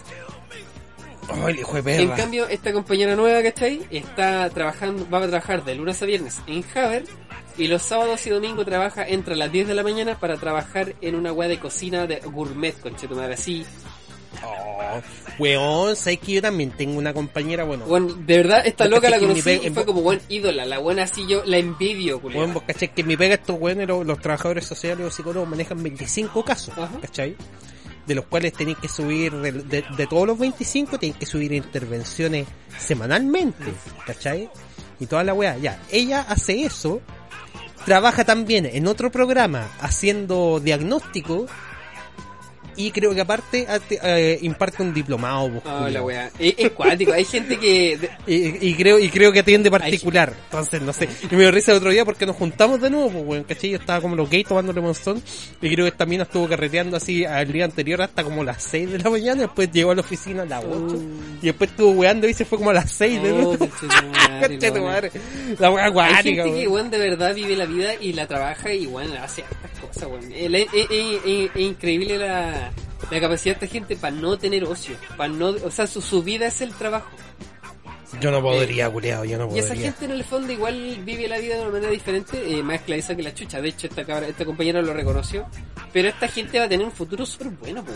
[1.47, 2.01] El hijo de perra.
[2.01, 3.81] En cambio, esta compañera nueva, ¿cachai?
[3.91, 7.03] Está trabajando, va a trabajar de lunes a viernes en Haber
[7.57, 11.15] y los sábados y domingos trabaja entre las 10 de la mañana para trabajar en
[11.15, 13.65] una weá de cocina de gourmet, conchetumare, así.
[14.43, 15.01] Oh,
[15.39, 19.19] weón, sabes que yo también tengo una compañera, bueno, Bueno, de verdad, esta loca la
[19.19, 22.39] conocí y fue como buen ídola, la buena así yo la envidio, culiao.
[22.41, 25.81] Bueno, vos cachai que mi pega estos weones, los, los trabajadores sociales o psicólogos manejan
[25.81, 26.91] 25 casos, Ajá.
[27.01, 27.35] ¿cachai?
[28.05, 31.51] De los cuales tenéis que subir, de, de- de todos los 25, tenéis que subir
[31.53, 33.65] intervenciones semanalmente,
[34.05, 34.49] ¿cachai?
[34.99, 37.01] Y toda la weá, ya, ella hace eso,
[37.85, 41.45] trabaja también en otro programa haciendo diagnóstico
[42.79, 45.51] y creo que aparte eh, imparte un diplomado.
[45.89, 46.31] la weá.
[46.39, 48.09] Es, es cuático, hay gente que...
[48.25, 50.33] Y, y creo y creo que atiende particular.
[50.45, 51.09] Entonces, no sé.
[51.29, 53.71] Y me dio risa el otro día porque nos juntamos de nuevo, pues, weón, ¿cachai?
[53.71, 55.21] Yo estaba como los gays tomándole monzón.
[55.61, 58.99] Y creo que también estuvo carreteando así al día anterior hasta como las 6 de
[58.99, 59.41] la mañana.
[59.41, 60.95] Después llegó a la oficina a las 8.
[61.41, 65.09] Y después estuvo weando y se fue como a las 6 de Oh, la.
[65.59, 66.71] La weá Hay acuática, gente que, weón.
[66.73, 70.31] weón, de verdad vive la vida y la trabaja y, weón, hace hartas cosas, weón.
[70.31, 72.71] Es, es- es- es- es increíble la,
[73.11, 74.95] la capacidad de esta gente para no tener ocio.
[75.17, 77.09] para no O sea, su, su vida es el trabajo.
[78.19, 79.91] Yo no podría, culiao, yo no Y esa podría.
[79.91, 83.15] gente en el fondo igual vive la vida de una manera diferente, eh, más esclavizada
[83.15, 83.61] que la chucha.
[83.61, 85.45] De hecho, esta cabra, esta compañera lo reconoció.
[85.93, 87.91] Pero esta gente va a tener un futuro súper bueno, po.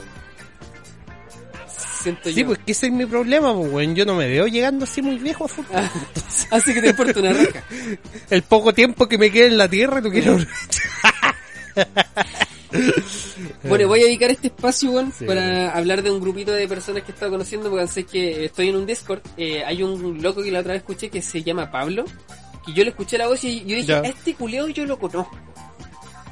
[2.04, 2.46] Siento Sí, yo.
[2.48, 3.96] pues que ese es mi problema, pues, weón.
[3.96, 5.80] Yo no me veo llegando así muy viejo a futuro.
[5.80, 5.89] Ah,
[6.52, 7.64] Así que te importa una raja.
[8.30, 10.38] El poco tiempo que me queda en la tierra, no quiero...
[13.63, 15.26] Bueno, voy a dedicar este espacio, Sí.
[15.26, 18.69] para hablar de un grupito de personas que he estado conociendo, porque sé que estoy
[18.69, 19.21] en un Discord.
[19.38, 22.03] Eh, hay un loco que la otra vez escuché que se llama Pablo,
[22.65, 23.99] que yo le escuché la voz y yo dije, Ya.
[23.99, 25.38] este culeo yo lo conozco.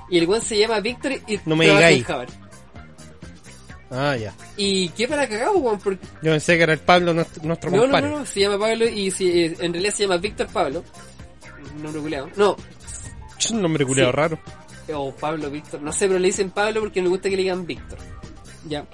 [0.10, 2.06] Y el weón se llama Víctor y No me digáis.
[3.92, 4.34] Ah, ya.
[4.58, 6.04] Y qué para cagado, weón, porque...
[6.24, 8.10] Yo pensé que era el Pablo, nuestro, nuestro No, no, compadre.
[8.10, 10.84] no, no, se llama Pablo y si, eh, en realidad se llama Víctor Pablo.
[11.82, 12.30] Nombre culeado.
[12.36, 12.56] No,
[13.38, 14.16] Es un nombre culiao Sí.
[14.16, 14.40] raro.
[14.94, 17.66] O Pablo Víctor, no sé, pero le dicen Pablo porque me gusta que le digan
[17.66, 18.00] Víctor.
[18.68, 18.86] Ya.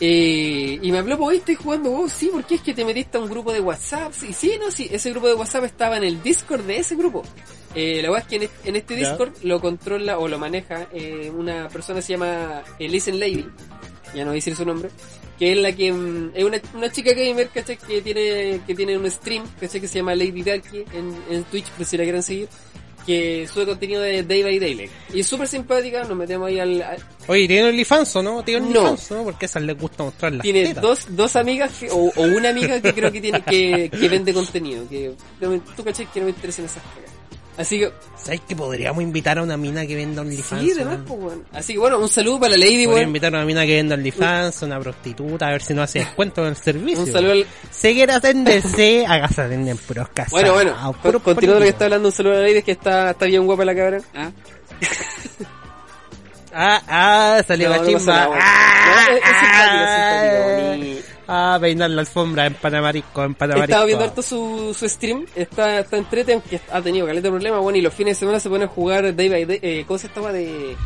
[0.00, 3.20] Eh, y me habló, pues, estoy jugando WoW, sí, porque es que te metiste a
[3.20, 4.12] un grupo de WhatsApp.
[4.12, 7.22] Sí, sí, no, sí, ese grupo de WhatsApp estaba en el Discord de ese grupo.
[7.74, 9.10] Eh, la verdad es que en este, Ya.
[9.10, 13.46] Discord lo controla o lo maneja eh, una persona que se llama Listen Lady,
[14.14, 14.88] ya no voy a decir su nombre,
[15.38, 17.76] que es la que mm, es una, una chica gamer, ¿cachai?
[17.76, 19.80] Que tiene, que tiene un stream, ¿cachai?
[19.80, 22.48] Que se llama Lady Darky en, en Twitch, por si la quieren seguir,
[23.06, 24.90] que sube contenido de Day by Day.
[25.14, 26.98] Y es súper simpática, nos metemos ahí al, al-
[27.28, 28.42] Oye, ¿tiene OnlyFans o no?
[28.42, 28.66] ¿Tiene No.
[28.80, 29.24] OnlyFans no?
[29.24, 30.82] Porque a esas les gusta mostrar las tiene tetas.
[30.82, 34.34] dos, dos amigas que, o, o una amiga que creo que tiene que, que vende
[34.34, 37.10] contenido, que no tú cachai que no me interesan esas cagas.
[37.58, 37.90] Así que,
[38.22, 40.62] ¿Sabes que podríamos invitar a una mina que venda OnlyFans?
[40.62, 41.04] sí, además, weón?
[41.06, 41.42] pues, bueno.
[41.52, 43.06] Así que bueno, un saludo para la Lady, Podría weón.
[43.08, 46.42] invitar a una mina que venda OnlyFans, una prostituta, a ver si no hace descuento
[46.42, 47.04] en el servicio.
[47.04, 50.32] Un saludo al, Si quieres atenderse, hágase atender puros casados.
[50.32, 52.72] Bueno, bueno, con- continuando lo que está hablando, un saludo a la lady, es que
[52.72, 54.00] está, está bien guapa la cabra.
[54.14, 54.30] Ah,
[56.58, 58.14] Ah, ah, salió No, la chimba.
[58.14, 58.42] nada, bueno.
[58.44, 63.32] ah, No, es- es simpática, es ah, boni- ah, peinar la alfombra en Panamarisco, en
[63.32, 63.70] He Panamarisco.
[63.72, 67.60] estado viendo harto su, su stream, está, está entrete, aunque ha tenido caleta de problemas,
[67.60, 69.98] bueno, y los fines de semana se pone a jugar Day by Day, eh, ¿cómo
[69.98, 70.76] se estaba de...?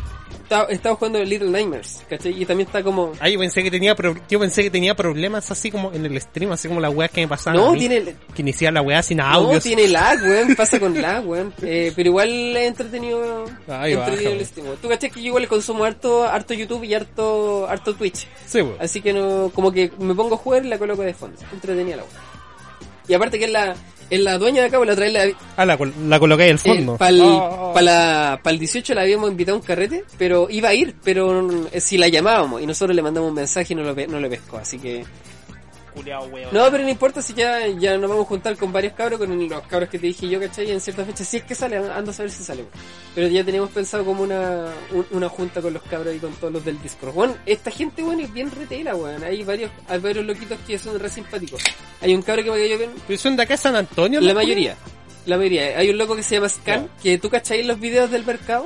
[0.51, 2.41] Estaba, estaba jugando Little Nightmares, ¿cachai?
[2.41, 3.13] Y también está como...
[3.21, 6.19] Ah, yo pensé que tenía pro- yo pensé que tenía problemas así como en el
[6.19, 7.57] stream, así como las weas que me pasaban.
[7.61, 8.03] No, a mí, tiene...
[8.35, 9.63] que iniciaba la wea sin No, audios.
[9.63, 11.53] tiene lag, weón, pasa con lag, weón.
[11.61, 14.67] Eh, pero igual es entretenido, Ay, entretenido baja, el stream.
[14.81, 18.27] Tú cachai que yo igual consumo harto, harto YouTube y harto, harto Twitch.
[18.45, 18.75] Sí, weón.
[18.77, 21.37] Así que no, como que me pongo a jugar y la coloco de fondo.
[21.53, 22.11] Entretenida la weá.
[23.07, 23.73] Y aparte que es la,
[24.11, 25.25] es la dueña de acá, pues la trae la,
[25.57, 26.97] Ah, la, la colocáis al fondo.
[26.97, 27.73] para el, Oh.
[27.81, 31.67] la, pa'l 18 la habíamos invitado a un carrete, pero iba a ir, pero mm,
[31.79, 34.29] si la llamábamos y nosotros le mandamos un mensaje y no lo, pe- no lo
[34.29, 35.03] pescó, así que...
[36.51, 39.49] No, pero no importa si ya, ya nos vamos a juntar con varios cabros, con
[39.49, 40.71] los cabros que te dije yo, ¿cachai?
[40.71, 42.65] En cierta fecha, si es que sale, ando a saber si sale.
[43.15, 46.53] Pero ya teníamos pensado como una, un- una junta con los cabros y con todos
[46.53, 47.13] los del Discord.
[47.13, 49.23] Bueno, esta gente, bueno, es bien retela, weón.
[49.23, 51.61] Hay varios, hay varios loquitos que son re simpáticos.
[52.01, 54.19] Hay un cabro que me cayó bien, ¿Pero son de acá San Antonio?
[54.27, 54.75] la mayoría.
[55.25, 55.77] La mayoría.
[55.77, 58.65] Hay un loco que se llama Scan, que tú cachai los videos del mercado.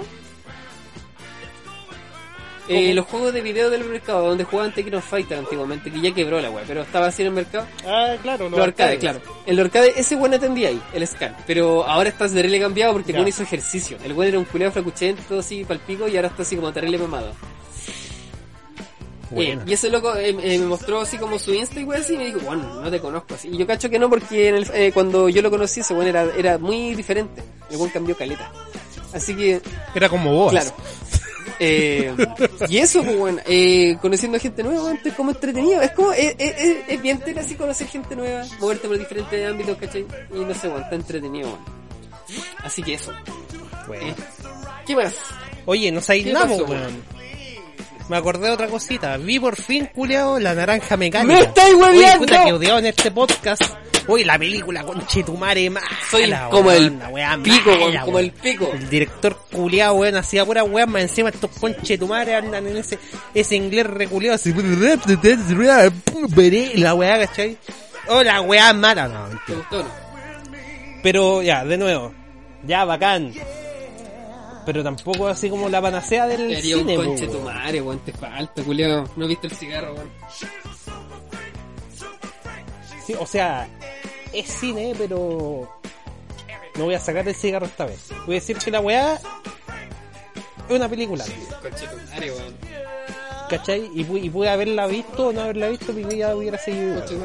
[2.67, 6.41] Eh, los juegos de video del mercado, donde jugaban Tekken Fighter antiguamente, que ya quebró
[6.41, 7.67] la web, pero estaba así en el mercado.
[7.85, 9.21] Ah, claro, Los arcades, claro.
[9.45, 11.35] En los arcades, ese buen atendía ahí, el Scan.
[11.45, 13.97] Pero ahora está terrible cambiado porque el buen hizo ejercicio.
[14.03, 17.33] El buen era un culeado flacuchento, así, palpico, y ahora está así como terrible mamado.
[19.35, 22.13] Eh, y ese loco eh, eh, me mostró así como su Insta y wey así
[22.13, 23.49] y me dijo, bueno, no te conozco así.
[23.49, 26.09] Y yo cacho que no porque en el- eh, cuando yo lo conocí ese bueno
[26.11, 27.41] era, era muy diferente.
[27.69, 28.49] El buen cambió caleta.
[29.13, 29.61] Así que,
[29.95, 30.51] Era como vos.
[30.51, 30.71] claro.
[31.59, 32.13] Eh,
[32.69, 35.81] y eso, pues bueno, eh, conociendo gente nueva, bueno, estoy como entretenido.
[35.81, 39.49] Es como, es, es, es- es bien tela así conocer gente nueva, moverte por diferentes
[39.49, 40.05] ámbitos, ¿cachai?
[40.33, 41.65] Y no sé, bueno, está entretenido, bueno.
[42.63, 43.13] Así que eso.
[43.87, 44.07] Bueno.
[44.07, 44.15] Eh,
[44.85, 45.15] ¿Qué más?
[45.65, 47.03] Oye, no sabéis ¿Qué nada, weón.
[48.09, 49.17] Me acordé de otra cosita.
[49.17, 51.33] Vi por fin, culiao, la naranja mecánica.
[51.33, 52.19] ¡Me estáis Oye, hueveando!
[52.19, 53.63] puta que odiado en este podcast.
[54.07, 55.87] Oye, la película con Chetumare mala.
[56.11, 58.69] Soy como el la weá pico, mala, como el pico.
[58.71, 62.99] El director culiao, weón, hacía pura weá, más encima estos conchetumares andan en ese,
[63.33, 64.53] ese inglés reculeado así.
[66.75, 67.57] La weá, ¿cachai?
[68.07, 69.85] Oh, la weá mala, no, ¿Te mentira.
[71.01, 72.13] Pero ya, de nuevo.
[72.63, 73.33] Ya, bacán.
[74.65, 77.81] Pero tampoco así como la panacea del Te haría un cine, po, conche tu madre,
[77.81, 79.07] weón, te falta, culiao.
[79.15, 80.09] No viste el cigarro, weón.
[83.05, 83.67] Sí, o sea,
[84.33, 85.69] es cine, pero
[86.75, 88.09] no voy a sacar el cigarro esta vez.
[88.25, 89.15] Voy a decir que la weá
[90.67, 91.23] es una película,
[91.61, 92.55] Conche tu madre, weón.
[93.49, 93.91] ¿cachai?
[93.93, 96.95] Y, y pude haberla visto o no haberla visto, mi vida hubiera seguido.
[96.99, 97.15] Conche.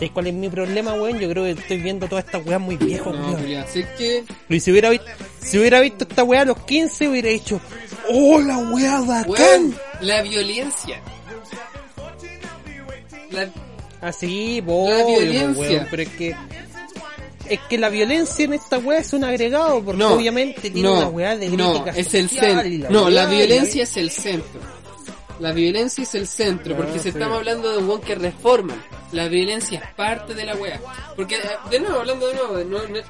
[0.00, 1.18] ¿Sabes cuál es mi problema, weón?
[1.18, 3.56] Yo creo que estoy viendo todas estas weas muy viejas, No, weón.
[3.56, 4.24] así que...
[4.48, 5.04] Y si hubiera visto,
[5.42, 7.60] si hubiera visto esta weá a los 15, hubiera dicho,
[8.08, 9.28] ¡Oh, la weá bacán!
[9.30, 11.02] Weón, la violencia.
[13.30, 13.50] La...
[14.00, 15.60] Así, La obvio, violencia.
[15.60, 16.36] weón, pero es que
[17.48, 20.94] es que la violencia en esta weá es un agregado, porque No, obviamente tiene no,
[20.98, 22.90] una weá de no, es el centro.
[22.90, 24.60] No, la violencia es el centro.
[25.40, 27.08] La violencia es el centro, porque Ah, si sí.
[27.08, 28.74] estamos hablando de un weón que reforma,
[29.12, 30.80] la violencia es parte de la wea.
[31.16, 31.40] Porque, eh,
[31.70, 33.00] de nuevo, hablando de nuevo, no- no-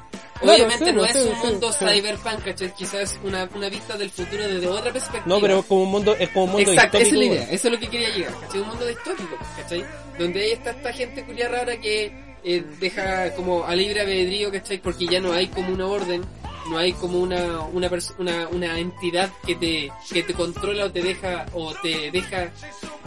[0.53, 2.73] obviamente sí, no sí, es un mundo cyberpunk, ¿cachai?
[2.75, 5.25] Quizás una, una vista del futuro desde otra perspectiva.
[5.27, 7.43] No, pero es como un mundo, es como un mundo Exacto, esa es la idea,
[7.51, 8.61] eso es lo que quería llegar, ¿cachai?
[8.61, 9.85] Un mundo distópico, ¿cachai?
[10.19, 14.79] Donde ahí está esta gente culia rara que eh, deja como a libre albedrío, ¿cachai?
[14.79, 16.23] Porque ya no hay como una orden,
[16.69, 21.03] no hay como una una, una una entidad que te que te controla o te
[21.03, 22.51] deja o te deja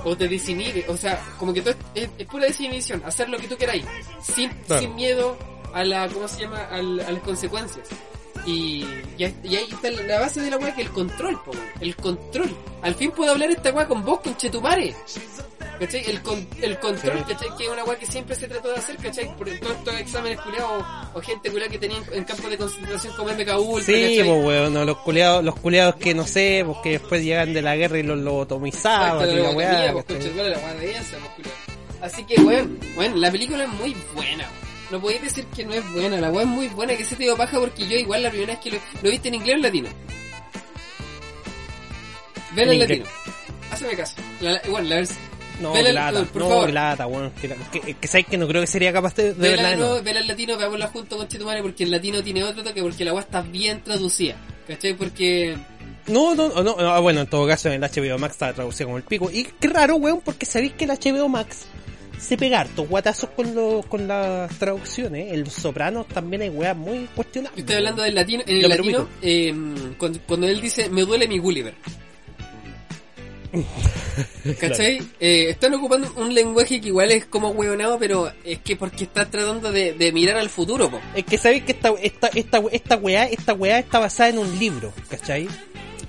[0.03, 3.55] o te desinhibe, o sea, como que todo es, pura desinhibición, hacer lo que tú
[3.57, 3.85] queráis,
[4.21, 4.81] sin Claro.
[4.81, 5.37] sin miedo
[5.73, 6.65] a la ¿cómo se llama?
[6.71, 7.87] Al- a las consecuencias.
[8.45, 8.83] Y,
[9.17, 11.95] y, ahí- y ahí está la base de la weá que el control, po, el
[11.95, 12.53] control.
[12.81, 14.93] Al fin puedo hablar esta weá con vos, con Chetumare.
[15.79, 16.03] ¿Cachai?
[16.09, 17.33] El, con, el control, Sí.
[17.33, 17.57] ¿cachai?
[17.57, 19.35] Que es una weá que siempre se trató de hacer, ¿cachai?
[19.35, 20.71] Por todos estos exámenes culiados
[21.13, 24.45] o, o gente culiada que tenían en campos de concentración como MK Ultra, Sí, pues
[24.45, 27.75] weón, no, los culiados, los culiados que no sé, pues que después llegan de la
[27.75, 29.91] guerra y los lobotomizaban y la weá.
[29.93, 30.17] pues, ¿cachai?
[30.19, 30.75] concha, ¿cuál es la weá
[31.35, 31.53] pues?
[32.13, 34.47] Así que, weón, weón, la película es muy buena.
[34.91, 37.23] No podéis decir que no es buena, la weá es muy buena, que se te
[37.23, 39.57] dio paja porque yo igual la primera vez que lo, lo viste en inglés o
[39.57, 39.89] en latino.
[42.55, 43.05] Ven En en latino.
[43.71, 44.15] Hazme caso.
[44.41, 44.95] La, la- bueno, la
[45.61, 46.65] No, Vela- que lata, por no, favor.
[46.67, 47.31] que lata, weón.
[47.39, 49.85] Que, que, que sabes que no creo que sería capaz de, de verla de no,
[49.87, 50.03] nuevo.
[50.03, 53.13] vela en latino, veámosla junto con Chetumare porque el latino tiene otro toque, porque la
[53.13, 54.35] weá está bien traducida.
[54.67, 54.93] ¿Cachai?
[54.95, 55.55] Porque
[56.07, 58.87] No, no, no, no, ah, bueno, en todo caso en el HBO Max está traducido
[58.87, 59.29] como el pico.
[59.31, 61.65] Y qué raro, weón, porque sabéis que el HBO Max
[62.19, 65.33] se pega hartos guatazos con, los con las traducciones.
[65.33, 67.57] El Sopranos también hay weas muy cuestionables.
[67.57, 69.53] Yo estoy hablando del latino, en el pero latino, eh,
[69.97, 71.73] cuando, cuando él dice, me duele mi Gulliver.
[74.59, 74.99] ¿Cachai?
[75.19, 79.29] Eh, están ocupando un lenguaje que igual es como hueonado, pero es que porque está
[79.29, 80.99] tratando de, de mirar al futuro, po.
[81.15, 84.59] Es que sabéis que esta, esta, esta, esta weá, esta weá está basada en un
[84.59, 85.47] libro, ¿cachai?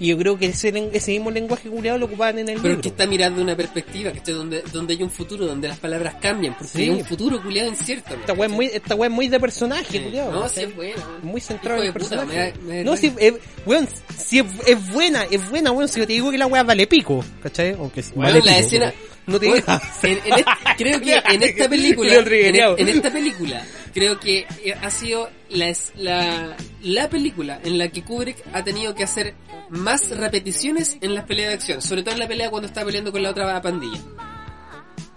[0.00, 2.64] Y yo creo que ese, ese mismo lenguaje culiado lo ocupaban en el Pero es
[2.64, 2.82] libro.
[2.82, 4.34] que está mirando una perspectiva, ¿cachai?
[4.34, 6.82] Donde, donde hay un futuro, donde las palabras cambian, porque Sí.
[6.82, 8.14] hay un futuro culiado incierto.
[8.14, 10.32] Esta weá es muy, esta es muy de personaje, culiado.
[10.32, 10.94] No, sí es buena.
[11.22, 12.36] muy centrado en el puta, personaje.
[12.36, 13.34] me da- me da no, si, eh,
[13.66, 16.62] weón, si es, es buena, es buena, weón, si yo te digo que la weá
[16.64, 17.72] vale pico, ¿cachai?
[17.72, 18.84] Aunque es- Weón, vale la pico, escena.
[18.86, 19.14] weón.
[19.26, 19.80] No te digas.
[20.02, 20.44] en- en este-
[20.76, 22.14] creo que en esta película.
[22.22, 23.64] Julio En, esta película,
[23.94, 28.94] creo que eh, ha sido la, la, la película en la que Kubrick ha tenido
[28.94, 29.34] que hacer
[29.70, 31.82] más repeticiones en las peleas de acción.
[31.82, 33.98] Sobre todo en la pelea cuando está peleando con la otra pandilla.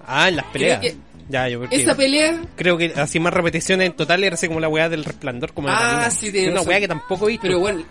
[0.05, 0.81] Ah, en las peleas.
[1.29, 2.41] Ya, yo creo que, Esa pelea.
[2.55, 5.67] creo que así más repeticiones en total era así como la weá del resplandor, como
[5.69, 7.41] Ah, sí, tiene una weá que tampoco he visto.
[7.47, 7.83] Pero bueno,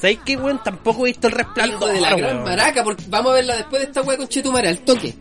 [0.00, 0.62] ¿Sabes qué, weón?
[0.62, 1.74] Tampoco he visto el resplandor.
[1.76, 2.44] hijo de la gran weón.
[2.44, 2.84] maraca.
[2.84, 5.12] Porque vamos a verla después de esta wea con Chetumara, al toque.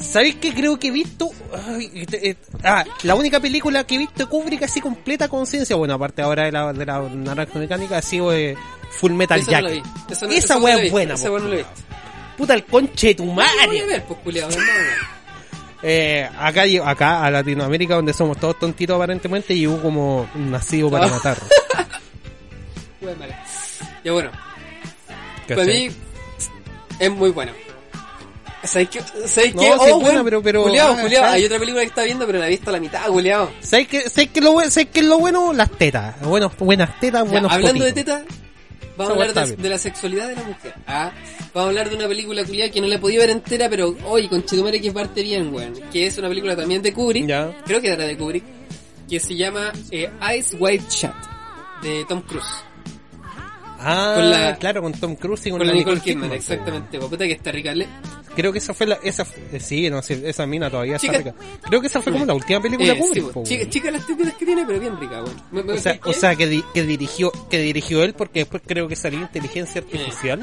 [0.00, 1.30] ¿Sabéis qué creo que he visto?
[1.68, 5.76] Ay, este, eh, ah, la única película que he visto de Kubrick así completa conciencia,
[5.76, 8.56] bueno, aparte ahora de la, de la naranja mecánica, ha sido eh,
[8.90, 9.62] Full Metal Esa Jack.
[9.62, 9.68] no.
[10.10, 11.34] Esa, no- Esa wea es buena, Esa po.
[11.34, 11.72] wea no la he visto.
[12.36, 13.84] Puta el conche de tu madre.
[13.86, 14.48] ver, pues, culiao.
[15.82, 21.36] Eh, acá, acá a Latinoamérica, donde somos todos tontitos aparentemente, llegó como nacido para matar.
[23.00, 23.44] Wea mala.
[24.02, 24.30] Ya bueno,
[25.48, 25.88] para mí
[26.98, 27.52] es muy bueno.
[28.66, 29.00] ¿Sabes qué?
[29.26, 29.66] ¿Sabes No, qué?
[29.66, 31.32] sí es Oh, buena, weón, pero- pero- ah.
[31.32, 33.50] Hay otra película que está viendo, pero la he visto a la mitad, culeado.
[33.60, 35.52] ¿Sabes qué, sabes qué, es lo, buen- sabes qué es lo bueno?
[35.52, 36.20] Las tetas.
[36.22, 38.16] Bueno, buenas tetas, Ya, buenos hablando de potitos.
[38.22, 40.74] teta, Esa vamos a hablar de, la sexualidad de la mujer.
[40.86, 41.12] Ah,
[41.52, 43.96] vamos a hablar de una película culiada que no la he podido ver entera, pero
[44.06, 45.74] hoy con Chetumare que parte bien, weón.
[45.92, 47.26] Que es una película también de Kubrick.
[47.26, 47.50] Ya.
[47.66, 48.44] Creo que era de Kubrick.
[49.08, 51.12] Que se llama eh, Eyes Wide Shut.
[51.82, 52.46] De Tom Cruise.
[53.86, 56.98] Ah, Con la- claro, con Tom Cruise y con, Con la Nicole Kidman, po, exactamente.
[56.98, 57.74] Puta que está rica.
[58.36, 61.30] Creo que esa fue la, esa, eh, sí, no sé, esa mina todavía Chica- está
[61.30, 61.44] rica.
[61.68, 64.34] Creo que esa fue como la última película Eh, Kubrick, sí, chica, chica las técnicas
[64.34, 65.22] que tiene, pero bien rica.
[65.52, 66.10] Me- me- O sea, ¿qué?
[66.10, 69.80] o sea que, di- que dirigió, que dirigió él porque después creo que salió inteligencia
[69.80, 70.42] artificial.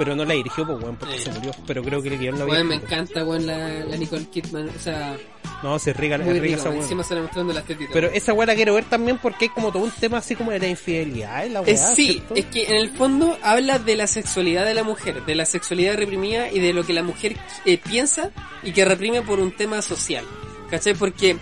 [0.00, 1.20] Pero no la dirigió, pues, weón, porque Eh.
[1.20, 1.50] se murió.
[1.66, 2.94] Pero creo que el guion lo había Weón, me escrito.
[2.94, 4.70] encanta, weón, la, la Nicole Kidman.
[4.74, 5.14] O sea,
[5.62, 6.68] No, se rica rica, esa weón.
[6.70, 6.82] weón.
[6.84, 7.92] Encima se la mostrando las tetitas.
[7.92, 10.52] Pero esa weá la quiero ver también porque hay como todo un tema así como
[10.52, 12.34] de la infidelidad en la Eh, weá, sí, ¿cierto?
[12.34, 15.96] es que en el fondo habla de la sexualidad de la mujer, de la sexualidad
[15.98, 17.36] reprimida y de lo que la mujer
[17.66, 18.30] eh, piensa
[18.62, 20.24] y que reprime por un tema social.
[20.70, 20.94] ¿Cachai?
[20.94, 21.36] Porque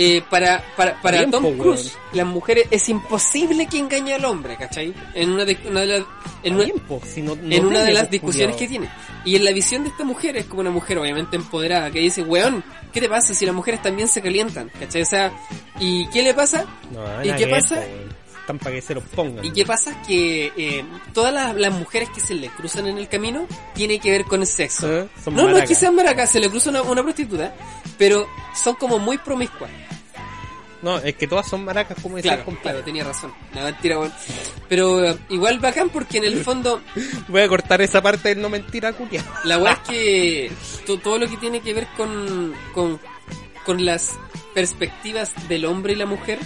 [0.00, 2.06] eh, para, para, para Tom Cruise, weón.
[2.12, 4.94] las mujeres es imposible que engañe al hombre, ¿cachai?
[5.12, 6.02] En una de, una de las...
[6.44, 8.88] En una, Bien, po, si no- no en una de las discusiones que tiene.
[9.24, 12.22] Y en la visión de esta mujer es como una mujer obviamente empoderada que dice,
[12.22, 12.62] weón,
[12.92, 14.70] ¿qué te pasa si las mujeres también se calientan?
[14.78, 15.02] ¿Cachai?
[15.02, 15.32] O sea,
[15.80, 16.64] ¿y qué le pasa?
[16.92, 17.74] No, ¿Y qué pasa?
[17.80, 18.27] weón.
[18.48, 19.44] Están para que se los pongan.
[19.44, 20.00] ¿Y qué pasa?
[20.06, 24.10] Que eh, todas las, las mujeres que se le cruzan en el camino tiene que
[24.10, 24.90] ver con el sexo.
[24.90, 25.06] ¿Eh?
[25.22, 27.54] Son No, no es que sean maracas, se le cruza una, una prostituta,
[27.98, 29.70] pero son como muy promiscuas.
[30.80, 33.34] No, es que todas son maracas, como decía Claro, tenía razón.
[33.54, 34.12] No, mentira, weón.
[34.66, 36.80] Pero eh, igual bacán porque en el fondo
[37.28, 39.22] Voy a cortar esa parte del no mentira, culia.
[39.44, 40.52] la weá es que
[40.86, 42.98] to- todo lo que tiene que ver con, con,
[43.66, 44.12] con las
[44.54, 46.38] perspectivas del hombre y la mujer,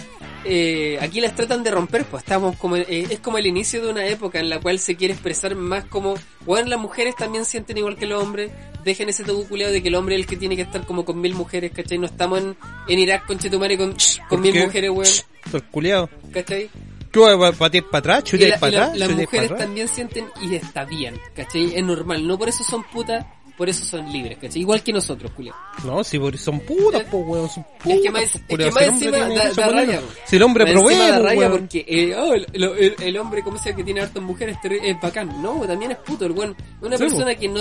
[0.45, 3.89] eh, aquí las tratan de romper, pues estamos como, eh, es como el inicio de
[3.91, 6.15] una época en la cual se quiere expresar más como,
[6.45, 8.51] bueno, las mujeres también sienten igual que los hombres,
[8.83, 11.05] dejen ese tabú culiado de que el hombre es el que tiene que estar como
[11.05, 11.97] con mil mujeres, ¿cachai?
[11.97, 12.55] No estamos en,
[12.87, 13.95] en Irak con Chetumare con,
[14.29, 14.65] con mil qué?
[14.65, 16.09] mujeres, weón, culiado.
[16.31, 16.69] ¿cachai?
[17.11, 18.19] ¿Qué voy a patear para atrás?
[18.21, 18.97] Y, ¿Chutear la- y para atrás?
[18.97, 21.75] las ¿Chutear mujeres para también sienten y está bien, ¿cachai?
[21.75, 23.23] Es normal, no por eso son putas,
[23.57, 24.61] por eso son libres, ¿cachai?
[24.61, 25.53] Igual que nosotros, Julio.
[25.83, 27.99] No, si son putas, pues, weón, son Es putas.
[28.01, 28.69] que más, es culiao.
[28.69, 30.01] que más Si el hombre encima da, raya.
[30.25, 31.51] Si el hombre Más encima provee, da raya weón.
[31.59, 35.41] porque eh, oh, el, el- el hombre, como sea, que tiene hartas mujeres es bacán.
[35.41, 36.55] No, también es puto, el weón.
[36.81, 37.59] Una Sí, persona que no...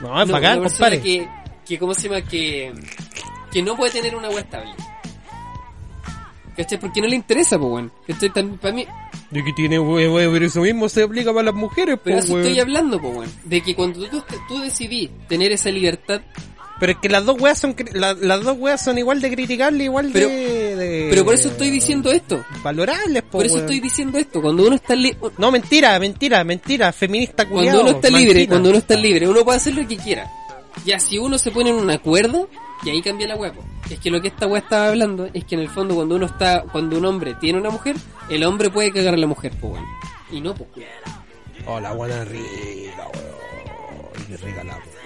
[0.00, 1.28] No, es no, bacán, una persona que,
[1.66, 2.22] que, ¿cómo se llama?
[2.22, 2.72] Que,
[3.52, 4.70] que no puede tener una web estable.
[6.58, 6.78] ¿Cachai?
[6.80, 7.92] Porque no le interesa, pues, weón.
[8.06, 8.30] ¿Cachai?
[8.30, 8.84] Tan- Para mí,
[9.30, 12.24] De que tiene, weón, weón, pero eso mismo se aplica para las mujeres, pero pues,
[12.26, 12.46] eso weón.
[12.46, 13.30] estoy hablando, pues, weón.
[13.44, 16.20] De que cuando tú, tú decidí tener esa libertad
[16.80, 19.82] Pero es que las dos weas son, la- las dos weas son igual de criticables,
[19.84, 22.44] igual Pero- de, de- Pero por eso estoy diciendo esto.
[22.62, 23.64] Valorables, po, Por eso weón.
[23.66, 24.40] estoy diciendo esto.
[24.42, 28.68] Cuando uno está li- No, mentira, mentira, mentira, feminista cuando culiao, uno está libre, cuando
[28.70, 30.30] uno está libre, uno puede hacer lo que quiera.
[30.86, 32.48] Ya si uno se pone en un acuerdo,
[32.88, 33.62] y ahí cambia la po.
[33.90, 36.24] Es que lo que esta weá estaba hablando es que en el fondo cuando uno
[36.24, 37.96] está, cuando un hombre tiene una mujer,
[38.30, 39.86] el hombre puede cagar a la mujer, pues bueno.
[40.30, 40.70] Y no, pues.
[41.66, 44.26] Oh, la buena rica, weón.
[44.26, 44.98] Qué rica la puta.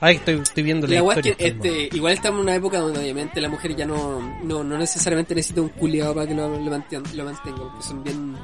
[0.00, 1.36] Ay, estoy, estoy viendo la, La weá es historia.
[1.36, 4.76] que este, igual estamos en una época donde obviamente la mujer ya no, no, no
[4.76, 8.34] necesariamente necesita un culiado para que lo, lo, mantenga, lo mantenga, porque son bien,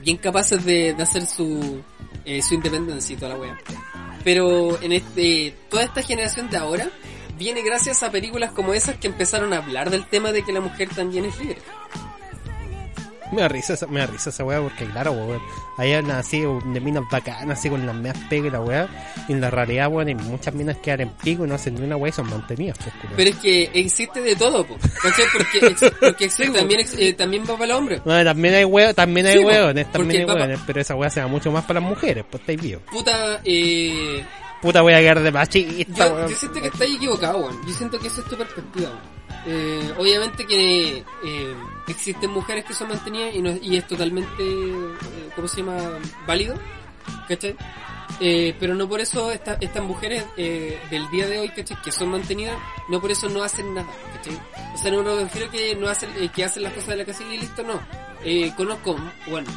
[0.00, 1.82] bien capaces de, de hacer su,
[2.24, 3.58] eh, su independencia y toda la wea.
[4.26, 6.90] Pero en este, toda esta generación de ahora
[7.38, 10.58] viene gracias a películas como esas que empezaron a hablar del tema de que la
[10.58, 11.58] mujer también es libre.
[13.36, 15.40] Me da risa esa, me da risa esa weá porque claro, weón.
[15.78, 18.88] Hay así de minas bacanas, así con las meas pegas y la weá.
[19.28, 21.82] Y en la realidad, weón, hay muchas minas que en pico y no hacen ni
[21.82, 22.94] una weá y son mantenidas, pues.
[23.16, 24.76] Pero es que existe de todo, po.
[25.02, 25.22] Porque,
[25.68, 28.00] ex- porque existe, también, ex- eh, también va para el hombre.
[28.04, 31.20] No, también hay weón, también hay Sí, weones, también hay weones, pero esa weá se
[31.20, 32.82] da mucho más para las mujeres, pues estáis vivos.
[32.90, 34.24] Puta, eh,
[34.62, 36.28] Puta voy a quedar de machista, Yo, weón.
[36.30, 37.66] yo siento que estáis equivocado, weón.
[37.66, 39.25] Yo siento que eso es tu perspectiva, weón.
[39.48, 41.54] Eh, obviamente que eh,
[41.86, 45.76] existen mujeres que son mantenidas y, no, y es totalmente, eh, ¿cómo se llama?
[46.26, 46.58] Válido,
[47.28, 47.56] ¿cachai?
[48.20, 51.80] Eh, pero no por eso esta- estas mujeres eh, del día de hoy, ¿cachai?
[51.82, 52.56] Que son mantenidas,
[52.88, 54.36] no por eso no hacen nada, ¿cachai?
[54.74, 57.34] O sea, no me refiero que no hacen, que hacen las cosas de la casilla
[57.34, 57.78] y listo, no.
[58.24, 58.96] Eh, conozco,
[59.28, 59.48] bueno,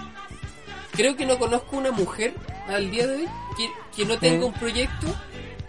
[0.92, 2.34] creo que no conozco una mujer
[2.68, 5.08] al día de hoy que, que no tenga un proyecto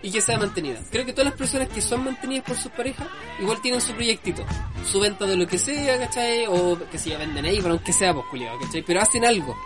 [0.02, 0.78] y que sea mantenida.
[0.90, 3.06] Creo que todas las personas que son mantenidas por sus parejas
[3.40, 4.44] igual tienen su proyectito.
[4.90, 6.47] Su venta de lo que sea, ¿cachai?
[6.48, 8.82] O que si ya venden ahí, pero aunque sea, pues culiado, ¿cachai?
[8.82, 9.56] Pero hacen algo,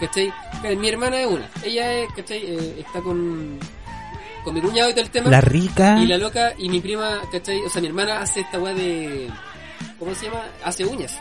[0.00, 0.32] ¿cachai?
[0.76, 1.50] Mi hermana es una.
[1.62, 2.38] Ella es, ¿cachai?
[2.38, 3.58] Eh, está con,
[4.42, 5.30] con mi cuñado y todo el tema.
[5.30, 5.98] La rica.
[6.00, 7.60] Y la loca y mi prima, ¿cachai?
[7.60, 9.28] O sea, mi hermana hace esta weá de...
[9.98, 10.42] ¿Cómo se llama?
[10.64, 11.20] Hace uñas.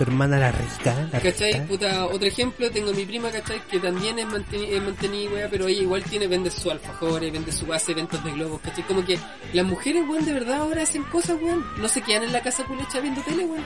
[0.00, 1.08] Tu hermana la rica.
[1.12, 1.52] La ¿Cachai?
[1.52, 1.66] rica.
[1.66, 3.60] Puta, otro ejemplo, tengo mi prima, ¿cachai?
[3.70, 7.52] Que también es, manteni es mantenida, weá, pero ella igual tiene, vende sus alfajores, vende
[7.52, 8.82] su base, ventas de globos, ¿cachai?
[8.84, 9.18] Como que
[9.52, 11.62] las mujeres, weón, de verdad ahora hacen cosas, weón.
[11.76, 13.62] No se quedan en la casa culecha viendo tele, weón.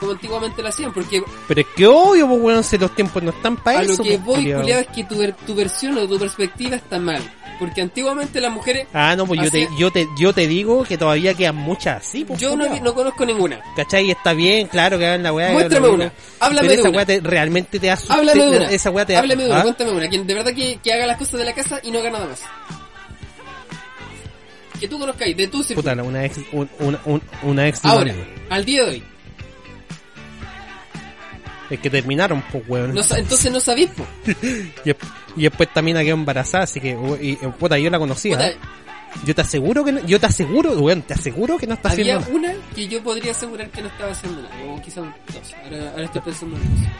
[0.00, 3.28] Como antiguamente lo hacían, porque Pero es que obvio, pues weón, si los tiempos no
[3.30, 3.98] están para a eso.
[3.98, 6.98] lo que pues, voy, culiado, es que tu, ver- tu versión o tu perspectiva está
[6.98, 7.20] mal.
[7.58, 10.96] Porque antiguamente las mujeres, Ah, no, pues yo te, yo te, yo te digo que
[10.96, 12.38] todavía quedan muchas así, pues.
[12.40, 13.60] yo no, no conozco ninguna.
[13.74, 14.10] ¿Cachai?
[14.10, 15.50] Está bien, claro que hagan la weá.
[15.52, 16.12] Muéstrame una.
[16.38, 17.04] Háblame Pero de esa una.
[17.06, 18.14] te- realmente te asusta.
[18.14, 18.70] Háblame de una.
[18.70, 19.62] Esa weá te Háblame de una, ¿Ah?
[19.62, 20.08] cuéntame una.
[20.08, 22.26] Quien de verdad que, que haga las cosas de la casa y no haga nada
[22.26, 22.40] más.
[24.78, 25.90] Que tú conozcáis, de tu círculo.
[25.90, 28.14] Puta, una ex, un- una, un- una ex Ahora,
[28.50, 29.02] al día de hoy.
[31.70, 32.94] Es que terminaron, pues weón.
[32.94, 34.06] No entonces no sabéis, po.
[34.84, 34.90] Y,
[35.36, 38.36] y después también quedó embarazada, así que, y, y, puta, yo la conocía.
[38.36, 38.56] Puta, ¿eh?
[39.24, 42.20] Yo te aseguro que no, yo te aseguro, weón, te aseguro que no está haciendo
[42.20, 42.32] nada.
[42.32, 44.54] una que yo podría asegurar que no estaba haciendo nada.
[44.66, 45.54] O quizá un dos.
[45.64, 46.90] Ahora, ahora estoy pensando en dos.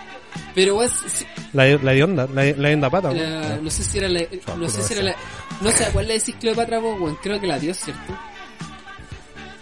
[0.54, 3.20] Pero weón, si- La, de- la de onda, la, de- la de onda pata, weón.
[3.42, 4.20] la- no sé si era la,
[4.56, 5.16] no sé si era la,
[5.60, 7.16] no sé cuál le decís Cleopatra vos, weón.
[7.22, 8.18] Creo que la dio, ¿cierto?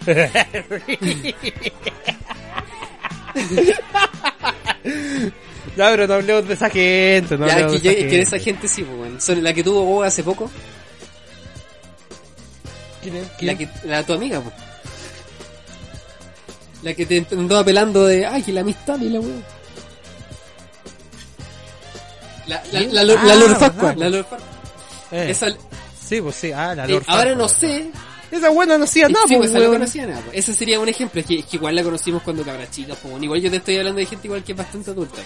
[5.75, 8.09] Ya, pero no hablemos de esa gente, no ya, hablemos que, de yo- esa que
[8.09, 8.21] gente.
[8.21, 9.21] esa gente sí, pues, weón.
[9.21, 10.49] Son la que tuvo vos hace poco.
[13.01, 13.27] ¿Quién es?
[13.41, 13.57] La ¿Quién?
[13.57, 14.53] que, la tu amiga, pues.
[16.83, 19.43] La que te andó apelando de, ay, que la amistad y la weón.
[22.47, 24.47] La, la, la, la, Ah, la Lord Farquaad, la Lord Farquaad.
[25.11, 25.47] Eh, Esa,
[26.01, 27.37] sí, pues sí, ah, la eh, Lord ahora Farquaad.
[27.37, 27.91] no sé
[28.31, 29.79] Esa buena no hacía nada, pues, esa loca weón.
[29.81, 30.23] no hacía nada.
[30.33, 31.21] Ese sería un ejemplo.
[31.21, 32.93] Es que, es que igual la conocimos cuando cabra chica.
[32.95, 35.15] Pues, bueno, igual yo te estoy hablando de gente igual que es bastante adulta.
[35.15, 35.25] pues.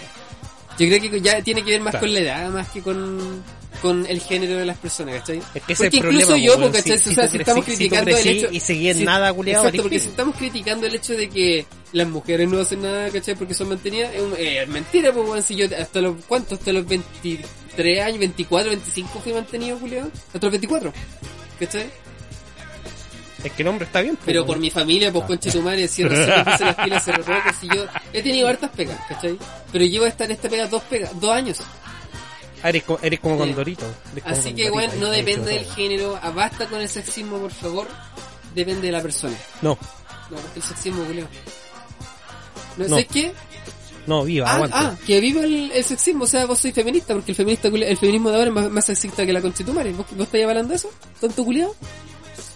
[0.78, 2.06] Yo creo que ya tiene que ver más Claro.
[2.06, 3.42] con la edad, más que con,
[3.82, 5.42] con el género de las personas, ¿cachai?
[5.54, 6.98] Es que ese porque es el incluso problema, yo, porque, ¿cachai?
[6.98, 8.48] Si- o si sea, tú si crecí- estamos si criticando el hecho...
[8.50, 11.66] y seguí en si- nada, culiao, Exacto, porque si estamos criticando el hecho de que
[11.92, 13.34] las mujeres no hacen nada, ¿cachai?
[13.34, 16.58] Porque son mantenidas, es un- eh, mentira, pues, weón, si yo hasta los, ¿cuántos?
[16.58, 20.06] Hasta los 23 años, 24, 25 fui mantenido, culiao.
[20.32, 20.90] Hasta los 24,
[21.60, 21.90] ¿cachai?
[23.44, 25.82] Es que el hombre está bien, po, Pero por mi familia, pues conche tu madre,
[25.98, 26.26] me puse
[26.64, 29.36] las pilas hace poco, si yo he tenido hartas pegas, ¿cachai?
[29.72, 31.58] Pero llevo a estar en esta pega dos pegas, dos años.
[32.62, 33.36] Ah, eres, co- eres como.
[33.38, 33.84] Condorito.
[34.12, 37.38] eres como Así que Condorito, bueno, no depende del género, ah, basta con el sexismo
[37.38, 37.88] por favor,
[38.54, 39.36] depende de la persona.
[39.62, 39.76] No,
[40.30, 41.26] No, el sexismo, culeo.
[42.76, 42.88] ¿No, No.
[42.90, 43.32] ¿Sabes qué?
[44.06, 44.78] no, viva, Ah, aguanta.
[44.80, 47.96] ah, que viva el, el sexismo, o sea, vos sois feminista, porque el feminista el
[47.96, 49.92] feminismo de ahora es más, más sexista que la conchetumare.
[49.92, 50.90] ¿Vos, ¿Vos estáis hablando de eso?
[51.20, 51.74] ¿Tonto culiado?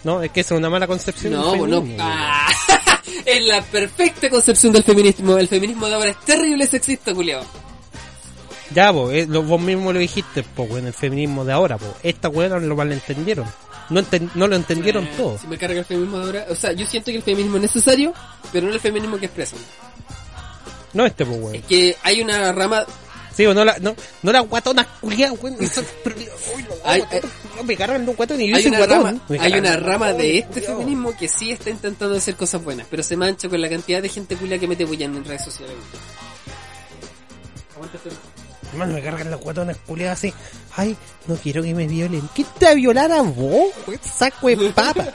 [0.03, 1.77] No, es que es una mala concepción No, del pues no.
[1.81, 2.47] feminismo, Ah,
[3.25, 5.37] es la perfecta concepción del feminismo.
[5.37, 7.43] El feminismo de ahora es terrible sexista, culiao.
[8.71, 11.91] Ya, vos, vos mismo lo dijiste, pues, en el feminismo de ahora, pues.
[12.03, 13.45] Esta weá lo malentendieron.
[13.89, 15.37] No, enten- no lo entendieron Eh, todo.
[15.37, 16.45] Si me carga el feminismo de ahora.
[16.49, 18.13] O sea, yo siento que el feminismo es necesario,
[18.51, 19.59] pero no el feminismo que expresan.
[20.93, 21.55] No este, pues, weón.
[21.55, 22.85] Es que hay una rama.
[23.37, 25.51] Sí, o no la, no, no la guatona culiada, uy,
[27.55, 29.03] no, me cargan los guatones y yo Hay soy una, guatón.
[29.03, 33.03] rama, hay una rama de este feminismo que sí está intentando hacer cosas buenas, pero
[33.03, 35.75] se mancha con la cantidad de gente culia que mete bullando en redes sociales.
[37.75, 38.09] Aguántate.
[38.71, 40.33] Hermano, me cargan las guatonas culiadas así.
[40.75, 40.97] Ay,
[41.27, 42.27] no quiero que me violen.
[42.33, 43.99] ¿Qué te violar a vos, weón?
[44.01, 45.05] Saco de papa.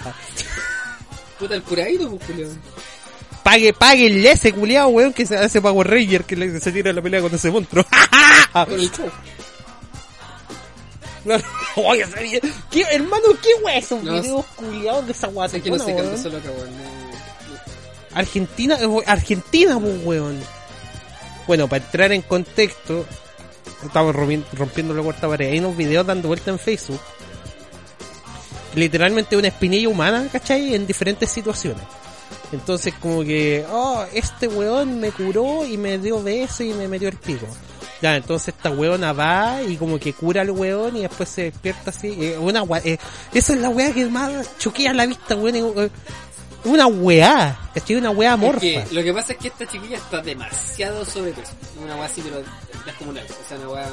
[1.40, 2.50] Puta el curadito, pues, culiao.
[3.42, 6.92] Pague, páguenle a ese culiado, weón, que se hace Power Ranger, que le- se tira
[6.92, 7.84] la pelea con ese monstruo.
[8.52, 9.10] Con el show.
[11.24, 11.42] Claro.
[11.76, 12.04] Oye,
[12.70, 15.92] ¿qué, hermano, qué weón esos No, videos culiados de esa Sé guatona, que no sé
[15.94, 16.18] weón?
[16.22, 16.70] solo acá, weón.
[18.14, 20.38] Argentina, eh, Argentina, pues, weón.
[21.46, 23.06] Bueno, para entrar en contexto,
[23.84, 25.50] estamos rompi- rompiendo la cuarta pared.
[25.50, 27.00] Hay unos videos dando vuelta en Facebook.
[28.74, 30.74] Literalmente una espinilla humana, ¿cachai?
[30.74, 31.82] En diferentes situaciones.
[32.52, 37.08] Entonces, como que, oh, este weón me curó y me dio beso y me metió
[37.08, 37.46] el pico.
[38.00, 41.90] Ya, entonces esta weona va y como que cura al weón y después se despierta
[41.90, 42.08] así.
[42.18, 42.98] eh, una eh,
[43.32, 45.54] esa es la weá que más choquea la vista, weón.
[45.56, 45.90] eh,
[46.64, 47.96] una weá, ¿cachai?
[47.96, 48.60] Una weá Es morfa.
[48.60, 51.52] que lo que pasa es que esta chiquilla está demasiado sobrepeso.
[51.82, 52.42] Una weá así, pero
[52.84, 53.24] descomunal.
[53.24, 53.88] O sea, una weá.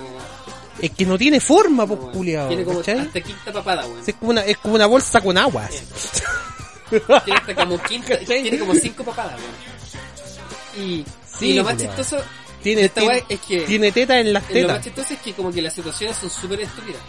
[0.81, 2.11] Es que no tiene forma, una pues,
[2.47, 2.99] Tiene como ¿cachai?
[2.99, 4.01] hasta quinta papada, weón.
[4.07, 5.67] Es como una, es como una bolsa con agua.
[6.89, 10.89] Tiene hasta como quinta, tiene como cinco papadas, weón.
[10.89, 11.05] Y,
[11.39, 12.17] Sí, y lo más chistoso
[12.61, 14.83] Tiene, esta tiene, weá es que tiene teta en las lo más tetas.
[14.83, 17.01] chistoso es que como que las situaciones son súper estúpidas.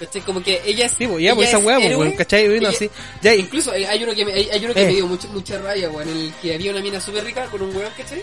[0.00, 0.22] ¿Cachai?
[0.22, 0.92] Como que ella es.
[0.92, 2.46] Sí, pues, ya, pues, esa weá, es pues, weón, ¿cachai?
[2.46, 4.86] Ella- así, ya, Incluso hay, uno que me, hay, hay uno que Eh.
[4.86, 7.60] me dio mucha, mucha rabia, weón, en el que había una mina súper rica con
[7.62, 8.22] un weón, ¿cachai?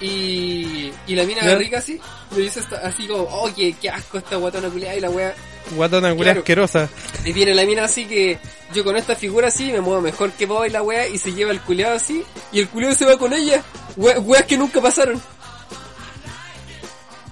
[0.00, 1.56] Y, y la mina Ya.
[1.56, 1.98] rica así,
[2.34, 5.34] le dice así como, oh, qué, qué asco esta guatona culiada y la wea.
[5.76, 6.40] Guatona Claro.
[6.40, 6.88] asquerosa.
[7.24, 8.38] Y viene la mina así que
[8.72, 11.32] yo con esta figura así me muevo mejor que vos y la wea y se
[11.32, 13.62] lleva el culeado así y el culeado se va con ella.
[13.96, 15.20] We- weas que nunca pasaron.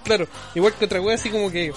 [0.05, 1.73] Claro, igual que otra wea así como que,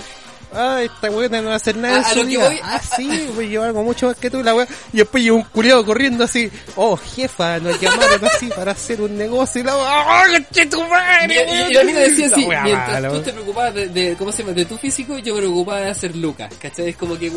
[0.53, 2.45] ah, esta weona no va a hacer nada A- en a su lo que vida.
[2.48, 4.68] voy- Ah, sí, voy a llevar algo mucho más que tú, la wea.
[4.94, 9.18] Y después llega un culiado corriendo así, oh, jefa, nos llamaron así para hacer un
[9.18, 12.64] negocio y la wea, oh, tu Y, madre, y- y la mina decía así, wea
[12.64, 13.23] mientras tú wea.
[13.23, 14.53] te preocupabas de, de, ¿cómo se llama?
[14.53, 16.90] De tu físico, yo me preocupaba de hacer lucas, ¿cachai?
[16.90, 17.32] Es como que,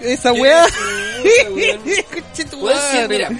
[0.00, 1.80] Esa wea, chucha, weón.
[2.12, 3.08] conche tu sí, madre.
[3.08, 3.30] mira.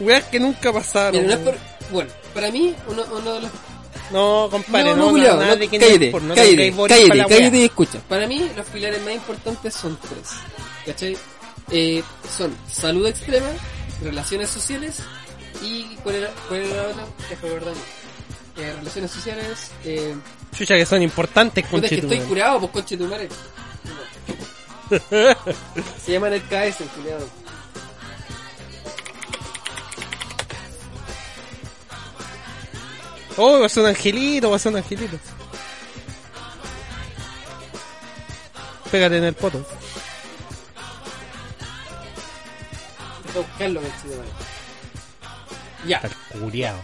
[0.00, 1.22] Weas que nunca pasaron.
[1.22, 1.58] Mira, no es weón.
[1.58, 3.50] por, bueno, para mí, uno, uno de los
[4.10, 7.08] No, compadre, no, no, no, nada no, de que cállate, no, por- no cállate, cállate,
[7.08, 7.56] cállate wea.
[7.60, 7.98] y escucha.
[8.08, 10.30] Para mí, los pilares más importantes son tres.
[10.86, 11.16] ¿Cachai?
[11.70, 12.02] Eh,
[12.36, 13.48] son salud extrema,
[14.02, 14.96] relaciones sociales
[15.62, 17.04] y ¿cuál era, cuál era la otra?
[17.40, 17.72] Fue verdad.
[18.56, 20.16] Eh, relaciones sociales, eh,
[20.56, 23.28] Chucha que son importantes, puta, es que estoy curado, pues conche tu madre.
[26.04, 27.28] Se llaman el KS, el culiado.
[33.40, 35.16] Oh, va a ser un angelito, va a ser un angelito.
[38.90, 39.64] Pégate en el poto.
[43.32, 43.80] Voy a buscarlo.
[45.86, 46.02] Ya.
[46.32, 46.78] Curiado.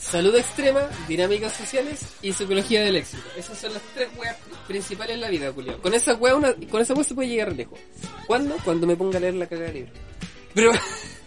[0.00, 3.22] Salud extrema, dinámicas sociales y psicología del éxito.
[3.36, 4.36] Esas son las tres weas
[4.66, 5.80] principales en la vida, culiao.
[5.82, 7.78] Con esa wea, una, con esa wea se puede llegar lejos.
[8.26, 8.56] ¿Cuándo?
[8.64, 9.92] Cuando me ponga a leer la cagada de libro.
[10.54, 10.72] Pero,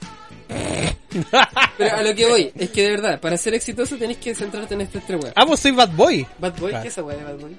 [1.78, 4.74] pero a lo que voy, es que de verdad, para ser exitoso tenés que centrarte
[4.74, 5.34] en estas tres weas.
[5.36, 6.26] Ah, vos soy Bad Boy.
[6.40, 6.82] Bad Boy, Claro.
[6.84, 7.56] ¿qué es esa wea de Bad Boy?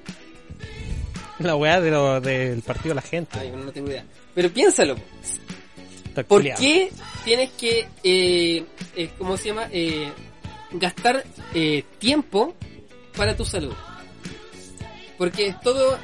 [1.40, 3.38] La weá de lo, del partido de la gente.
[3.38, 4.04] Ay, no tengo idea.
[4.34, 4.96] Pero piénsalo.
[6.28, 6.90] ¿Por qué
[7.24, 9.68] tienes que, eh, eh, ¿cómo se llama?
[9.72, 10.12] Eh,
[10.72, 11.24] gastar
[11.54, 12.54] eh, tiempo
[13.16, 13.74] para tu salud.
[15.18, 15.98] Porque todo,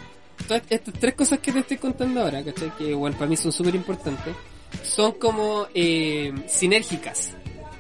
[0.49, 2.71] todas estas tres cosas que te estoy contando ahora, ¿cachai?
[2.77, 4.35] Que igual para mí son súper importantes,
[4.83, 7.35] son como eh, sinérgicas,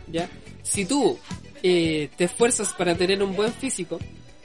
[0.08, 0.28] ¿ya?
[0.62, 1.18] Si tú
[1.62, 3.98] eh, te esfuerzas para tener un buen físico,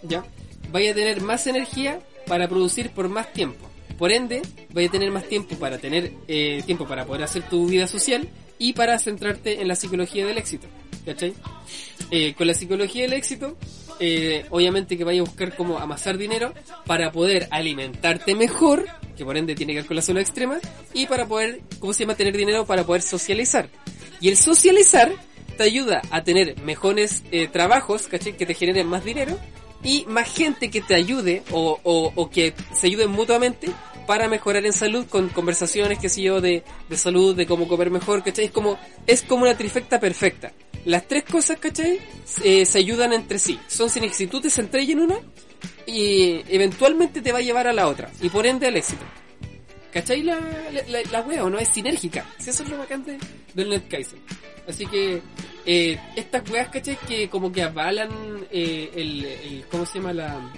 [0.04, 0.26] ¿ya?
[0.72, 3.70] Vaya a tener más energía para producir por más tiempo.
[3.98, 4.42] Por ende,
[4.74, 8.28] vaya a tener más tiempo para tener eh, tiempo para poder hacer tu vida social
[8.60, 10.68] y para centrarte en la psicología del éxito.
[11.06, 11.34] ¿Cachai?
[12.12, 13.58] Eh, con la psicología del éxito,
[14.00, 16.54] eh, obviamente que vaya a buscar cómo amasar dinero
[16.86, 20.60] para poder alimentarte mejor, que por ende tiene que ver con la salud extrema,
[20.94, 22.16] y para poder, ¿cómo se llama?
[22.16, 23.70] Tener dinero para poder socializar.
[24.22, 25.12] Y el socializar
[25.58, 28.38] te ayuda a tener mejores eh, trabajos, ¿cachai?
[28.38, 29.38] Que te generen más dinero
[29.84, 33.70] y más gente que te ayude o, o, o que se ayuden mutuamente
[34.06, 37.90] para mejorar en salud con conversaciones, qué sé yo, de, de salud, de cómo comer
[37.90, 38.46] mejor, ¿cachai?
[38.46, 38.78] Es como,
[39.08, 40.52] es como una trifecta perfecta.
[40.86, 42.00] Las tres cosas, ¿cachai?
[42.44, 43.60] Eh, se ayudan entre sí.
[43.68, 45.16] Son sin si tú te centras en una
[45.86, 49.04] y eventualmente te va a llevar a la otra y por ende al éxito.
[49.92, 50.38] ¿Cachai la,
[50.90, 51.58] la, la, wea o no?
[51.58, 52.26] Es sinérgica.
[52.38, 53.18] Si eso es lo bacante
[53.54, 54.20] del Netkaizen.
[54.68, 55.22] Así que,
[55.66, 56.98] eh, estas weas, ¿cachai?
[57.08, 58.10] Que como que avalan
[58.52, 60.52] eh, el, el, ¿cómo se llama la,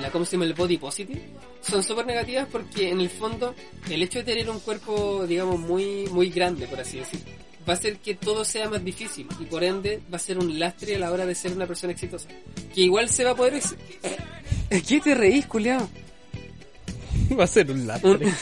[0.00, 1.20] la, ¿cómo se llama el body positive?
[1.60, 3.54] Son súper negativas porque en el fondo
[3.90, 7.20] el hecho de tener un cuerpo, digamos, muy, muy grande, por así decir,
[7.68, 10.58] va a hacer que todo sea más difícil y por ende va a ser un
[10.58, 12.28] lastre a la hora de ser una persona exitosa.
[12.74, 13.54] Que igual se va a poder...
[13.54, 13.74] ex-
[14.86, 15.88] ¿Qué te reís, culiao?
[17.38, 18.32] Va a ser un lastre.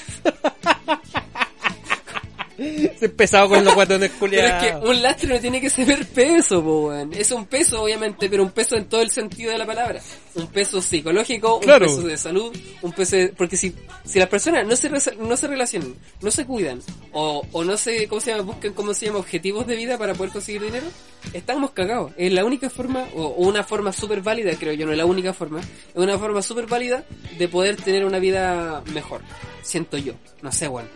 [2.57, 4.63] Se empezado con los guatones Pero culiados.
[4.63, 7.13] es que un lastre no tiene que ser peso, po, weón.
[7.15, 10.01] Es un peso, obviamente, pero un peso en todo el sentido de la palabra.
[10.35, 13.29] Un peso psicológico, un peso de salud, un peso de...
[13.29, 13.75] Porque si,
[14.05, 16.81] si las personas no se, no se relacionan, no se cuidan,
[17.13, 18.43] o, o no se, ¿cómo se llama?
[18.43, 19.19] Buscan, ¿cómo se llama?
[19.19, 20.87] Objetivos de vida para poder conseguir dinero,
[21.33, 22.13] estamos cagados.
[22.17, 25.07] Es la única forma, o, o una forma súper válida, creo yo, no es la
[25.07, 27.05] única forma, es una forma súper válida
[27.39, 29.21] de poder tener una vida mejor.
[29.63, 30.15] Siento yo.
[30.43, 30.89] No sé, weón.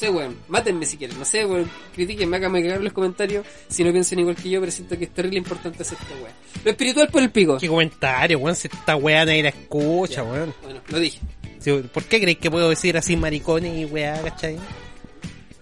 [0.00, 0.34] Sé, weón.
[0.48, 1.18] Mátenme si quieren.
[1.18, 1.70] No sé, weón.
[1.94, 5.10] Critiquenme, háganme cagar los comentarios si no piensan igual que yo, pero siento que es
[5.12, 6.32] terrible importante hacer esta weón.
[6.64, 7.58] Lo espiritual por el pico.
[7.58, 10.54] Qué comentario, weón, si esta weá nadie la escucha, weón.
[10.62, 11.18] Bueno, lo dije.
[11.58, 14.56] Sí, ¿Por qué creéis que puedo decir así maricones y weá, cachai?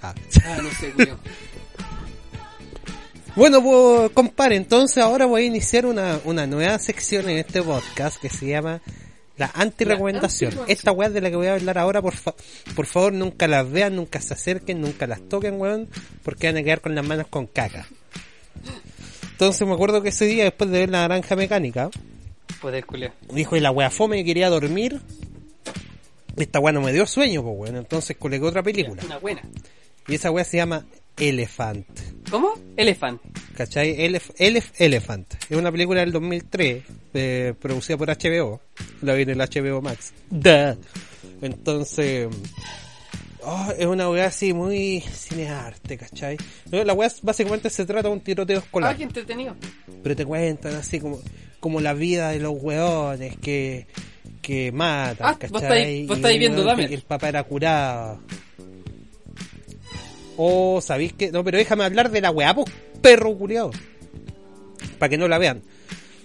[0.01, 0.15] Ah.
[0.45, 1.19] Ah, no sé, weón.
[3.35, 8.21] Bueno, pues, compadre, entonces ahora voy a iniciar una, una nueva sección en este podcast
[8.21, 8.83] que se llama
[9.39, 10.55] la anti-recomendación.
[10.67, 12.35] Esta weá de la que voy a hablar ahora, por, fa-
[12.75, 15.89] por favor, nunca las vean, nunca se acerquen, nunca las toquen, weón,
[16.23, 17.87] porque van a quedar con las manos con caca.
[19.33, 21.91] Entonces me acuerdo que ese día, después de ver la naranja mecánica,
[22.61, 22.85] Poder,
[23.33, 25.01] dijo, y la weá fome, quería dormir.
[26.37, 29.03] Esta weá no me dio sueño, pues weón, entonces colegé otra película.
[29.05, 29.43] Una buena.
[30.09, 30.85] Y esa weá se llama
[31.21, 31.87] Elephant.
[32.31, 32.55] ¿Cómo?
[32.77, 33.21] Elefant.
[33.57, 34.01] ¿Cachai?
[34.05, 35.35] Elef, Elef- Elephant.
[35.49, 36.83] Es una película del 2003,
[37.15, 38.61] eh, producida por HBO.
[39.03, 40.13] La vi en el HBO Max.
[40.31, 40.77] Duh.
[41.43, 42.29] Entonces,
[43.43, 46.37] oh, es una weá así muy cinearte, ¿cachai?
[46.71, 48.97] No, La weá básicamente se trata de un tiroteo Ah, escolar.
[48.97, 49.57] qué entretenido.
[50.03, 51.21] Pero te cuentan así como,
[51.61, 53.87] como la vida de los weones que,
[54.43, 55.83] que matan, Ah, vos ¿cachai?
[55.83, 56.93] estáis- vos estáis un viendo Dahmer.
[56.93, 58.21] El papá era curado.
[60.39, 61.31] Oh, ¿sabéis que?
[61.33, 62.67] No, pero déjame hablar de la weá, pues,
[63.03, 63.71] perro culiado.
[64.99, 65.63] Para que no la vean.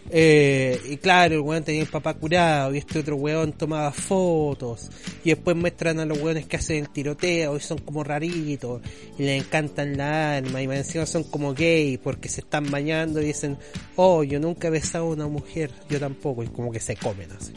[0.09, 4.89] Eh, y claro, el weón tenía el papá curado y este otro weón tomaba fotos
[5.23, 8.81] y después muestran a los weones que hacen el tiroteo y son como raritos
[9.17, 13.25] y les encantan la alma y encima son como gay porque se están bañando y
[13.27, 13.57] dicen,
[13.95, 17.29] oh, yo nunca he besado a una mujer, yo tampoco, y como que se comen
[17.31, 17.53] así.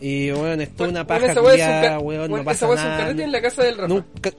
[0.00, 2.74] Y weón, es toda una Bueno, paja culiada, ca- weón, bueno, no esa pasa weá
[2.78, 2.80] es
[3.10, 3.24] un nada.
[3.24, 3.88] en la casa del Rafa.
[3.88, 4.30] Nunca,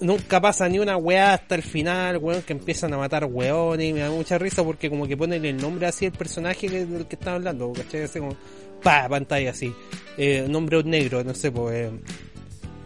[0.00, 3.92] nunca pasa ni una weá hasta el final, weón, que empiezan a matar weones y
[3.92, 7.06] me da mucha risa porque como que ponen el nombre así del personaje que- del
[7.06, 8.02] que están hablando, ¿cachai?
[8.02, 8.36] Así como,
[8.82, 9.72] pa, pantalla así.
[10.16, 11.90] Eh, nombre negro, no sé, pues, eh,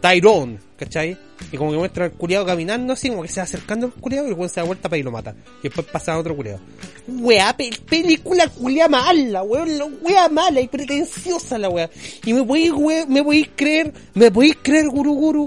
[0.00, 1.16] Tyrone, ¿cachai?
[1.52, 4.26] Y como que muestra al culiado caminando así, como que se va acercando al culiado
[4.26, 5.34] y el weón se da vuelta para y lo mata.
[5.60, 6.58] Y después pasa a otro culiado.
[7.06, 11.88] Weá, pe- película culia mala, weón, la weá mala y pretenciosa la weá.
[12.24, 12.72] Y me podéis,
[13.08, 15.46] me podéis creer, me podéis creer, guru guru,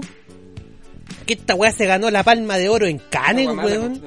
[1.26, 4.02] que esta weá se ganó la palma de oro en Cannes, mala, weón.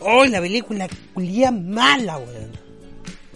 [0.00, 2.52] Oh, la película culia mala, weón.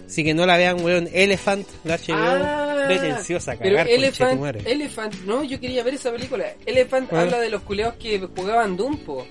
[0.06, 1.08] Así que no la vean, weón.
[1.12, 4.72] Elephant, la HBO, Ah, pretenciosa, pero cagar, Elephant, conchetumare.
[4.72, 6.46] Elephant, no, yo quería ver esa película.
[6.66, 7.20] Elephant Ah.
[7.22, 9.26] habla de los culeados que jugaban Doom, po.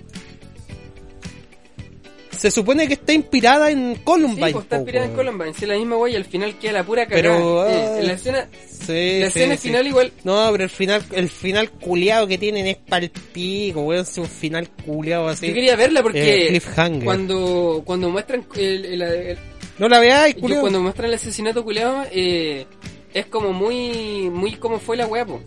[2.39, 4.51] Se supone que está inspirada en Sí, Columbine.
[4.51, 5.13] pues está inspirada en.
[5.13, 7.21] Columbine, sí, la misma wey, y al final queda la pura cagada.
[7.21, 9.67] Pero, Eh, ah, en la escena, Sí, la sí, escena sí.
[9.67, 14.03] final igual, No, pero el final, el final culiado que tienen es pa'l pico, weón.
[14.03, 15.47] Es un final culiado así.
[15.47, 17.03] yo quería verla porque Eh, cliffhanger.
[17.03, 19.37] cuando cuando muestran el, el- el-
[19.77, 20.61] No la veáis, culiado.
[20.61, 22.65] cuando muestran el asesinato culiado eh,
[23.13, 25.41] es como muy muy como fue la weá, po.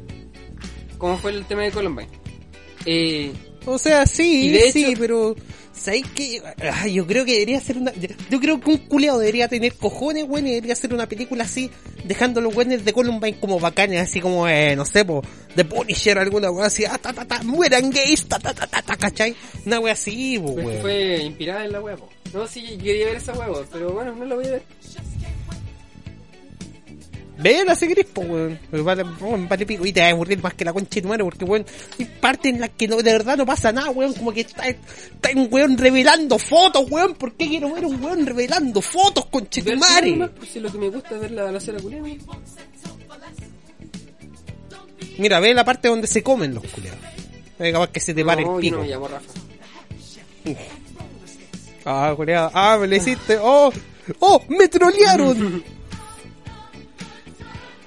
[0.99, 2.09] Cómo fue el tema de Columbine.
[2.87, 3.33] Eh,
[3.65, 5.37] O sea, sí, sí, hecho- pero...
[5.75, 6.43] ¿Sabes qué?
[6.71, 7.93] Ah, yo creo que debería ser una...
[8.31, 11.71] Yo creo que un culiado debería tener cojones, weón, y debería hacer una película así,
[12.05, 15.23] dejando los weones de Columbine como bacanes, así como, eh, no sé, po,
[15.57, 18.83] The Punisher, alguna weón así, ah, ta, ta, ta, mueran gays, ta, ta, ta, ta,
[18.83, 19.35] ta, ¿cachai?
[19.65, 20.83] Una wea así, que weón.
[20.83, 22.09] fue inspirada en la huevo.
[22.33, 24.63] No, sí, quería ver esa huevo, pero bueno, no la voy a ver.
[27.43, 28.59] Véala si querés, po, weón.
[28.71, 29.05] Vale,
[29.49, 29.85] vale pico.
[29.85, 31.67] Y te vas a aburrir más que la concha de tu madre, porque, weón,
[31.99, 34.15] hay partes en las que no, de verdad no pasa nada, weón.
[34.15, 37.15] Como que está, está un weón revelando fotos, weón.
[37.15, 40.31] ¿Por qué quiero ver un weón revelando fotos, concha de tu madre?
[40.37, 42.09] pues, si lo que me gusta es ver la, la cera culiada.
[45.19, 47.01] Mira, ve la parte donde se comen los culiados.
[47.59, 48.77] Capaz que se te pare no, el yo pico.
[48.77, 49.33] no me llamo Rafa.
[51.85, 52.51] Ah, culiado.
[52.55, 53.39] Ah, me lo hiciste.
[53.41, 53.73] Oh,
[54.21, 55.63] oh, me trolearon.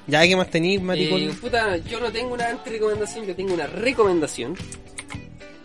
[0.07, 1.21] ya, ¿qué más tenéis, maricón?
[1.21, 4.55] Eh, puta, yo no tengo una anti-recomendación, yo tengo una recomendación.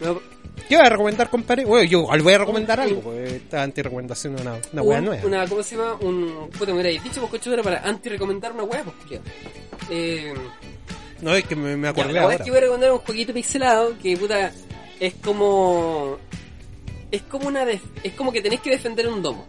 [0.01, 0.21] No,
[0.69, 1.65] ¿Qué vas a recomendar, compadre?
[1.65, 5.27] Bueno, yo voy a recomendar algo, porque esta anti-recomendación es una, una un- nueva.
[5.27, 5.95] Una, ¿cómo se llama?
[6.01, 9.21] Un, puta, me hubierais dicho, vos cochudero, para anti-recomendar una hueá, pues.
[9.91, 10.33] Eh,
[11.23, 12.35] No, es que me, me ya, acordé la hueá ahora.
[12.37, 14.53] es que voy a recomendar un jueguito pixelado que, puta,
[15.01, 16.19] es como...
[17.11, 17.65] Es como una...
[17.65, 19.47] def- es como que tenés que defender un domo.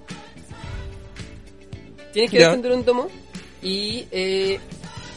[2.14, 2.48] Tienes que Ya.
[2.48, 3.08] defender un domo
[3.62, 4.60] y eh,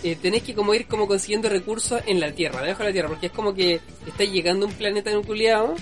[0.02, 3.08] eh, tenés que como ir como consiguiendo recursos en la tierra, debajo de la tierra,
[3.08, 5.74] porque es como que estáis llegando a un planeta nucleado,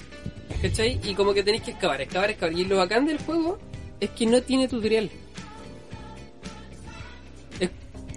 [0.61, 1.01] ¿cachai?
[1.05, 2.57] Y como que tenéis que excavar, excavar, excavar.
[2.57, 3.59] Y lo bacán del juego
[4.01, 5.11] es que no tiene tutorial.
[7.61, 7.71] Es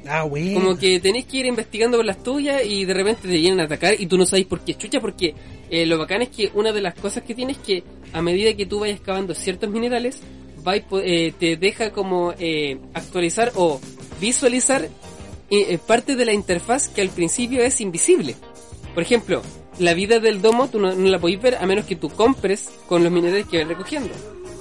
[0.08, 0.54] Ah, wey.
[0.54, 3.64] como que tenéis que ir investigando por las tuyas y de repente te vienen a
[3.64, 5.34] atacar y tú no sabes por qué chucha, porque
[5.72, 8.68] eh, lo bacán es que una de las cosas que tienes que a medida que
[8.68, 10.20] tú vayas excavando ciertos minerales,
[10.64, 13.82] vais po- eh, te deja como eh, actualizar o
[14.20, 14.90] visualizar eh,
[15.50, 18.36] eh, parte de la interfaz que al principio es invisible.
[18.94, 19.42] Por ejemplo,
[19.80, 22.70] la vida del domo tú no, no la podéis ver a menos que tú compres
[22.88, 24.10] con los minerales que vas recogiendo.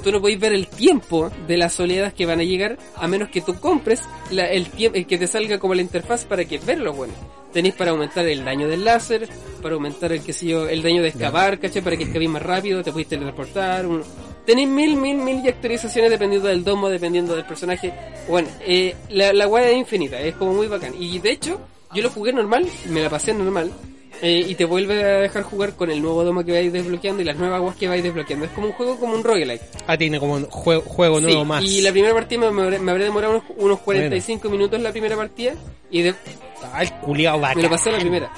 [0.03, 3.31] Tú no podéis ver el tiempo de las oleadas que van a llegar a menos
[3.31, 6.93] que tú compres la- el tiempo que te salga como la interfaz para que verlo
[6.93, 7.15] bueno.
[7.55, 9.29] Tenéis para aumentar el daño del láser,
[9.63, 10.35] para aumentar el que
[10.69, 11.81] el daño de excavar, ¿cachai?
[11.83, 13.87] Para que excavéis más rápido, te podéis teletransportar.
[13.87, 14.03] un-
[14.47, 17.93] Tenéis mil, mil, mil y actualizaciones dependiendo del domo, dependiendo del personaje.
[18.29, 20.93] Bueno, eh, la, la weá es infinita, es como muy bacán.
[20.99, 21.59] Y de hecho,
[21.95, 23.71] yo lo jugué normal, me la pasé normal.
[24.23, 27.25] eh, y te vuelve a dejar jugar con el nuevo domo que vais desbloqueando y
[27.25, 28.45] las nuevas aguas que vais desbloqueando.
[28.47, 29.61] Es como un juego como un roguelike.
[29.87, 31.65] Ah, tiene como un juego, juego Sí, nuevo más.
[31.65, 35.17] Y la primera partida me, habré, me habré demorado unos, unos 45 minutos la primera
[35.17, 35.55] partida
[35.91, 36.15] y de-
[36.73, 37.57] Ah, el culiao bacán.
[37.57, 38.31] me lo pasé la primera.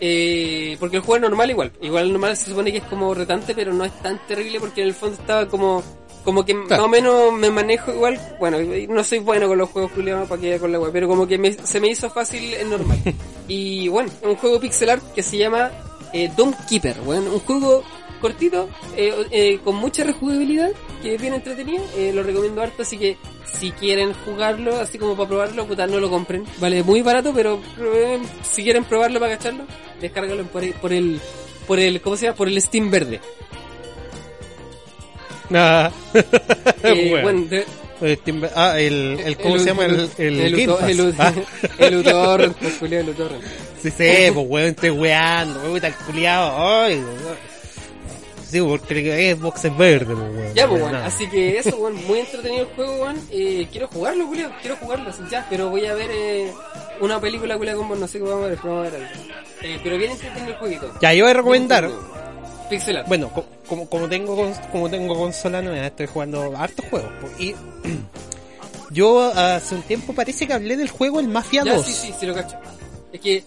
[0.00, 1.72] Eh, porque el juego es normal igual.
[1.80, 4.88] Igual normal se supone que es como retante, pero no es tan terrible porque en
[4.88, 5.82] el fondo estaba como
[6.24, 8.18] como que más o menos me manejo igual.
[8.40, 8.56] Bueno,
[8.88, 11.36] no soy bueno con los juegos culiados para que con la web, pero como que
[11.36, 12.98] me- se me hizo fácil en normal.
[13.48, 15.70] y bueno, es un juego pixel art que se llama
[16.14, 16.96] eh, Doom Keeper.
[17.04, 17.84] Bueno, un juego
[18.24, 20.70] cortito, eh, eh, con mucha rejugabilidad,
[21.02, 21.84] que es bien entretenido.
[21.96, 23.18] Eh, lo recomiendo harto, así que
[23.58, 26.44] si quieren jugarlo, así como para probarlo, puta, no lo compren.
[26.58, 28.18] Vale muy barato, pero eh,
[28.50, 29.64] si quieren probarlo para cacharlo,
[30.00, 31.20] descárgalo por el, por el,
[31.66, 32.36] por el, ¿cómo se llama?
[32.36, 33.20] Por el Steam verde.
[35.52, 35.90] Ah.
[36.86, 37.22] Eh, Bueno.
[37.22, 39.84] bueno, de- ah, el, el, ¿cómo el- se llama?
[39.86, 40.90] El, el, el, Game Pass.
[40.90, 41.32] el, Ah.
[41.78, 43.42] el utorrent, pues, el utorrent.
[43.82, 47.53] Sí, sí, pues weón, estoy weando, weón, está el culiao, ay, weón.
[48.60, 50.54] Sí, porque Xbox es verde, pues weón.
[50.54, 51.06] Ya, pues, nada.
[51.06, 53.18] así que eso, bueno, muy entretenido el juego, bueno.
[53.30, 56.52] Eh, quiero jugarlo, Julio, quiero jugarlo, ya, pero voy a ver eh,
[57.00, 59.02] una película, Julio, con vos, no sé qué vamos a ver, pero vamos a ver
[59.02, 59.22] algo.
[59.62, 60.92] Eh, pero bien entretenido el jueguito.
[61.00, 61.90] Ya, yo voy a recomendar,
[62.70, 63.08] Pixel art.
[63.08, 67.54] bueno, co- como, como tengo como tengo consola nueva, estoy jugando hartos juegos, y
[68.90, 71.84] yo hace un tiempo parece que hablé del juego El Mafia ya, 2.
[71.86, 72.56] sí, sí, sí lo cacho.
[73.12, 73.44] Es que,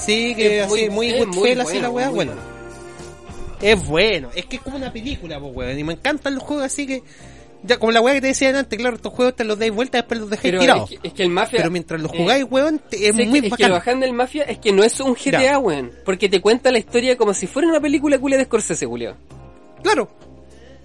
[0.00, 2.32] Sí, que Es así, muy- muy, muy Goodfellas así la weá, bueno.
[2.34, 2.57] bueno.
[3.60, 6.64] Es bueno, es que es como una película, pues weón, y me encantan los juegos
[6.66, 7.02] así que,
[7.64, 9.98] ya como la weá que te decían antes, claro, estos juegos te los dais vuelta
[9.98, 10.92] después los dejáis tirados.
[10.92, 11.58] es que, es que el Mafia...
[11.58, 13.68] Pero mientras los eh, jugáis, weón, te- es muy que, es que bacán.
[13.70, 15.58] lo bacán del Mafia es que no es un GTA, Ya.
[15.58, 15.90] weón.
[16.04, 19.16] Porque te cuenta la historia como si fuera una película culia de Scorsese, Julio.
[19.82, 20.08] Claro,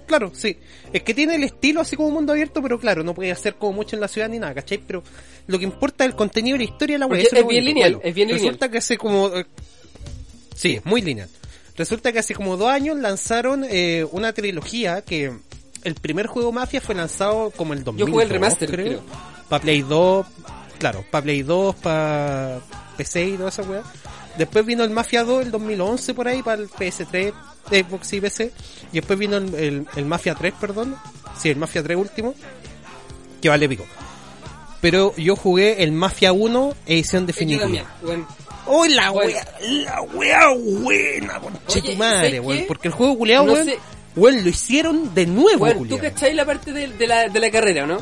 [0.08, 0.58] claro, sí.
[0.92, 3.74] Es que tiene el estilo así como mundo abierto, pero claro, no puede hacer como
[3.74, 4.80] mucho en la ciudad ni nada, ¿cachai?
[4.80, 5.04] Pero
[5.46, 8.00] lo que importa es el contenido y la historia de la eso es bien lineal,
[8.04, 8.46] es bien lineal.
[8.46, 9.28] Resulta que hace como...
[9.36, 9.46] eh,
[10.56, 11.30] Sí, es muy lineal.
[11.76, 15.32] Resulta que hace como dos años lanzaron eh, una trilogía que
[15.84, 19.02] el primer juego Mafia fue lanzado como el 2002, Yo jugué el remaster, creo.
[19.50, 20.26] Para Play 2,
[20.80, 22.60] claro, para Play 2, para
[22.98, 23.82] PC y toda esa weá.
[24.38, 27.34] Después vino el Mafia 2 el 2011 por ahí para el PS3,
[27.70, 28.52] Xbox y PC.
[28.92, 30.96] Y después vino el, el- el Mafia 3, perdón.
[31.40, 32.34] Sí, el Mafia 3 último.
[33.42, 33.86] Que vale pico.
[34.82, 37.64] Pero yo jugué el Mafia 1 edición definitiva.
[37.64, 37.86] también,
[38.66, 39.46] ¡Oh, la wea!
[39.62, 42.66] ¡La wea buena, conche tu madre, ¿sabes weón!
[42.68, 43.78] Porque el juego culeado, No weón, sé.
[44.16, 47.52] weón, lo hicieron de nuevo, Weón, ¿tú cachai la parte de, de la, de la
[47.52, 47.98] carrera, no?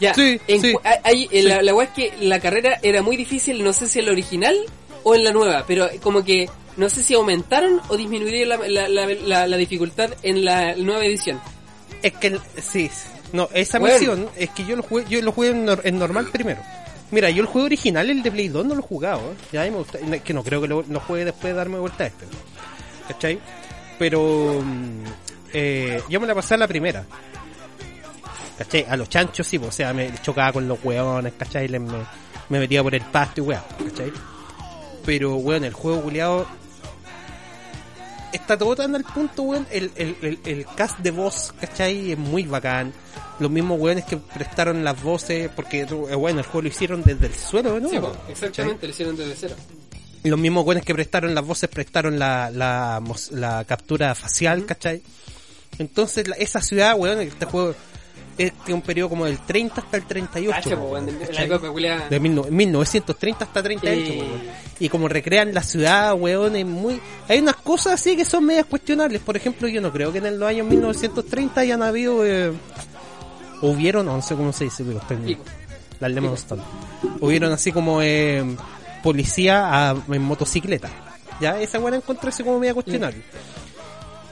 [0.00, 0.74] Ya, Sí, en sí.
[1.04, 1.42] hay- Sí.
[1.42, 4.12] la, la weá es que la carrera era muy difícil, no sé si en la
[4.12, 4.56] original
[5.04, 8.88] o en la nueva, pero como que no sé si aumentaron o disminuyeron la, la,
[8.88, 11.40] la, la- la dificultad en la nueva edición.
[12.02, 12.90] Es que, sí,
[13.32, 13.94] no, esa Bueno.
[13.98, 16.60] misión es que yo lo jugué, yo lo jugué en normal primero.
[17.14, 19.34] Mira, yo el juego original, el de Play 2, no lo he jugado, ¿eh?
[19.52, 22.04] Ya me gusta, no, que no creo que lo, lo juegue después de darme vuelta
[22.04, 22.26] a este.
[23.08, 23.38] ¿Cachai?
[23.98, 25.04] Pero, mm,
[25.52, 27.04] eh, yo me la pasé a la primera.
[28.58, 28.84] ¿Cachai?
[28.88, 31.68] A los chanchos sí, o sea, me chocaba con los hueones, ¿cachai?
[31.68, 31.98] Les- me,
[32.48, 34.12] me metía por el pasto y weón, ¿cachai?
[35.06, 36.46] Pero, weón, el juego culiado
[38.32, 39.66] está todo tan al punto, weón.
[39.70, 42.12] El, el, el, el cast de voz, ¿cachai?
[42.12, 42.92] Es muy bacán.
[43.40, 47.26] Los mismos weones que prestaron las voces, porque, eh, bueno, el juego lo hicieron desde
[47.26, 47.88] el suelo, ¿no?
[47.88, 47.98] Sí,
[48.28, 49.54] exactamente, lo hicieron desde cero.
[50.22, 53.02] Los mismos weones que prestaron las voces prestaron la, la,
[53.32, 55.02] la captura facial, ¿cachai?
[55.78, 57.74] Entonces, la- esa ciudad, weón, este juego
[58.38, 60.56] es de un periodo como del 30 hasta el 38.
[60.62, 64.18] Cacha, po, época de mil no- 1930 hasta 38 Eh.
[64.18, 64.42] weón.
[64.80, 68.66] y como recrean la ciudad weón es muy hay unas cosas así que son medias
[68.66, 72.50] cuestionables por ejemplo yo no creo que en los años 1930 hayan habido eh,
[73.70, 75.44] hubieron no sé cómo se dice pero estoy Pico.
[76.00, 76.62] la Lemon Stone.
[77.20, 78.44] hubieron así como eh,
[79.02, 80.88] policía a- en motocicleta
[81.40, 83.22] ya esa buena encontré así como media cuestionable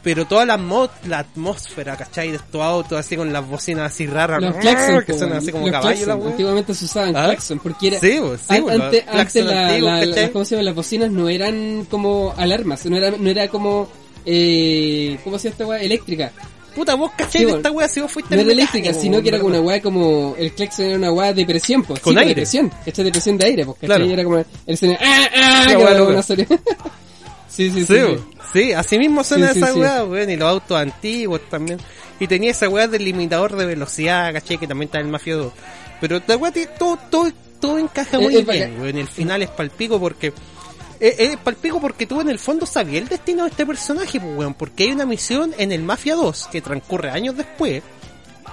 [0.02, 2.30] pero toda la mod, la atmósfera, ¿cachai?
[2.32, 5.68] De estos autos así con las bocinas así raras, Los claxon, que son así como
[5.68, 6.08] Los caballos.
[6.08, 7.26] Antiguamente se usaban ¿Ah?
[7.26, 10.44] claxon porque era Sí, pues, sí, An- pues, ante- antes la, antiguos, la- la- ¿cómo
[10.44, 10.64] se llama?
[10.64, 13.88] las bocinas no eran como alarmas, no era, no era como
[14.26, 15.80] eh, ¿cómo se llama esta weá?
[15.82, 16.32] eléctrica.
[16.74, 19.38] Puta, vos cachai de esta wea si vos fuiste No era eléctrica, sino que era
[19.38, 22.00] como una weá como el claxon era una weá de presión, pues.
[22.00, 22.30] Con sí, aire.
[22.30, 23.96] de presión, esta de presión de aire, pues, ¿cachai?
[23.96, 24.04] Claro.
[24.12, 25.64] Era como el sonido ¡ah, ah!
[25.68, 26.22] Que weá, era una weá.
[26.22, 26.46] serie.
[27.48, 27.94] sí, sí, sí.
[28.52, 29.78] Sí, así mismo suena Sí, esa sí.
[29.80, 31.78] weá, weón, y los autos antiguos también.
[32.20, 35.36] Y tenía esa weá del limitador de velocidad, caché, que también está en el Mafia
[35.36, 35.52] 2.
[36.00, 37.30] Pero esta weá tiene- todo, todo,
[37.60, 38.96] todo encaja muy es bien, weón.
[38.98, 40.32] El final es palpico porque...
[41.02, 44.38] Es, es palpico porque tú en el fondo sabías el destino de este personaje, pues,
[44.38, 44.54] weón.
[44.54, 47.82] Porque hay una misión en el Mafia 2 que transcurre años después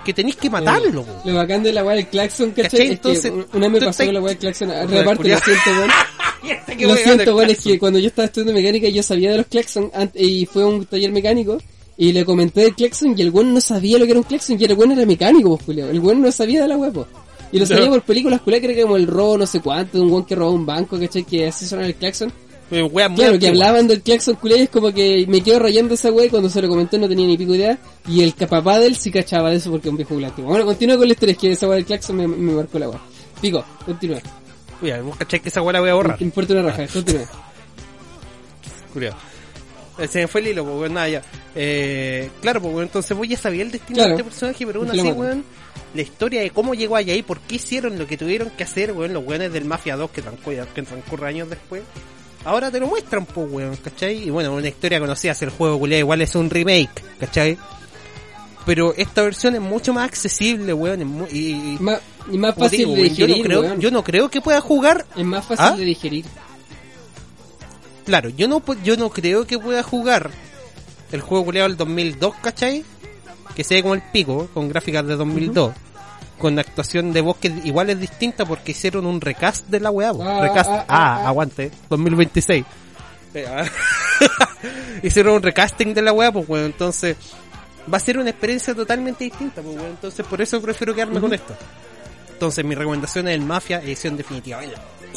[0.03, 1.21] que tenéis que matarlo, weón.
[1.25, 2.63] Lo bacán de la weá del claxon, ¿cachai?
[2.63, 2.85] ¿Cachai?
[2.85, 4.69] Es Entonces, que una me pasó la weá del claxon.
[4.69, 5.89] Joder, Reparte, lo siento, weón.
[6.79, 9.91] Lo siento, weón, es que cuando yo estaba estudiando mecánica yo sabía de los claxon
[10.15, 11.57] y fue a un taller mecánico
[11.97, 14.57] y le comenté del claxon y el weón no sabía lo que era un claxon
[14.57, 15.89] y el weón era mecánico, pues, culiao.
[15.89, 17.07] El weón no sabía de la weá, pues.
[17.51, 17.91] Y lo sabía No.
[17.91, 20.35] por películas, culiao, que era como el robo no sé cuánto, de un weón que
[20.35, 21.23] robó un banco, ¿cachai?
[21.23, 22.31] Que así suena el claxon.
[22.71, 25.57] Eh, weá muy Claro, que hablaban del claxon culiao y es como que me quedo
[25.57, 28.33] rayando esa weá y cuando se lo comenté no tenía ni pico idea y el
[28.33, 30.31] papá de él sí cachaba de eso porque es un viejo culiao.
[30.37, 32.89] Bueno, continúa con la historia, es que esa weá del claxon me, me marcó la
[32.89, 32.99] weá.
[33.41, 34.19] Pico, continúa.
[34.81, 36.21] Mira, vos cachai que esa weá la voy a borrar.
[36.21, 37.25] Importa una raja, continúa.
[38.93, 39.17] Curioso.
[39.97, 41.21] Eh, Se me fue el hilo, pues, weón, nada, ya.
[41.55, 44.09] Eh, claro, pues, weón, entonces vos ya sabías el destino Claro.
[44.09, 45.43] de este personaje, pero aún así, weón,
[45.93, 48.91] la historia de cómo llegó allá y por qué hicieron lo que tuvieron que hacer,
[48.91, 51.81] weón, los weones del Mafia 2 que transcurre, que transcurre años después.
[52.45, 54.27] Ahora te lo muestran, pues, weón, ¿cachai?
[54.27, 57.57] Y bueno, una historia conocida, si el juego, culiao, igual es un remake, ¿cachai?
[58.65, 61.99] Pero esta versión es mucho más accesible, weón, es y, Más,
[62.31, 63.79] y más fácil digo, de weón, yo, digerir, no creo, weón.
[63.81, 65.75] yo no creo que pueda jugar Es más fácil ¿Ah?
[65.75, 66.25] de digerir.
[68.05, 70.31] Claro, yo no yo no creo que pueda jugar
[71.11, 72.83] el juego culeado del 2002, ¿cachai?
[73.55, 75.73] Que se ve como el pico, con gráficas de 2002.
[76.37, 80.11] Con actuación de voz que igual es distinta porque hicieron un recast de la weá.
[80.21, 81.27] Ah, recast, ah, ah, ah, ah.
[81.27, 82.65] aguante, 2026.
[83.33, 83.65] Eh, ah.
[85.03, 87.17] hicieron un recasting de la weá, pues weón, entonces
[87.91, 91.33] va a ser una experiencia totalmente distinta, pues weón, entonces por eso prefiero quedarme con
[91.33, 91.55] esto.
[92.31, 94.63] Entonces mi recomendación es el Mafia edición definitiva.
[94.63, 94.73] El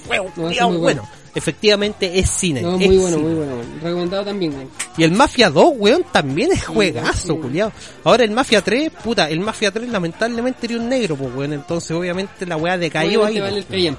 [0.07, 0.33] juego
[0.79, 1.09] bueno.
[1.33, 1.39] Bueno.
[1.43, 2.61] Efectivamente es cine.
[2.63, 3.29] No, es muy bueno, cine.
[3.29, 3.63] muy bueno.
[3.83, 4.71] Recomendado también, weón.
[4.99, 7.39] Y el Mafia 2, weón, también es juegazo, sí.
[7.41, 7.73] culiao.
[8.05, 11.91] Ahora el Mafia 3, puta, el Mafia 3 lamentablemente era un negro, pues weón, entonces
[11.93, 13.41] obviamente la weá decayó ahí.
[13.41, 13.95] Vale pues.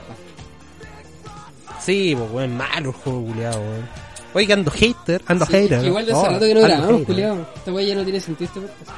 [1.83, 3.89] Sí, pues weón, malo el juego, culiao, weón.
[4.35, 5.81] Oiga, ando hater, ando Sí, hater.
[5.81, 7.47] que Igual de Oh, hace rato que no grabamos, culiao.
[7.55, 8.97] Esta weá ya no tiene sentido este podcast.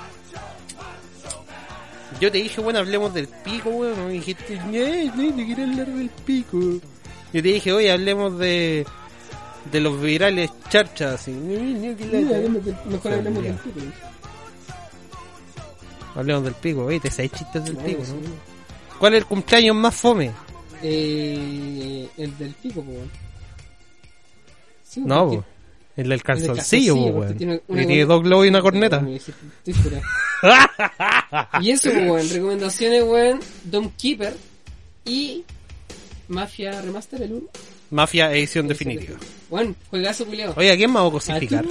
[2.21, 5.87] Yo te dije, bueno, hablemos del pico, weón, me dijiste, "Eh, no, no quiero hablar
[5.87, 6.57] del pico.
[7.35, 8.85] Yo te dije, oye, hablemos de
[9.69, 11.31] de los virales charchas, así.
[11.31, 13.93] Mejor hablemos del fútbol.
[16.15, 18.03] Hablemos del pico, oye, te sabes chistes del pico.
[18.99, 20.31] ¿Cuál es el cumpleaños más fome?
[20.81, 22.91] Eh, el del pico, po.
[22.91, 23.11] weón.
[24.85, 25.43] Sí, No, po.
[25.97, 27.37] El del el calzoncillo, po, weón.
[27.37, 29.05] tiene una tiene dos globos y una corneta.
[31.59, 32.29] Y eso, po, weón.
[32.29, 33.41] Recomendaciones, weón.
[33.65, 34.37] Dom Keeper
[35.03, 35.43] y
[36.27, 37.47] Mafia Remaster, el 1.
[37.91, 39.17] Mafia edición definitiva.
[39.49, 40.53] Weón, juegazo culiao.
[40.57, 41.65] Oye, ¿a quién me hago A cosificar?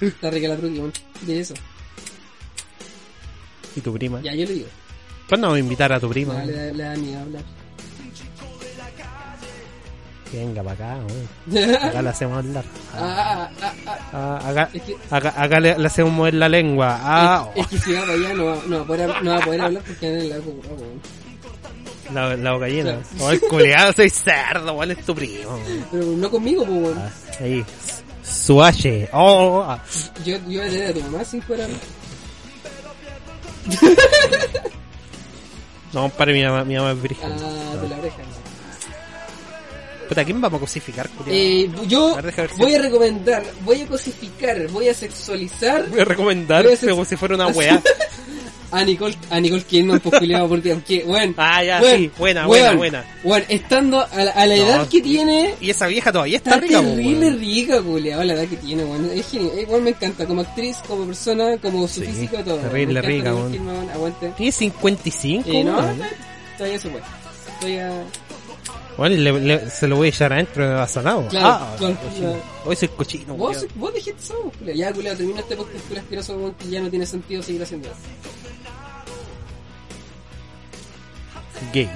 [0.00, 0.82] Está rica la truqui.
[1.22, 1.54] De eso.
[3.76, 4.20] ¿Y tu prima?
[4.22, 4.68] Ya, yo le digo.
[5.28, 6.44] ¿Cuándo vamos a invitar a tu prima?
[6.44, 7.42] Le, le da miedo hablar.
[10.30, 11.74] Que venga para acá, weón.
[11.82, 12.64] Acá le hacemos hablar.
[12.94, 13.98] ah, ah, ah, ah.
[14.12, 16.98] Ah, acá, Es que, acá, acá le, le hacemos mover la lengua.
[17.00, 19.30] Ah, es, es que si va para allá no va, no va, a, poder, no
[19.30, 20.54] va a poder hablar porque en el lago,
[22.12, 22.92] la, la boca llena.
[22.92, 23.06] Claro.
[23.20, 25.60] Oh, el culeado, soy cerdo, weón, es tu primo.
[25.92, 26.98] Pero no conmigo, pues, weón.
[26.98, 27.64] Ah, ahí.
[28.24, 29.08] Su H.
[29.12, 29.80] Oh, ah.
[30.24, 31.66] Yo, yo voy a tener a tu mamá sin fuera.
[35.92, 37.32] No, compadre, mi mamá, mi mamá es virgen.
[37.32, 38.16] Ah, de la oreja.
[40.08, 41.08] Puta, ¿a quién vamos a cosificar?
[41.28, 44.94] Eh, yo A ver, deja ver si- voy a recomendar, voy a cosificar, voy a
[44.94, 47.82] sexualizar Voy a recomendar voy a como si fuera una weá.
[48.72, 53.04] a Nicole, a Nicole Kidman, pues porque aunque, bueno, Ah, ya, sí, buena, buena, buena.
[53.22, 54.62] Bueno, estando a la, a la No.
[54.66, 57.38] edad que tiene, Y esa vieja todavía está, está rica, po, terrible weón.
[57.40, 61.06] rica, culiao, la edad que tiene, bueno, es genial, igual me encanta, como actriz, como
[61.06, 62.56] persona, como su Sí, físico, todo.
[62.58, 63.32] terrible rica.
[63.50, 64.32] Kidman, aguante.
[64.36, 66.00] Tiene 55, Eh, no, weón.
[66.58, 67.04] todavía se puede.
[67.60, 68.02] Todavía,
[68.96, 71.26] Bueno, le- le- se lo voy a echar adentro de basonado.
[71.28, 72.34] Claro, ah, claro, cochino.
[72.64, 74.76] Hoy soy cochino, vos, vos dijiste eso, culiao.
[74.76, 77.88] Ya, culiao, termina este podcast culiao asqueroso, weón, que ya no tiene sentido seguir haciendo.
[81.72, 81.90] Gay.